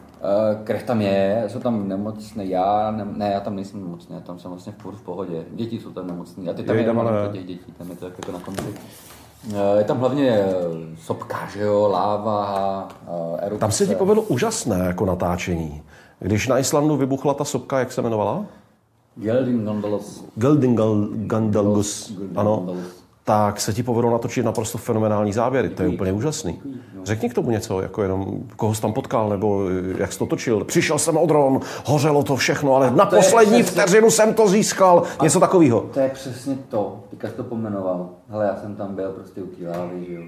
krev 0.64 0.84
tam 0.84 1.02
je, 1.02 1.44
jsou 1.48 1.60
tam 1.60 1.88
nemocné, 1.88 2.46
já, 2.46 2.92
ne, 2.92 3.06
ne, 3.16 3.32
já 3.34 3.40
tam 3.40 3.56
nejsem 3.56 3.82
nemocný, 3.82 4.16
já 4.16 4.22
tam 4.22 4.40
jsem 4.40 4.52
vlastně 4.52 4.74
furt 4.78 4.96
v 4.96 5.02
pohodě. 5.02 5.44
Děti 5.52 5.80
jsou 5.80 5.90
tam 5.92 6.08
nemocné, 6.08 6.52
a 6.52 6.54
ty 6.54 6.64
tam 6.64 6.76
Jo, 6.76 6.80
je 6.80 6.84
jdem, 6.84 7.00
ale... 7.00 7.30
těch 7.32 7.46
dětí, 7.46 7.74
tam 7.78 7.90
je 7.90 7.96
to 7.96 8.06
jako 8.06 8.32
na 8.32 8.40
konci. 8.40 8.64
Uh, 9.48 9.54
je 9.78 9.84
tam 9.84 10.00
hlavně 10.00 10.30
eh, 10.30 10.46
sopka, 11.02 11.48
že 11.54 11.62
jo, 11.62 11.88
láva, 11.88 12.88
uh, 13.08 13.40
erupce. 13.42 13.60
Tam 13.60 13.72
se 13.72 13.88
ti 13.88 13.96
povedlo 13.96 14.24
úžasné 14.24 14.80
jako 14.80 15.06
natáčení. 15.06 15.82
Když 16.20 16.48
na 16.48 16.60
Islandu 16.60 16.98
vybuchla 16.98 17.34
ta 17.34 17.44
sopka, 17.44 17.80
jak 17.80 17.92
se 17.92 18.02
jmenovala? 18.02 18.46
Geldin 19.16 19.66
Gondolos. 19.66 20.24
Geldingal 20.36 21.08
Gandalgus, 21.12 22.14
ano. 22.36 22.68
Tak 23.30 23.62
se 23.62 23.74
ti 23.74 23.84
povedlo 23.84 24.12
natočit 24.12 24.46
naprosto 24.46 24.78
fenomenální 24.78 25.34
záběry. 25.34 25.70
To 25.70 25.84
je 25.84 25.90
úplně 25.90 26.12
úžasný. 26.12 26.62
Řekni 27.04 27.30
k 27.30 27.34
tomu 27.34 27.52
něco, 27.52 27.82
jako 27.82 28.04
jenom 28.04 28.44
koho 28.56 28.76
jsi 28.76 28.82
tam 28.82 28.94
potkal, 28.94 29.30
nebo 29.30 29.62
eh, 29.70 30.02
jak 30.02 30.14
jsi 30.14 30.20
to 30.20 30.26
točil. 30.26 30.64
Přišel 30.64 31.00
jsem 31.00 31.18
o 31.18 31.26
dron, 31.26 31.60
hořelo 31.86 32.24
to 32.24 32.36
všechno, 32.36 32.76
ale 32.76 32.92
na 32.92 33.06
poslední 33.06 33.64
přesně- 33.64 33.82
vteřinu 33.82 34.12
jsem 34.12 34.34
to 34.34 34.48
získal. 34.48 35.04
Něco 35.22 35.40
takového. 35.40 35.82
To 35.94 36.00
je 36.00 36.10
přesně 36.10 36.58
to, 36.70 37.04
teďka 37.10 37.28
jsi 37.28 37.34
to 37.34 37.44
pomenoval. 37.44 38.10
Hele, 38.30 38.46
já 38.46 38.56
jsem 38.56 38.76
tam 38.76 38.96
byl 38.96 39.10
prostě 39.12 39.42
u 39.42 39.48
že 40.06 40.14
jo. 40.14 40.22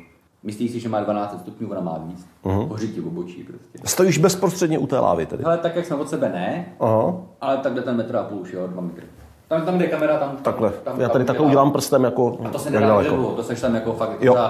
Myslíš 0.44 0.72
si, 0.72 0.80
že 0.80 0.90
má 0.90 1.00
12 1.00 1.40
stupňů, 1.42 1.72
ona 1.72 1.82
má 1.82 1.98
víc. 2.06 2.26
Uh-huh. 2.46 2.68
Hoří 2.68 2.88
ti 2.88 3.02
obočí 3.02 3.44
prostě. 3.44 3.80
Stojíš 3.84 4.18
bezprostředně 4.18 4.80
u 4.80 4.88
té 4.88 5.00
lávy 5.00 5.26
tedy. 5.26 5.44
Hele, 5.44 5.58
tak 5.58 5.76
jak 5.76 5.86
jsme 5.86 5.96
od 5.96 6.10
sebe 6.10 6.30
ne, 6.30 6.66
Aha, 6.80 7.14
ale 7.42 7.58
tak 7.58 7.74
jde 7.74 7.82
ten 7.82 7.98
metr 7.98 8.16
a 8.16 8.24
půl 8.24 8.44
jo, 8.54 8.68
dva 8.68 8.82
metry. 8.82 9.04
Tam, 9.52 9.62
tam 9.66 9.78
jde 9.78 9.88
kamera, 9.88 10.18
tam... 10.18 10.38
takhle. 10.38 10.70
Tam, 10.70 11.02
Já 11.02 11.10
tady 11.10 11.26
takhle 11.26 11.46
udělám 11.46 11.72
prstem 11.72 12.04
jako 12.04 12.38
A 12.46 12.50
to 12.50 12.60
se 12.60 12.70
nedá 12.70 12.88
daleko. 12.88 13.16
dlouho, 13.16 13.36
to 13.36 13.44
seš 13.44 13.62
tam 13.62 13.76
jako 13.76 13.94
fakt 13.94 14.18
Jo. 14.22 14.36
jo. 14.36 14.50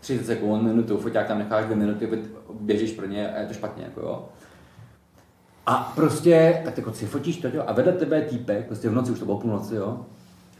30 0.00 0.26
sekund, 0.26 0.62
minutu, 0.62 0.98
foťák 0.98 1.26
tam 1.26 1.38
necháš 1.38 1.64
dvě 1.64 1.76
minuty, 1.76 2.08
běžíš 2.60 2.92
pro 2.92 3.06
ně 3.06 3.32
a 3.32 3.40
je 3.40 3.46
to 3.46 3.54
špatně, 3.54 3.84
jako 3.84 4.00
jo. 4.00 4.24
A 5.66 5.92
prostě, 5.96 6.60
tak 6.64 6.78
jako 6.78 6.92
si 6.92 7.06
fotíš 7.06 7.36
to, 7.36 7.48
jo, 7.48 7.64
a 7.66 7.72
vedle 7.72 7.92
tebe 7.92 8.16
je 8.16 8.22
týpek, 8.22 8.66
prostě 8.66 8.88
v 8.88 8.94
noci, 8.94 9.12
už 9.12 9.18
to 9.18 9.24
bylo 9.24 9.38
půlnoci, 9.38 9.74
jo. 9.74 10.00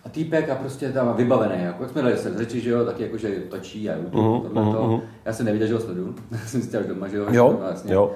A 0.05 0.09
týpek 0.09 0.51
a 0.51 0.55
prostě 0.55 0.93
tam 0.93 1.15
vybavený, 1.17 1.65
jako 1.65 1.83
jak 1.83 1.93
jsme 1.93 2.03
dali 2.03 2.17
se 2.17 2.39
řeči, 2.39 2.61
že 2.61 2.71
jo, 2.71 2.85
taky 2.85 3.03
jako, 3.03 3.17
že 3.17 3.29
točí 3.29 3.91
a 3.91 3.97
YouTube, 3.97 4.23
uh-huh, 4.23 4.43
tohle 4.55 4.73
to. 4.73 5.01
Já 5.25 5.33
jsem 5.33 5.47
neviděl, 5.47 5.69
že 5.69 5.75
ho 5.75 5.81
sleduju, 5.81 6.15
jsem 6.47 6.63
si 6.63 6.79
doma, 6.89 7.09
že 7.09 7.17
jo. 7.17 7.27
Jo, 7.31 7.61
jasně. 7.71 7.95
jo. 7.95 8.11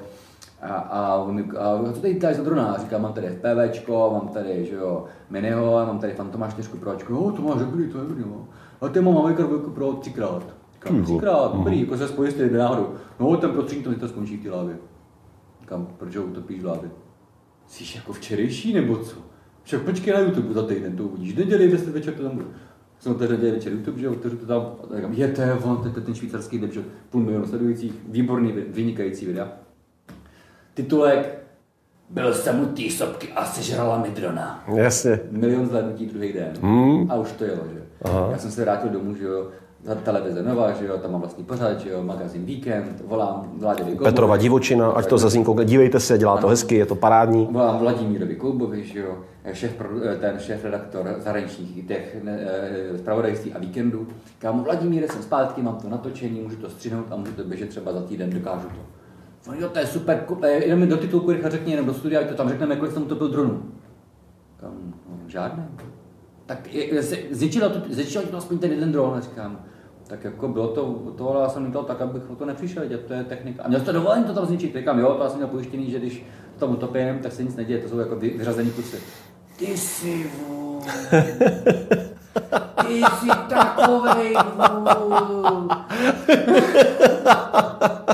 A, 0.67 0.75
a, 0.75 1.17
on 1.17 1.35
mi, 1.35 1.43
a 1.43 1.93
co 1.93 2.01
tady 2.01 2.15
děláš 2.15 2.37
za 2.37 2.43
drona? 2.43 2.67
A 2.67 2.81
říkám, 2.81 3.03
mám 3.03 3.13
tady 3.13 3.29
FPVčko, 3.29 4.11
mám 4.13 4.29
tady, 4.29 4.67
že 4.67 4.75
jo, 4.75 5.05
Miniho, 5.31 5.73
mám 5.87 5.99
tady 5.99 6.13
Fantoma 6.13 6.51
4 6.51 6.69
Pročko, 6.69 7.13
jo, 7.13 7.33
to 7.37 7.43
máš 7.43 7.59
dobrý, 7.59 7.89
to 7.89 7.99
je 7.99 8.05
dobrý, 8.05 8.23
jo. 8.23 8.45
A 8.81 8.89
ty 8.89 9.01
mám 9.01 9.15
Mavic 9.15 9.37
Pro 9.37 9.59
Pro 9.59 9.93
třikrát. 9.93 10.43
Říkám, 10.73 11.03
třikrát, 11.03 11.57
dobrý, 11.57 11.81
jako 11.81 11.97
se 11.97 12.09
spojí 12.09 12.31
s 12.31 12.35
tím 12.35 12.57
náhodou. 12.57 12.89
No, 13.21 13.37
ten 13.37 13.51
prostřední 13.51 13.85
to 13.85 13.91
mi 13.91 13.97
to 13.97 14.09
skončí 14.09 14.37
v 14.37 14.43
té 14.43 14.51
lávě. 14.51 14.77
Říkám, 15.61 15.89
proč 15.97 16.17
ho 16.17 16.25
utopíš 16.25 16.63
v 16.63 16.67
lávě? 16.67 16.91
Jsi 17.67 17.85
jako 17.97 18.13
včerejší 18.13 18.75
nebo 18.75 18.97
co? 18.97 19.17
Však 19.63 19.83
počkej 19.83 20.15
na 20.15 20.21
YouTube 20.21 20.55
za 20.55 20.63
týden, 20.63 20.97
to 20.97 21.05
uvidíš. 21.05 21.35
Neděli 21.35 21.69
10 21.69 21.89
večer 21.89 22.15
to 22.15 22.23
tam 22.23 22.33
bude. 22.33 22.47
Jsem 22.99 23.13
otevřel 23.13 23.37
neděli 23.37 23.53
večer 23.57 23.73
YouTube, 23.73 23.99
že 23.99 24.07
jo, 24.07 24.13
otevřu 24.13 24.37
to 24.37 24.47
tam, 24.47 24.63
a 24.91 24.97
říkám, 24.97 25.13
je 25.13 25.29
to 25.29 25.41
je 25.41 25.55
on, 25.55 25.77
to 25.77 25.89
je 25.89 26.05
ten 26.05 26.15
švýcarský 26.15 26.59
debšot, 26.59 26.85
půl 27.11 27.23
milionu 27.23 27.47
sledujících, 27.47 27.93
výborný, 28.09 28.53
vynikající 28.53 29.27
videa. 29.27 29.66
Titulek 30.77 31.47
Byl 32.11 32.35
jsem 32.35 32.61
u 32.61 32.67
té 32.67 32.91
sopky 32.91 33.29
a 33.37 33.45
sežrala 33.45 33.99
mi 33.99 34.11
drona. 34.11 34.65
Jasně. 34.75 35.21
Milion 35.31 35.67
zhlédnutí 35.67 36.07
druhý 36.07 36.33
den. 36.33 36.53
Hmm. 36.61 37.11
A 37.11 37.15
už 37.15 37.33
to 37.33 37.45
jelo, 37.45 37.61
že? 37.75 37.83
Aha. 38.03 38.29
Já 38.33 38.39
jsem 38.39 38.51
se 38.51 38.63
vrátil 38.63 38.91
domů, 38.91 39.15
že 39.15 39.25
jo, 39.25 39.47
za 39.85 39.95
televize 39.95 40.43
nová, 40.43 40.73
že 40.73 40.87
jo, 40.87 40.99
tam 40.99 41.13
mám 41.13 41.21
vlastní 41.21 41.45
pořad, 41.45 41.81
že 41.81 41.91
jo, 41.91 42.03
magazín 42.03 42.45
Víkend, 42.45 43.03
volám 43.07 43.53
Vláděvi 43.59 43.91
Koubovi. 43.91 44.11
Petrova 44.11 44.37
divočina, 44.37 44.91
ať 44.91 45.07
to 45.07 45.19
zazní 45.19 45.45
koukne. 45.45 45.65
Dívejte 45.65 46.01
se, 46.01 46.19
dělá 46.19 46.37
to 46.37 46.49
hezky, 46.49 46.75
je 46.75 46.87
to 46.87 46.95
parádní. 46.95 47.49
Volám 47.51 47.79
Vladimírovi 47.79 48.35
Koubovi, 48.37 48.85
že 48.85 48.99
jo, 48.99 49.19
šéf, 49.53 49.83
ten 50.21 50.39
šéf 50.39 50.65
redaktor 50.65 51.15
zahraničních 51.19 51.87
těch 51.87 52.17
eh, 52.27 52.99
zpravodajství 52.99 53.53
a 53.53 53.59
víkendů. 53.59 54.07
Kámo, 54.39 54.63
Vladimíre, 54.63 55.09
jsem 55.09 55.23
zpátky, 55.23 55.63
mám 55.63 55.77
to 55.77 55.89
natočení, 55.89 56.41
můžu 56.41 56.57
to 56.57 56.71
střihnout 56.71 57.07
a 57.11 57.17
můžu 57.17 57.33
to 57.33 57.45
běžet 57.45 57.69
třeba 57.69 57.93
za 57.93 58.01
týden, 58.01 58.31
dokážu 58.31 58.69
to. 58.69 58.96
No 59.47 59.55
jo, 59.55 59.69
to 59.69 59.79
je 59.79 59.87
super, 59.87 60.27
eh, 60.43 60.49
jenom 60.51 60.81
mi 60.81 60.87
do 60.87 60.97
titulku 60.97 61.33
rychle 61.33 61.51
řekni, 61.51 61.73
jenom 61.73 61.87
do 61.87 61.95
studia, 61.95 62.21
ať 62.21 62.29
to 62.29 62.35
tam 62.35 62.49
řekneme, 62.49 62.77
kolik 62.77 62.93
jsem 62.93 63.03
utopil 63.03 63.29
dronu. 63.29 63.63
Kam, 64.61 64.95
no, 65.11 65.29
žádné. 65.29 65.69
Tak 66.47 66.75
je, 66.75 67.03
se- 67.03 67.19
zničilo 67.31 67.69
to, 67.71 67.81
zničilo 67.91 68.25
to 68.25 68.37
aspoň 68.37 68.59
ten 68.59 68.73
jeden 68.73 68.93
dron, 68.93 69.21
říkám. 69.21 69.65
Tak 70.07 70.25
jako 70.25 70.49
bylo 70.49 70.69
to, 70.69 70.85
to 71.17 71.31
ale 71.31 71.43
já 71.43 71.49
jsem 71.49 71.65
lítal 71.65 71.85
tak, 71.85 72.01
abych 72.01 72.31
o 72.31 72.37
to 72.37 72.47
nepřišel, 72.47 72.89
že 72.89 72.99
to 72.99 73.13
je 73.15 73.25
technika. 73.25 73.63
A 73.63 73.69
měl 73.69 73.81
to 73.81 73.93
dovolení 73.93 74.25
to 74.25 74.35
tam 74.35 74.47
zničit, 74.47 74.77
říkám, 74.77 74.99
jo, 74.99 75.15
to 75.15 75.23
já 75.23 75.29
jsem 75.29 75.39
měl 75.39 75.49
pojištěný, 75.49 75.91
že 75.91 75.99
když 75.99 76.27
to 76.59 76.67
tam 76.67 76.75
utopím, 76.75 77.19
tak 77.23 77.33
se 77.33 77.43
nic 77.43 77.57
neděje, 77.57 77.81
to 77.81 77.89
jsou 77.89 77.99
jako 77.99 78.17
vy, 78.17 78.31
vyřazení 78.31 78.71
kusy. 78.71 78.97
Ty 79.59 79.77
jsi 79.77 80.31
vůl. 80.39 80.81
Ty 82.87 83.03
jsi 83.03 83.29
takovej 83.49 84.35
vůl. 85.29 85.69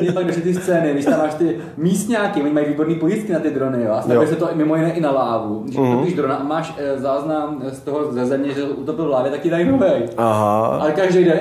mě 0.00 0.12
pak 0.12 0.26
ty 0.42 0.54
scény, 0.54 0.92
když 0.92 1.04
tam 1.04 1.18
máš 1.18 1.34
ty 1.34 1.56
místňáky, 1.76 2.42
oni 2.42 2.52
mají 2.52 2.66
výborný 2.66 2.94
pojistky 2.94 3.32
na 3.32 3.38
ty 3.38 3.50
drony, 3.50 3.84
jo, 3.84 3.92
a 3.92 3.96
Jo. 3.96 4.02
stavuje 4.04 4.28
se 4.28 4.36
to 4.36 4.48
mimo 4.54 4.76
jiné 4.76 4.92
i 4.92 5.00
na 5.00 5.10
lávu. 5.10 5.60
Když 5.64 5.76
mm-hmm. 5.76 5.94
utopíš 5.94 6.14
drona 6.14 6.34
a 6.34 6.42
máš 6.44 6.74
e, 6.78 6.98
záznam 6.98 7.62
z 7.72 7.80
toho 7.80 8.12
ze 8.12 8.26
země, 8.26 8.54
že 8.54 8.62
utopil 8.62 9.04
v 9.04 9.10
lávě, 9.10 9.30
tak 9.30 9.40
ti 9.40 9.50
dají 9.50 9.64
novej. 9.68 10.02
Aha. 10.16 10.66
Ale 10.80 10.92
každý 10.92 11.24
den 11.24 11.38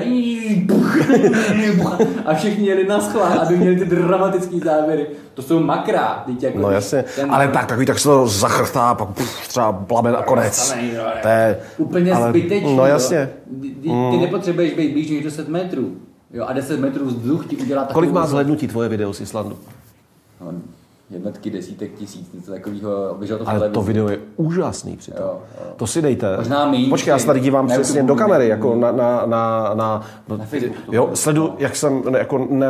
a 2.25 2.33
všichni 2.33 2.67
jeli 2.67 2.87
na 2.87 2.99
schvál, 2.99 3.39
aby 3.41 3.57
měli 3.57 3.75
ty 3.75 3.85
dramatické 3.85 4.55
záběry. 4.59 5.07
To 5.33 5.41
jsou 5.41 5.59
makra, 5.59 6.23
teď 6.25 6.43
jako 6.43 6.59
No 6.59 6.71
jasně, 6.71 7.03
ten- 7.15 7.31
ale 7.31 7.47
tak 7.47 7.65
takový 7.67 7.85
tak 7.85 7.99
se 7.99 8.03
to 8.03 8.27
zachrtá, 8.27 8.95
pak 8.95 9.07
třeba 9.47 9.71
plamen 9.73 10.15
a 10.15 10.21
konec. 10.23 10.75
To 11.21 11.27
je, 11.27 11.57
Úplně 11.77 12.13
ale- 12.13 12.29
zbytečný. 12.29 12.75
No 12.77 12.85
jasně. 12.85 13.29
Ty, 13.61 13.67
ty, 13.69 13.89
ty 14.11 14.17
nepotřebuješ 14.21 14.73
být 14.73 14.91
blíž 14.93 15.09
než 15.09 15.23
10 15.23 15.47
metrů. 15.49 15.91
Jo, 16.33 16.45
a 16.45 16.53
10 16.53 16.79
metrů 16.79 17.05
vzduch 17.05 17.47
ti 17.47 17.57
udělá 17.57 17.81
takovou... 17.81 17.93
Kolik 17.93 18.11
má 18.11 18.27
zhlednutí 18.27 18.67
tvoje 18.67 18.89
video 18.89 19.13
z 19.13 19.21
Islandu? 19.21 19.57
No, 20.41 20.53
jednotky, 21.09 21.49
desítek 21.49 21.93
tisíc, 21.93 22.33
něco 22.33 22.51
takového. 22.51 23.15
Běželo 23.19 23.39
to 23.39 23.49
Ale 23.49 23.69
to 23.69 23.81
video 23.81 24.09
je 24.09 24.19
úžasný 24.35 24.97
přitom. 24.97 25.21
Jo, 25.21 25.39
jo. 25.65 25.73
To 25.75 25.87
si 25.87 26.01
dejte. 26.01 26.37
Možná 26.37 26.71
méně, 26.71 26.89
Počkej, 26.89 27.11
já 27.11 27.19
se 27.19 27.25
tady 27.25 27.39
dívám 27.39 27.67
na 27.67 27.73
přesně 27.75 28.03
do 28.03 28.15
kamery, 28.15 28.43
ne- 28.43 28.49
jako 28.49 28.75
na, 28.75 28.91
na, 28.91 29.25
na, 29.25 29.73
na, 29.73 30.03
Na 30.37 30.45
Facebooku 30.45 30.81
to 30.85 30.95
jo, 30.95 31.09
sledu, 31.13 31.55
jak 31.59 31.75
jsem, 31.75 32.01
ne, 32.09 32.19
jako 32.19 32.47
ne, 32.49 32.67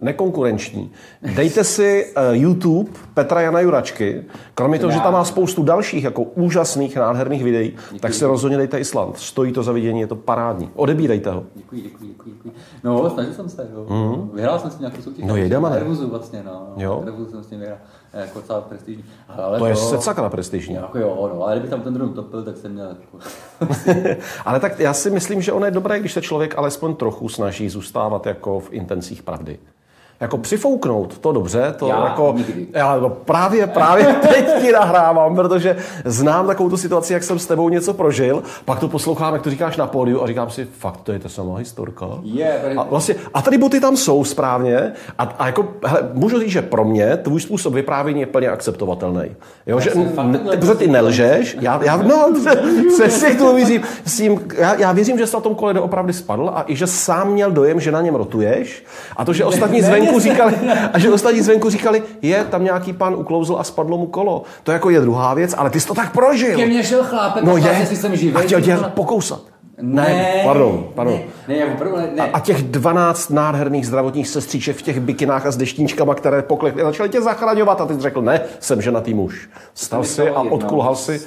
nekonkurenční. 0.00 0.90
Dejte 1.36 1.64
si 1.64 2.06
uh, 2.16 2.36
YouTube 2.36 2.90
Petra 3.14 3.40
Jana 3.40 3.60
Juračky, 3.60 4.24
kromě 4.54 4.78
toho, 4.78 4.92
že 4.92 5.00
tam 5.00 5.12
má 5.12 5.24
spoustu 5.24 5.62
dalších 5.62 6.04
jako 6.04 6.22
úžasných, 6.22 6.96
nádherných 6.96 7.44
videí, 7.44 7.76
tak 8.00 8.14
si 8.14 8.24
rozhodně 8.24 8.56
dejte 8.56 8.78
Island. 8.78 9.18
Stojí 9.18 9.52
to 9.52 9.62
za 9.62 9.72
vidění, 9.72 10.00
je 10.00 10.06
to 10.06 10.16
parádní. 10.16 10.70
Odebírejte 10.74 11.30
ho. 11.30 11.44
Děkuji, 11.54 11.82
děkuji, 11.82 12.06
děkuji, 12.08 12.32
děkuji. 12.34 12.52
No, 12.84 13.10
snažil 13.10 13.32
jsem 13.32 13.48
se, 13.48 13.68
jo. 13.74 13.86
Mm. 13.88 14.30
Vyhrál 14.34 14.58
jsem 14.58 14.70
si 14.70 14.76
nějakou 14.80 15.02
soutěž. 15.02 15.24
No, 15.24 15.36
jejda, 15.36 15.60
mane. 15.60 15.78
Revuzu 15.78 16.10
vlastně, 16.10 16.42
no. 16.46 16.72
Jo. 16.76 17.02
Revuzu 17.04 17.30
jsem 17.30 17.44
s 17.44 17.46
tím 17.46 17.60
vyhrál. 17.60 17.78
Jako 18.12 18.38
docela 18.38 18.60
prestižní. 18.60 19.04
Ale 19.28 19.58
To 19.58 19.66
je 19.66 19.76
se 19.76 20.00
sakra 20.00 20.28
prestižní. 20.28 20.74
Jako 20.74 20.98
jo, 20.98 21.30
no, 21.34 21.42
ale 21.42 21.56
kdyby 21.56 21.68
tam 21.68 21.80
ten 21.80 21.94
dron 21.94 22.12
topil, 22.12 22.42
tak 22.42 22.56
jsem 22.56 22.72
měl 22.72 22.86
jako... 22.88 23.18
Ale 24.44 24.60
tak 24.60 24.80
já 24.80 24.94
si 24.94 25.10
myslím, 25.10 25.42
že 25.42 25.52
ono 25.52 25.64
je 25.66 25.70
dobré, 25.70 26.00
když 26.00 26.12
se 26.12 26.22
člověk 26.22 26.58
alespoň 26.58 26.94
trochu 26.94 27.28
snaží 27.28 27.68
zůstávat 27.68 28.26
jako 28.26 28.60
v 28.60 28.72
intencích 28.72 29.22
pravdy. 29.22 29.58
Jako 30.24 30.38
přifouknout, 30.38 31.18
to 31.18 31.32
dobře, 31.32 31.74
to 31.78 31.88
Já 31.88 32.04
jako... 32.04 32.34
nikdy. 32.36 32.66
Já 32.72 32.96
no 32.96 33.08
právě, 33.10 33.66
právě 33.66 34.04
teď 34.28 34.62
ti 34.62 34.72
nahrávám, 34.72 35.34
protože 35.34 35.76
znám 36.04 36.46
takovou 36.46 36.70
tu 36.70 36.76
situaci, 36.76 37.12
jak 37.12 37.22
jsem 37.22 37.38
s 37.38 37.46
tebou 37.46 37.68
něco 37.68 37.94
prožil, 37.94 38.42
pak 38.64 38.78
to 38.78 38.88
poslouchám, 38.88 39.32
jak 39.34 39.42
to 39.42 39.50
říkáš 39.50 39.76
na 39.76 39.86
pódiu 39.86 40.22
a 40.22 40.26
říkám 40.26 40.50
si, 40.50 40.68
fakt, 40.78 41.00
to 41.02 41.12
je 41.12 41.18
ta 41.18 41.28
samá 41.28 41.56
historka. 41.58 42.06
A, 42.78 42.82
vlastně, 42.82 43.14
a 43.34 43.42
tady 43.42 43.58
boty 43.58 43.80
tam 43.80 43.96
jsou 43.96 44.24
správně 44.24 44.92
a, 45.18 45.22
a 45.22 45.46
jako, 45.46 45.68
hele, 45.84 46.08
můžu 46.12 46.40
říct, 46.40 46.50
že 46.50 46.62
pro 46.62 46.84
mě 46.84 47.16
tvůj 47.16 47.40
způsob 47.40 47.74
vyprávění 47.74 48.20
je 48.20 48.26
plně 48.26 48.48
akceptovatelný. 48.48 49.36
Jo, 49.66 49.80
že, 49.80 49.90
jsem 49.90 50.08
fakt 50.08 50.26
n- 50.26 50.32
takhle 50.32 50.56
protože 50.56 50.74
ty 50.74 50.86
nelžeš, 50.86 51.56
já, 51.60 51.80
já, 51.84 51.96
no, 52.02 52.32
přesně 52.94 53.30
k 53.30 53.38
tomu 53.38 53.54
věřím. 53.56 53.82
S 54.04 54.16
tím, 54.16 54.40
já, 54.58 54.74
já 54.74 54.92
věřím, 54.92 55.18
že 55.18 55.26
jsi 55.26 55.36
na 55.36 55.40
tom 55.40 55.54
kole 55.54 55.74
doopravdy 55.74 56.12
spadl 56.12 56.50
a 56.54 56.64
i 56.66 56.76
že 56.76 56.86
sám 56.86 57.32
měl 57.32 57.50
dojem, 57.50 57.80
že 57.80 57.92
na 57.92 58.00
něm 58.00 58.14
rotuješ 58.14 58.84
a 59.16 59.24
to, 59.24 59.32
že 59.32 59.44
ostatní 59.44 59.82
zvenku 59.82 60.13
říkali, 60.20 60.54
a 60.92 60.98
že 60.98 61.10
ostatní 61.10 61.40
zvenku 61.42 61.70
říkali, 61.70 62.02
je, 62.22 62.44
tam 62.44 62.64
nějaký 62.64 62.92
pan 62.92 63.14
uklouzl 63.14 63.56
a 63.58 63.64
spadlo 63.64 63.98
mu 63.98 64.06
kolo. 64.06 64.42
To 64.62 64.72
jako 64.72 64.90
je 64.90 65.00
druhá 65.00 65.34
věc, 65.34 65.54
ale 65.58 65.70
ty 65.70 65.80
jsi 65.80 65.86
to 65.86 65.94
tak 65.94 66.12
prožil. 66.12 66.56
Ke 66.56 66.66
mně 66.66 66.82
šel 66.84 67.04
chlápek, 67.04 67.44
No 67.44 67.54
a 67.54 67.58
je, 67.58 67.62
se, 67.62 67.70
jestli 67.80 67.96
jsem 67.96 68.16
živý. 68.16 68.34
a 68.34 68.40
chtěl 68.40 68.60
tě 68.60 68.76
pokousat. 68.94 69.40
Ne, 69.80 70.40
pardon, 70.44 70.86
pardon. 70.94 71.18
Ne, 71.48 71.56
ne, 71.56 71.64
opravdu 71.74 71.96
ne. 71.96 72.08
ne. 72.16 72.30
A 72.32 72.40
těch 72.40 72.62
12 72.62 73.30
nádherných 73.30 73.86
zdravotních 73.86 74.28
sestříček 74.28 74.76
v 74.76 74.82
těch 74.82 75.00
bikinách 75.00 75.46
a 75.46 75.50
s 75.50 75.56
deštníčkama, 75.56 76.14
které 76.14 76.42
poklekly, 76.42 76.82
začaly 76.82 77.08
tě 77.08 77.22
zachraňovat 77.22 77.80
a 77.80 77.86
ty 77.86 77.94
jsi 77.94 78.00
řekl, 78.00 78.22
ne, 78.22 78.40
jsem 78.60 78.82
ženatý 78.82 79.14
muž. 79.14 79.48
Stal 79.74 80.04
si 80.04 80.30
a 80.30 80.40
odkulhal 80.40 80.96
si. 80.96 81.20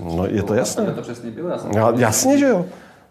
No, 0.00 0.26
je 0.26 0.42
to 0.42 0.54
jasné. 0.54 0.86
To 0.86 1.02
přesně 1.02 1.30
bylo. 1.30 1.48
Já 1.48 1.58
jsem 1.58 1.70
Já, 1.74 1.92
jasně, 1.96 2.38
že 2.38 2.46
jo. 2.46 2.64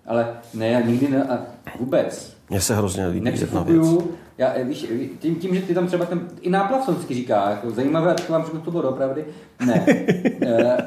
Ale 0.08 0.28
ne, 0.54 0.68
já 0.68 0.80
nikdy 0.80 1.08
ne, 1.08 1.24
a 1.24 1.40
vůbec. 1.80 2.38
Mně 2.50 2.62
se 2.62 2.76
hrozně 2.76 3.08
líbí 3.08 3.40
jedna 3.40 3.64
věc. 3.64 3.88
Já, 4.38 4.54
eh, 4.56 4.64
víš, 4.64 4.88
tím, 5.20 5.36
tím, 5.36 5.56
že 5.56 5.62
ty 5.62 5.74
tam 5.74 5.88
třeba 5.88 6.06
ten, 6.06 6.22
i 6.42 6.50
náplav 6.50 6.90
vždycky 6.90 7.14
říká, 7.14 7.50
jako 7.50 7.72
zajímavé, 7.72 8.12
a 8.12 8.14
tak 8.14 8.30
vám 8.30 8.44
řeknu, 8.44 8.60
to 8.60 8.72
bylo 8.72 8.90
opravdy. 8.90 9.26
Ne. 9.66 9.86
Eh, 10.46 10.78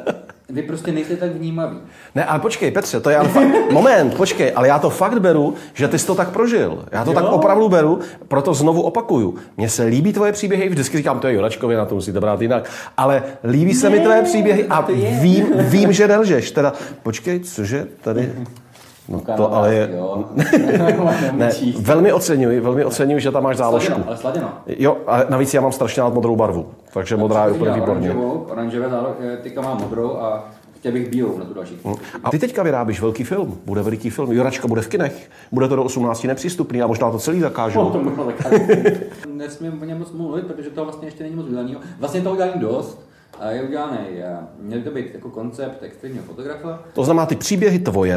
Vy 0.49 0.63
prostě 0.63 0.93
nejste 0.93 1.17
tak 1.17 1.31
vnímaví. 1.31 1.77
Ne, 2.15 2.25
ale 2.25 2.41
počkej, 2.41 2.71
Petře, 2.71 3.01
to 3.01 3.11
je 3.11 3.17
ale 3.17 3.29
fakt... 3.29 3.49
Moment, 3.73 4.15
počkej, 4.15 4.53
ale 4.57 4.69
já 4.69 4.79
to 4.79 4.91
fakt 4.91 5.21
beru, 5.21 5.55
že 5.75 5.89
ty 5.89 5.99
jsi 5.99 6.07
to 6.07 6.15
tak 6.15 6.31
prožil. 6.31 6.85
Já 6.93 7.05
to 7.05 7.11
Jo. 7.11 7.15
tak 7.15 7.25
opravdu 7.25 7.69
beru, 7.69 7.99
proto 8.29 8.55
znovu 8.55 8.83
opakuju. 8.83 9.35
Mně 9.57 9.69
se 9.69 9.85
líbí 9.85 10.13
tvoje 10.13 10.33
příběhy, 10.33 10.69
vždycky 10.69 10.97
říkám, 10.97 11.21
to 11.21 11.27
je 11.27 11.35
Juračkovi, 11.35 11.75
na 11.77 11.87
to 11.87 11.95
musíte 11.95 12.21
brát 12.21 12.41
jinak. 12.41 12.71
Ale 12.97 13.23
líbí 13.45 13.75
se 13.75 13.91
mi 13.91 14.01
tvoje 14.01 14.23
příběhy 14.23 14.67
a 14.67 14.83
to 14.83 14.93
vím, 15.21 15.47
vím, 15.59 15.93
že 15.93 16.09
nelžeš. 16.09 16.51
Teda, 16.51 16.73
počkej, 17.03 17.41
cože 17.41 17.87
tady... 18.01 18.33
No 19.09 19.21
to 19.37 19.55
ale 19.55 19.75
je... 19.75 19.91
Jo. 19.97 20.25
Ne, 21.33 21.51
velmi 21.81 22.13
oceňuji, 22.13 22.61
velmi 22.61 22.85
oceňuji, 22.85 23.21
že 23.21 23.31
tam 23.31 23.43
máš 23.43 23.57
záložku. 23.57 23.87
Sladěno, 23.93 24.09
ale 24.09 24.17
sladěno. 24.17 24.49
Jo, 24.67 24.97
a 25.07 25.21
navíc 25.29 25.55
já 25.55 25.61
mám 25.61 25.73
strašně 25.73 26.03
rád 26.03 26.15
modrou 26.15 26.37
barvu, 26.37 26.67
takže 26.93 27.17
modrá 27.17 27.47
je 27.47 27.53
úplně 27.53 27.73
výborně. 27.73 28.11
Oranžovou, 28.11 28.47
oranžové 28.51 28.89
zálo, 28.89 29.09
eh, 29.21 29.37
teďka 29.43 29.61
mám 29.61 29.81
modrou 29.81 30.17
a 30.17 30.45
chtěl 30.77 30.93
bych 30.93 31.11
bílou 31.11 31.39
na 31.39 31.45
tu 31.45 31.55
další. 31.55 31.79
A 32.25 32.31
ty 32.31 32.39
teďka 32.39 32.63
vyrábíš 32.63 33.01
velký 33.01 33.25
film, 33.25 33.59
bude 33.67 33.83
veliký 33.83 34.11
film. 34.11 34.33
Juračka 34.33 34.69
bude 34.69 34.81
v 34.83 34.89
kinech, 34.89 35.31
bude 35.53 35.69
to 35.69 35.77
do 35.77 35.85
18 35.85 36.25
nepřístupný 36.27 36.83
a 36.83 36.87
možná 36.87 37.11
to 37.11 37.19
celý 37.19 37.41
zakážou. 37.41 37.91
to 37.91 38.01
možná 38.03 38.25
tak. 38.25 38.53
Nesmím 39.35 39.83
o 39.83 39.85
něm 39.85 39.99
moc 39.99 40.13
mluvit, 40.13 40.47
protože 40.47 40.71
to 40.71 40.85
vlastně 40.85 41.09
ještě 41.09 41.23
není 41.23 41.37
moc 41.37 41.47
udělaného. 41.47 41.81
Vlastně 42.01 42.21
to 42.21 42.33
udělaný 42.33 42.53
dost. 42.57 43.04
A 43.41 43.51
je 43.51 43.63
udělaný, 43.63 43.99
měl 44.59 44.79
by 44.79 44.85
to 44.85 44.91
být 44.91 45.15
jako 45.15 45.31
koncept 45.31 45.83
extrémního 45.83 46.25
fotografa. 46.25 46.83
To 46.93 47.05
znamená 47.05 47.27
ty 47.27 47.37
příběhy 47.37 47.79
tvoje, 47.79 48.17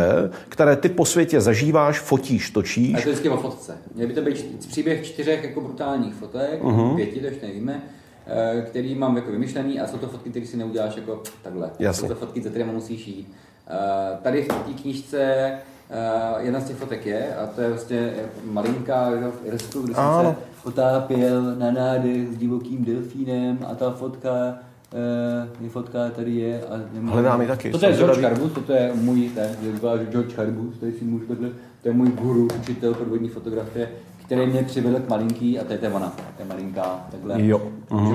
které 0.49 0.75
ty 0.75 0.89
po 0.89 1.05
světě 1.05 1.41
zažíváš, 1.41 1.99
fotíš, 1.99 2.49
A 2.49 2.53
točíš. 2.53 2.89
je 2.97 3.01
to 3.01 3.09
vždycky 3.09 3.29
o 3.29 3.37
fotce. 3.37 3.77
Měl 3.95 4.07
by 4.07 4.13
to 4.13 4.21
být 4.21 4.67
příběh 4.67 5.05
čtyřech 5.05 5.43
jako 5.43 5.61
brutálních 5.61 6.13
fotek, 6.13 6.63
uh-huh. 6.63 6.95
pěti, 6.95 7.19
to 7.19 7.25
ještě 7.25 7.47
nevíme, 7.47 7.81
eh, 8.27 8.61
který 8.61 8.95
mám 8.95 9.15
jako 9.15 9.31
vymyšlený 9.31 9.79
a 9.79 9.87
jsou 9.87 9.97
to 9.97 10.07
fotky, 10.07 10.29
které 10.29 10.45
si 10.45 10.57
neuděláš 10.57 10.95
jako 10.95 11.21
takhle. 11.43 11.69
Jasně. 11.79 12.07
Jsou 12.07 12.13
to 12.13 12.19
fotky, 12.19 12.41
za 12.41 12.49
kterými 12.49 12.71
musíš 12.71 13.07
jít. 13.07 13.33
Eh, 13.67 14.17
Tady 14.21 14.41
v 14.41 14.47
té 14.47 14.81
knížce 14.81 15.21
eh, 15.21 15.59
jedna 16.39 16.59
z 16.59 16.67
těch 16.67 16.77
fotek 16.77 17.05
je, 17.05 17.35
a 17.35 17.47
to 17.47 17.61
je 17.61 17.69
vlastně 17.69 18.13
malinká 18.43 19.11
že, 19.11 19.25
v 19.25 19.45
Irsku, 19.45 19.81
kde 19.81 19.93
jsem 19.93 20.03
se 20.25 20.35
potápěl 20.63 21.55
na 21.55 21.71
nádech 21.71 22.27
s 22.27 22.37
divokým 22.37 22.85
delfínem 22.85 23.59
a 23.67 23.75
ta 23.75 23.91
fotka 23.91 24.29
Uh, 24.29 24.66
je 25.61 25.69
fotka 25.69 26.09
tady 26.15 26.35
je 26.35 26.61
a 26.63 26.77
nemůžu- 26.93 27.13
Hledám 27.13 27.41
ji 27.41 27.47
taky, 27.47 27.71
Toto 27.71 27.85
je 27.85 27.93
George. 27.93 28.23
Harbus, 28.23 28.51
toto 28.51 28.73
je 28.73 28.91
můj, 28.95 29.29
ten, 29.29 29.49
říká, 29.75 29.97
že 29.97 30.05
George 30.05 30.37
Harbus, 30.37 30.77
tady 30.79 30.91
si 30.91 31.05
můžu 31.05 31.25
takhle, 31.25 31.49
to 31.81 31.87
je 31.87 31.93
můj 31.93 32.07
guru, 32.09 32.47
učitel 32.61 32.93
podvodní 32.93 33.29
fotografie, 33.29 33.89
který 34.25 34.47
mě 34.47 34.63
přivedl 34.63 34.99
k 34.99 35.09
malinký, 35.09 35.59
a 35.59 35.63
to 35.63 35.73
je 35.73 35.79
ta 35.79 35.87
ona, 35.93 36.09
to 36.37 36.41
je 36.43 36.49
malinká, 36.49 37.05
takhle. 37.11 37.41
Jo. 37.41 37.61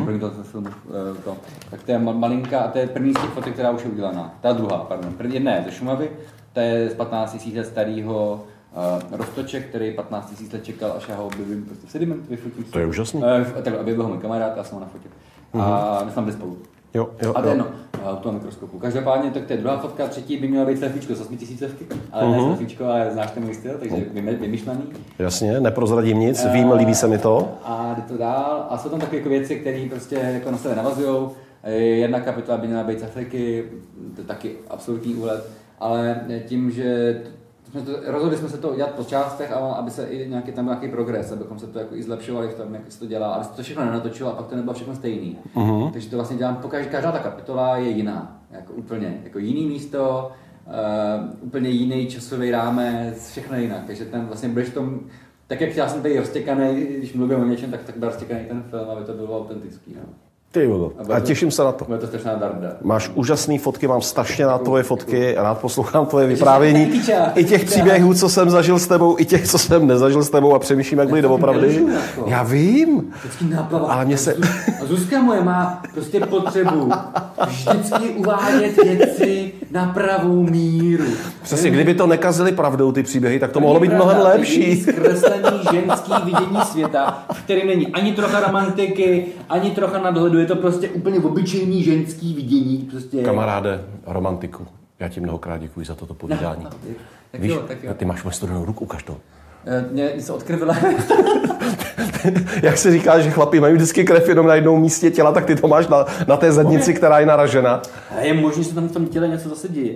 První 0.04 0.20
to 0.20 0.30
filmu, 0.30 0.66
eh, 0.68 1.22
to. 1.24 1.36
Tak 1.70 1.82
to 1.82 1.92
je 1.92 1.98
ma- 1.98 2.18
malinká, 2.18 2.58
a 2.60 2.68
to 2.70 2.78
je 2.78 2.86
první 2.86 3.12
z 3.12 3.20
těch 3.20 3.30
fotek, 3.30 3.52
která 3.52 3.70
už 3.70 3.84
je 3.84 3.90
udělaná. 3.90 4.34
Ta 4.40 4.52
druhá, 4.52 4.78
pardon. 4.78 5.12
První 5.12 5.34
jedna 5.34 5.52
je 5.54 5.62
ze 5.64 5.70
Šumavy, 5.72 6.10
ta 6.52 6.60
je 6.60 6.90
z 6.90 6.94
15 6.94 7.44
000 7.46 7.58
let 7.58 7.66
starého 7.66 8.44
uh, 9.10 9.16
roztoče, 9.18 9.60
který 9.60 9.92
15 9.94 10.40
000 10.40 10.52
let 10.52 10.64
čekal, 10.64 10.92
až 10.96 11.08
já 11.08 11.16
ho 11.16 11.26
objevím 11.26 11.64
prostě 11.64 11.86
v 11.86 11.90
sediment, 11.90 12.28
vyfotím. 12.28 12.64
To 12.64 12.78
je 12.78 12.86
úžasný. 12.86 13.20
Uh, 13.22 13.62
tak 13.62 13.80
objevil 13.80 14.02
ho 14.02 14.08
můj 14.08 14.18
kamarád, 14.18 14.56
já 14.56 14.64
jsem 14.64 14.74
ho 14.74 14.80
nafotil. 14.80 15.10
A 15.60 16.02
my 16.04 16.10
jsme 16.12 16.22
byli 16.22 16.32
spolu. 16.34 16.58
Jo, 16.94 17.08
jo, 17.22 17.32
A 17.36 17.40
to 17.42 17.46
je 17.48 17.52
jedno, 17.52 17.66
a 18.04 18.12
u 18.12 18.16
toho 18.16 18.32
mikroskopu. 18.32 18.78
Každopádně 18.78 19.30
tak 19.30 19.44
to 19.46 19.52
je 19.52 19.58
druhá 19.58 19.78
fotka, 19.78 20.06
třetí 20.08 20.36
by 20.36 20.48
měla 20.48 20.64
být 20.66 20.78
selfiečko 20.78 21.14
s 21.14 21.20
8000 21.20 21.70
ale 22.12 22.30
ne 22.30 22.38
selfiečko, 22.40 22.84
ale 22.84 23.10
znáš 23.12 23.30
ten 23.30 23.42
můj 23.44 23.54
styl, 23.54 23.72
takže 23.78 23.96
vymy- 23.96 24.36
vymyšlený. 24.40 24.82
Jasně, 25.18 25.60
neprozradím 25.60 26.18
nic, 26.20 26.46
vím, 26.52 26.72
líbí 26.72 26.94
se 26.94 27.08
mi 27.08 27.18
to. 27.18 27.48
A 27.64 27.94
jde 27.96 28.02
to 28.02 28.16
dál 28.18 28.66
a 28.70 28.78
jsou 28.78 28.88
tam 28.88 29.00
takové 29.00 29.16
jako 29.16 29.28
věci, 29.28 29.56
které 29.56 29.86
prostě 29.90 30.14
jako 30.16 30.50
na 30.50 30.58
sebe 30.58 30.74
navazují. 30.76 31.28
Jedna 31.74 32.20
kapitola 32.20 32.58
by 32.58 32.66
měla 32.66 32.84
být 32.84 33.00
z 33.00 33.02
Afriky, 33.02 33.64
to 34.14 34.20
je 34.20 34.26
taky 34.26 34.56
absolutní 34.70 35.14
úlet, 35.14 35.50
ale 35.80 36.20
tím, 36.46 36.70
že 36.70 37.20
jsme 37.72 37.82
to, 37.82 37.92
rozhodli 38.06 38.38
jsme 38.38 38.48
se 38.48 38.58
to 38.58 38.70
udělat 38.70 38.90
po 38.90 39.04
částech, 39.04 39.52
aby 39.52 39.90
se 39.90 40.06
i 40.06 40.28
nějaký, 40.28 40.52
tam 40.52 40.64
byl 40.64 40.74
nějaký 40.74 40.88
progres, 40.88 41.32
abychom 41.32 41.58
se 41.58 41.66
to 41.66 41.78
jako 41.78 41.94
i 41.94 42.02
zlepšovali 42.02 42.48
v 42.48 42.54
tom, 42.54 42.74
jak 42.74 42.92
se 42.92 42.98
to 42.98 43.06
dělá, 43.06 43.34
aby 43.34 43.44
se 43.44 43.50
to 43.50 43.62
všechno 43.62 43.84
nenatočilo 43.84 44.30
a 44.30 44.34
pak 44.34 44.46
to 44.46 44.56
nebylo 44.56 44.74
všechno 44.74 44.94
stejný. 44.94 45.38
Uh-huh. 45.54 45.92
Takže 45.92 46.10
to 46.10 46.16
vlastně 46.16 46.36
dělám, 46.36 46.56
po 46.56 46.68
každá, 46.68 46.90
každá 46.90 47.12
ta 47.12 47.18
kapitola 47.18 47.76
je 47.76 47.90
jiná, 47.90 48.40
jako 48.50 48.72
úplně, 48.72 49.20
jako 49.24 49.38
jiný 49.38 49.66
místo, 49.66 50.32
uh, 50.66 51.46
úplně 51.46 51.70
jiný 51.70 52.06
časový 52.06 52.50
rámec, 52.50 53.30
všechno 53.30 53.56
jinak, 53.56 53.84
takže 53.86 54.04
ten 54.04 54.26
vlastně 54.26 54.48
budeš 54.48 54.68
v 54.68 54.74
tom, 54.74 55.00
tak 55.46 55.60
jak 55.60 55.76
já 55.76 55.88
jsem 55.88 56.02
tady 56.02 56.18
roztěkaný, 56.18 56.84
když 56.98 57.14
mluvím 57.14 57.40
o 57.40 57.44
něčem, 57.44 57.70
tak, 57.70 57.82
tak 57.82 57.96
byl 57.96 58.08
roztěkaný 58.08 58.44
ten 58.44 58.62
film, 58.62 58.90
aby 58.90 59.04
to 59.04 59.12
bylo 59.12 59.40
autentický. 59.40 59.94
No. 59.94 60.31
Ty 60.52 60.64
jo, 60.64 60.92
a 61.14 61.20
těším 61.20 61.50
se 61.50 61.64
na 61.64 61.72
to. 61.72 61.84
Bude 61.84 61.98
to 61.98 62.06
strašná 62.06 62.34
darda. 62.34 62.68
Máš 62.82 63.10
úžasné 63.14 63.58
fotky, 63.58 63.88
mám 63.88 64.00
strašně 64.00 64.46
rád 64.46 64.62
tvoje 64.62 64.82
fotky, 64.82 65.34
rád 65.38 65.58
poslouchám 65.58 66.06
tvoje 66.06 66.26
vyprávění. 66.26 67.02
I 67.34 67.44
těch 67.44 67.64
příběhů, 67.64 68.14
co 68.14 68.28
jsem 68.28 68.50
zažil 68.50 68.78
s 68.78 68.86
tebou, 68.86 69.16
i 69.18 69.24
těch, 69.24 69.48
co 69.48 69.58
jsem 69.58 69.86
nezažil 69.86 70.22
s 70.22 70.30
tebou 70.30 70.54
a 70.54 70.58
přemýšlím, 70.58 70.98
jak 70.98 71.08
byly 71.08 71.22
doopravdy. 71.22 71.86
Já 72.26 72.42
vím. 72.42 73.12
Ale 73.88 74.04
mně 74.04 74.18
se- 74.18 74.34
A 74.82 74.84
Zuzka 74.86 75.20
moje 75.22 75.40
má 75.44 75.82
prostě 75.94 76.20
potřebu 76.20 76.92
vždycky 77.48 78.08
uvádět 78.10 78.76
věci 78.84 79.52
na 79.70 79.86
pravou 79.94 80.42
míru. 80.42 81.04
Přesně, 81.42 81.70
kdyby 81.70 81.94
to 81.94 82.06
nekazili 82.06 82.52
pravdou 82.52 82.92
ty 82.92 83.02
příběhy, 83.02 83.38
tak 83.38 83.50
to 83.52 83.60
mohlo 83.60 83.80
být 83.80 83.92
mnohem 83.92 84.18
lepší. 84.22 84.80
Zkreslený 84.82 85.58
ženský 85.72 86.12
vidění 86.24 86.60
světa, 86.64 87.24
v 87.32 87.42
kterém 87.42 87.66
není 87.66 87.86
ani 87.86 88.12
trocha 88.12 88.40
romantiky, 88.40 89.26
ani 89.48 89.70
trocha 89.70 89.98
nadhledu, 89.98 90.38
je 90.42 90.46
to 90.48 90.56
prostě 90.56 90.88
úplně 90.88 91.18
obyčejný 91.20 91.82
ženský 91.82 92.34
vidění. 92.34 92.88
Prostě. 92.90 93.22
Kamaráde, 93.22 93.80
romantiku, 94.06 94.66
já 95.00 95.08
ti 95.08 95.20
mnohokrát 95.20 95.58
děkuji 95.58 95.86
za 95.86 95.94
toto 95.94 96.14
povídání. 96.14 96.66
Tak 97.32 97.40
Víš, 97.40 97.52
jo, 97.52 97.62
tak 97.68 97.84
jo. 97.84 97.94
ty 97.94 98.04
máš 98.04 98.24
moje 98.24 98.32
studenou 98.34 98.64
ruku, 98.64 98.84
ukaž 98.84 99.02
to. 99.02 99.16
Eh, 99.66 99.84
Mě 99.92 100.12
něco 100.16 100.34
odkrvila. 100.34 100.76
Jak 102.62 102.78
se 102.78 102.92
říká, 102.92 103.20
že 103.20 103.30
chlapi 103.30 103.60
mají 103.60 103.74
vždycky 103.74 104.04
krev 104.04 104.28
jenom 104.28 104.46
na 104.46 104.54
jednom 104.54 104.80
místě 104.80 105.10
těla, 105.10 105.32
tak 105.32 105.44
ty 105.44 105.56
to 105.56 105.68
máš 105.68 105.88
na, 105.88 106.04
na 106.28 106.36
té 106.36 106.52
zadnici, 106.52 106.94
která 106.94 107.18
je 107.20 107.26
naražena. 107.26 107.82
A 108.18 108.20
je 108.20 108.34
možné, 108.34 108.62
že 108.62 108.74
tam 108.74 108.88
v 108.88 108.92
tom 108.92 109.06
těle 109.06 109.28
něco 109.28 109.48
zase 109.48 109.68
děje. 109.68 109.94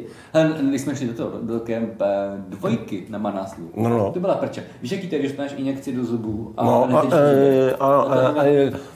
Když 0.68 0.80
jsme 0.80 0.96
šli 0.96 1.06
do 1.06 1.12
toho, 1.14 1.30
do 1.42 1.60
kemp 1.60 2.02
eh, 2.02 2.06
dvojky 2.48 3.04
na 3.08 3.18
Manáslu, 3.18 3.70
No, 3.76 3.88
no. 3.88 4.10
to 4.12 4.20
byla 4.20 4.34
prča. 4.34 4.60
Víš, 4.82 4.92
jaký 4.92 5.08
to 5.08 5.14
je, 5.14 5.18
když 5.20 5.36
máš 5.36 5.54
injekci 5.56 5.92
do 5.92 6.04
zubů 6.04 6.54
a 6.56 6.64
No, 6.64 6.84
a, 6.84 7.02
neteč 7.02 7.12
e, 7.12 7.72
a, 7.80 7.86
a, 7.86 8.28
a, 8.28 8.44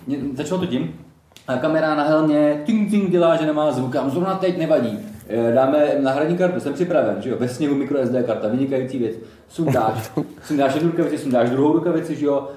Mě- 0.06 0.18
Začalo 0.36 0.60
to 0.60 0.66
tím, 0.66 0.82
a 0.82 1.09
kamera 1.56 1.94
na 1.94 2.02
helmě 2.04 2.62
ting 2.66 2.90
ting 2.90 3.10
dělá, 3.10 3.36
že 3.36 3.46
nemá 3.46 3.72
zvuk, 3.72 3.96
a 3.96 4.08
zrovna 4.08 4.34
teď 4.34 4.58
nevadí. 4.58 4.98
Eh, 5.28 5.52
Dáme 5.54 5.86
náhradní 6.00 6.36
kartu, 6.36 6.60
jsem 6.60 6.72
připraven, 6.74 7.16
že 7.22 7.30
jo, 7.30 7.36
bez 7.38 7.56
sněhu 7.56 7.74
micro 7.74 7.98
SD 8.06 8.22
karta, 8.26 8.48
vynikající 8.48 8.98
věc. 8.98 9.16
Sundáš, 9.48 10.12
sundáš 10.42 10.74
jednu 10.74 10.90
rukavici, 10.90 11.18
sundáš 11.18 11.50
druhou 11.50 11.72
rukavici, 11.72 12.16
že 12.16 12.26
jo, 12.26 12.48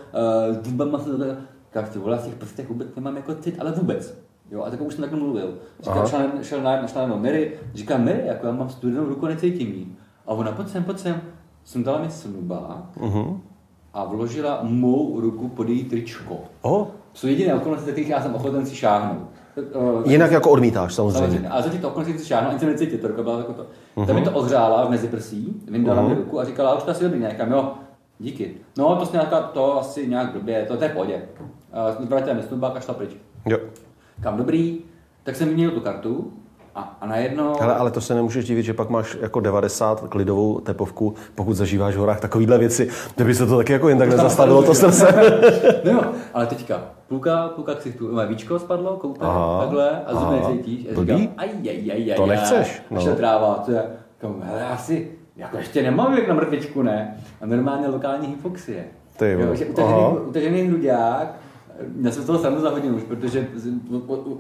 eh, 0.49 0.53
zubama 0.63 0.99
se 0.99 1.17
to 1.17 1.25
tak 1.71 1.89
ty 1.89 1.99
vole, 1.99 2.17
v 2.17 2.25
těch 2.25 2.35
prstech 2.35 2.69
vůbec 2.69 2.87
nemám 2.95 3.15
jako 3.15 3.35
cit, 3.35 3.55
ale 3.59 3.71
vůbec. 3.71 4.17
Jo, 4.51 4.63
a 4.63 4.69
tak 4.69 4.81
už 4.81 4.93
jsem 4.93 5.01
takhle 5.01 5.19
mluvil. 5.19 5.53
Říkám, 5.79 6.07
šel, 6.07 6.19
šel 6.41 6.61
na, 6.61 6.87
šel 6.87 7.07
na 7.07 7.15
Mary, 7.15 7.51
říkám, 7.73 8.05
Mary, 8.05 8.21
jako 8.25 8.47
já 8.47 8.53
mám 8.53 8.69
studenou 8.69 9.05
ruku, 9.05 9.25
necítím 9.25 9.67
jí. 9.67 9.95
A 10.27 10.31
ona, 10.33 10.51
pojď 10.51 10.67
sem, 10.69 10.83
pojď 10.83 10.99
sem. 10.99 11.21
Sundala 11.63 11.99
mi 12.01 12.11
snubák 12.11 12.97
Mhm. 12.99 13.41
a 13.93 14.03
vložila 14.05 14.59
mou 14.63 15.19
ruku 15.19 15.47
pod 15.47 15.69
její 15.69 15.83
tričko. 15.83 16.37
o, 16.61 16.91
Jsou 17.13 17.27
jediné 17.27 17.53
okolnosti, 17.53 17.85
ze 17.85 17.91
kterých 17.91 18.09
já 18.09 18.21
jsem 18.21 18.35
ochoten 18.35 18.65
si 18.65 18.75
šáhnout. 18.75 19.27
Jinak 20.05 20.31
jako 20.31 20.51
odmítáš, 20.51 20.93
samozřejmě. 20.93 21.19
Samozřejmě. 21.19 21.49
Ale 21.49 21.63
za 21.63 21.69
těchto 21.69 21.87
okolností 21.87 22.19
si 22.19 22.25
šáhnu, 22.25 22.49
ani 22.49 22.59
se 22.59 22.65
necítit, 22.65 23.01
to 23.01 23.23
byla 23.23 23.37
jako 23.37 23.53
to. 23.53 23.65
Uh-huh. 23.95 24.05
Ta 24.05 24.13
mi 24.13 24.21
to 24.21 24.31
ohřála 24.31 24.85
v 24.85 24.89
meziprsí, 24.89 25.63
vyndala 25.67 26.03
uh-huh. 26.03 26.09
mi 26.09 26.15
ruku 26.15 26.39
a 26.39 26.45
říkala, 26.45 26.77
už 26.77 26.83
to 26.83 26.91
asi 26.91 27.03
dobrý? 27.03 27.25
Říkám, 27.29 27.51
jo, 27.51 27.73
díky. 28.19 28.53
No, 28.77 28.95
to, 28.95 29.11
nějaká, 29.13 29.41
to 29.41 29.79
asi 29.79 30.07
nějak 30.07 30.31
blbě, 30.31 30.65
to, 30.65 30.77
to 30.77 30.83
je 30.83 30.89
v 30.89 30.93
pohodě. 30.93 31.21
Uh, 31.99 32.07
vrátila 32.07 32.35
mi 32.35 32.43
snubák 32.43 32.75
a 32.75 32.79
šla 32.79 32.93
pryč. 32.93 33.09
Jo. 33.45 33.57
Kam 34.21 34.37
dobrý, 34.37 34.79
tak 35.23 35.35
jsem 35.35 35.47
vyměnil 35.47 35.71
tu 35.71 35.79
kartu 35.79 36.33
a, 36.75 36.97
a 37.01 37.05
najednou... 37.07 37.53
Hele, 37.59 37.75
ale 37.75 37.91
to 37.91 38.01
se 38.01 38.15
nemůžeš 38.15 38.45
divit, 38.45 38.65
že 38.65 38.73
pak 38.73 38.89
máš 38.89 39.17
jako 39.21 39.39
90 39.39 39.99
klidovou 40.09 40.59
tepovku, 40.59 41.15
pokud 41.35 41.53
zažíváš 41.53 41.95
v 41.95 41.97
horách 41.97 42.19
takovýhle 42.19 42.57
věci. 42.57 42.89
Kdyby 43.15 43.35
se 43.35 43.45
to 43.45 43.57
taky 43.57 43.73
jako 43.73 43.89
jen 43.89 43.97
tak 43.97 44.09
nezastavilo 44.15 44.63
to 44.63 44.73
srdce. 44.73 45.13
No 45.85 45.91
jo, 45.91 46.01
ale 46.33 46.47
teďka, 46.47 46.81
půlka, 47.07 47.47
půlka 47.47 47.75
ksichtu, 47.75 48.13
moje 48.13 48.27
víčko 48.27 48.59
spadlo, 48.59 48.97
koupe, 48.97 49.25
Aha, 49.25 49.59
takhle, 49.61 50.01
a 50.05 50.15
zuby 50.15 50.35
necítíš. 50.35 50.87
A 50.91 51.01
říkám, 51.01 51.27
aj, 51.37 51.49
aj, 51.69 51.91
aj, 51.91 52.11
aj, 52.11 52.15
To 52.15 52.25
nechceš, 52.25 52.81
no. 52.91 53.01
šel 53.01 53.15
tráva, 53.15 53.53
to 53.65 53.71
je, 53.71 53.83
říkám, 54.15 54.41
hele, 54.43 54.59
já 54.59 54.77
si, 54.77 55.11
jako 55.35 55.57
ještě 55.57 55.83
nemám 55.83 56.13
věk 56.13 56.27
na 56.27 56.33
mrtvičku, 56.33 56.81
ne? 56.81 57.17
A 57.41 57.45
normálně 57.45 57.87
lokální 57.87 58.27
hypoxie. 58.27 58.85
Ty 59.17 59.31
jo, 59.31 59.55
že 59.55 59.65
utažený, 59.65 60.01
utažený 60.25 60.61
hruďák, 60.61 61.35
já 62.01 62.11
jsem 62.11 62.23
z 62.23 62.25
toho 62.25 62.39
srandu 62.39 62.61
za 62.61 62.69
hodinu 62.69 62.95
už, 62.95 63.03
protože 63.03 63.47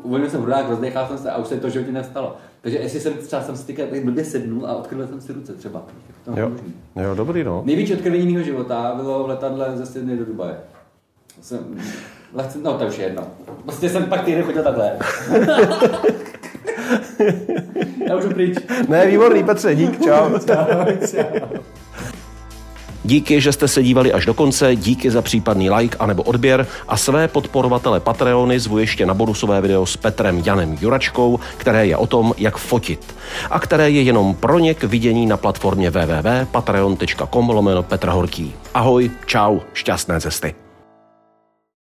uvolnil 0.03 0.29
jsem 0.29 0.41
hrudák, 0.41 0.69
rozdechal 0.69 1.07
jsem 1.07 1.17
se 1.17 1.31
a 1.31 1.37
už 1.37 1.47
se 1.47 1.57
to 1.57 1.69
životě 1.69 1.91
nestalo. 1.91 2.37
Takže 2.61 2.77
jestli 2.77 2.99
jsem 2.99 3.13
třeba 3.13 3.41
jsem 3.41 3.57
si 3.57 3.73
tak 3.73 4.03
blbě 4.03 4.25
sednul 4.25 4.65
a 4.67 4.75
odkrvil 4.75 5.07
jsem 5.07 5.21
si 5.21 5.33
ruce 5.33 5.53
třeba. 5.53 5.83
To 6.25 6.31
Jo. 6.39 6.49
možný. 6.49 6.73
jo, 6.95 7.15
dobrý 7.15 7.43
no. 7.43 7.61
Největší 7.65 7.93
odkrvení 7.93 8.33
mého 8.33 8.45
života 8.45 8.93
bylo 8.95 9.23
v 9.23 9.27
letadle 9.27 9.71
ze 9.77 9.85
Sydney 9.85 10.17
do 10.17 10.25
Dubaje. 10.25 10.55
Jsem, 11.41 11.59
lehce, 12.33 12.59
no 12.61 12.77
to 12.77 12.85
už 12.85 12.97
je 12.97 13.05
jedno. 13.05 13.27
Prostě 13.63 13.89
jsem 13.89 14.05
pak 14.05 14.23
týden 14.23 14.43
chodil 14.43 14.63
takhle. 14.63 14.97
Já 18.07 18.15
už 18.15 18.33
pryč. 18.33 18.57
Ne, 18.89 19.07
výborný 19.07 19.43
Petře, 19.43 19.75
dík, 19.75 20.03
čau. 20.03 20.29
Díky, 23.03 23.41
že 23.41 23.51
jste 23.51 23.67
se 23.67 23.83
dívali 23.83 24.13
až 24.13 24.25
do 24.25 24.33
konce, 24.33 24.75
díky 24.75 25.11
za 25.11 25.21
případný 25.21 25.69
like 25.69 25.97
anebo 25.99 26.23
odběr 26.23 26.67
a 26.87 26.97
své 26.97 27.27
podporovatele 27.27 27.99
Patreony 27.99 28.59
zvu 28.59 28.79
ještě 28.79 29.05
na 29.05 29.13
bonusové 29.13 29.61
video 29.61 29.85
s 29.85 29.97
Petrem 29.97 30.43
Janem 30.45 30.77
Juračkou, 30.81 31.39
které 31.57 31.87
je 31.87 31.97
o 31.97 32.07
tom, 32.07 32.33
jak 32.37 32.57
fotit 32.57 33.15
a 33.49 33.59
které 33.59 33.89
je 33.89 34.01
jenom 34.01 34.35
pro 34.35 34.59
ně 34.59 34.73
k 34.73 34.83
vidění 34.83 35.25
na 35.25 35.37
platformě 35.37 35.89
www.patreon.com 35.89 37.49
lomeno 37.49 37.83
Petr 37.83 38.07
Horký. 38.07 38.53
Ahoj, 38.73 39.11
čau, 39.25 39.59
šťastné 39.73 40.21
cesty. 40.21 40.62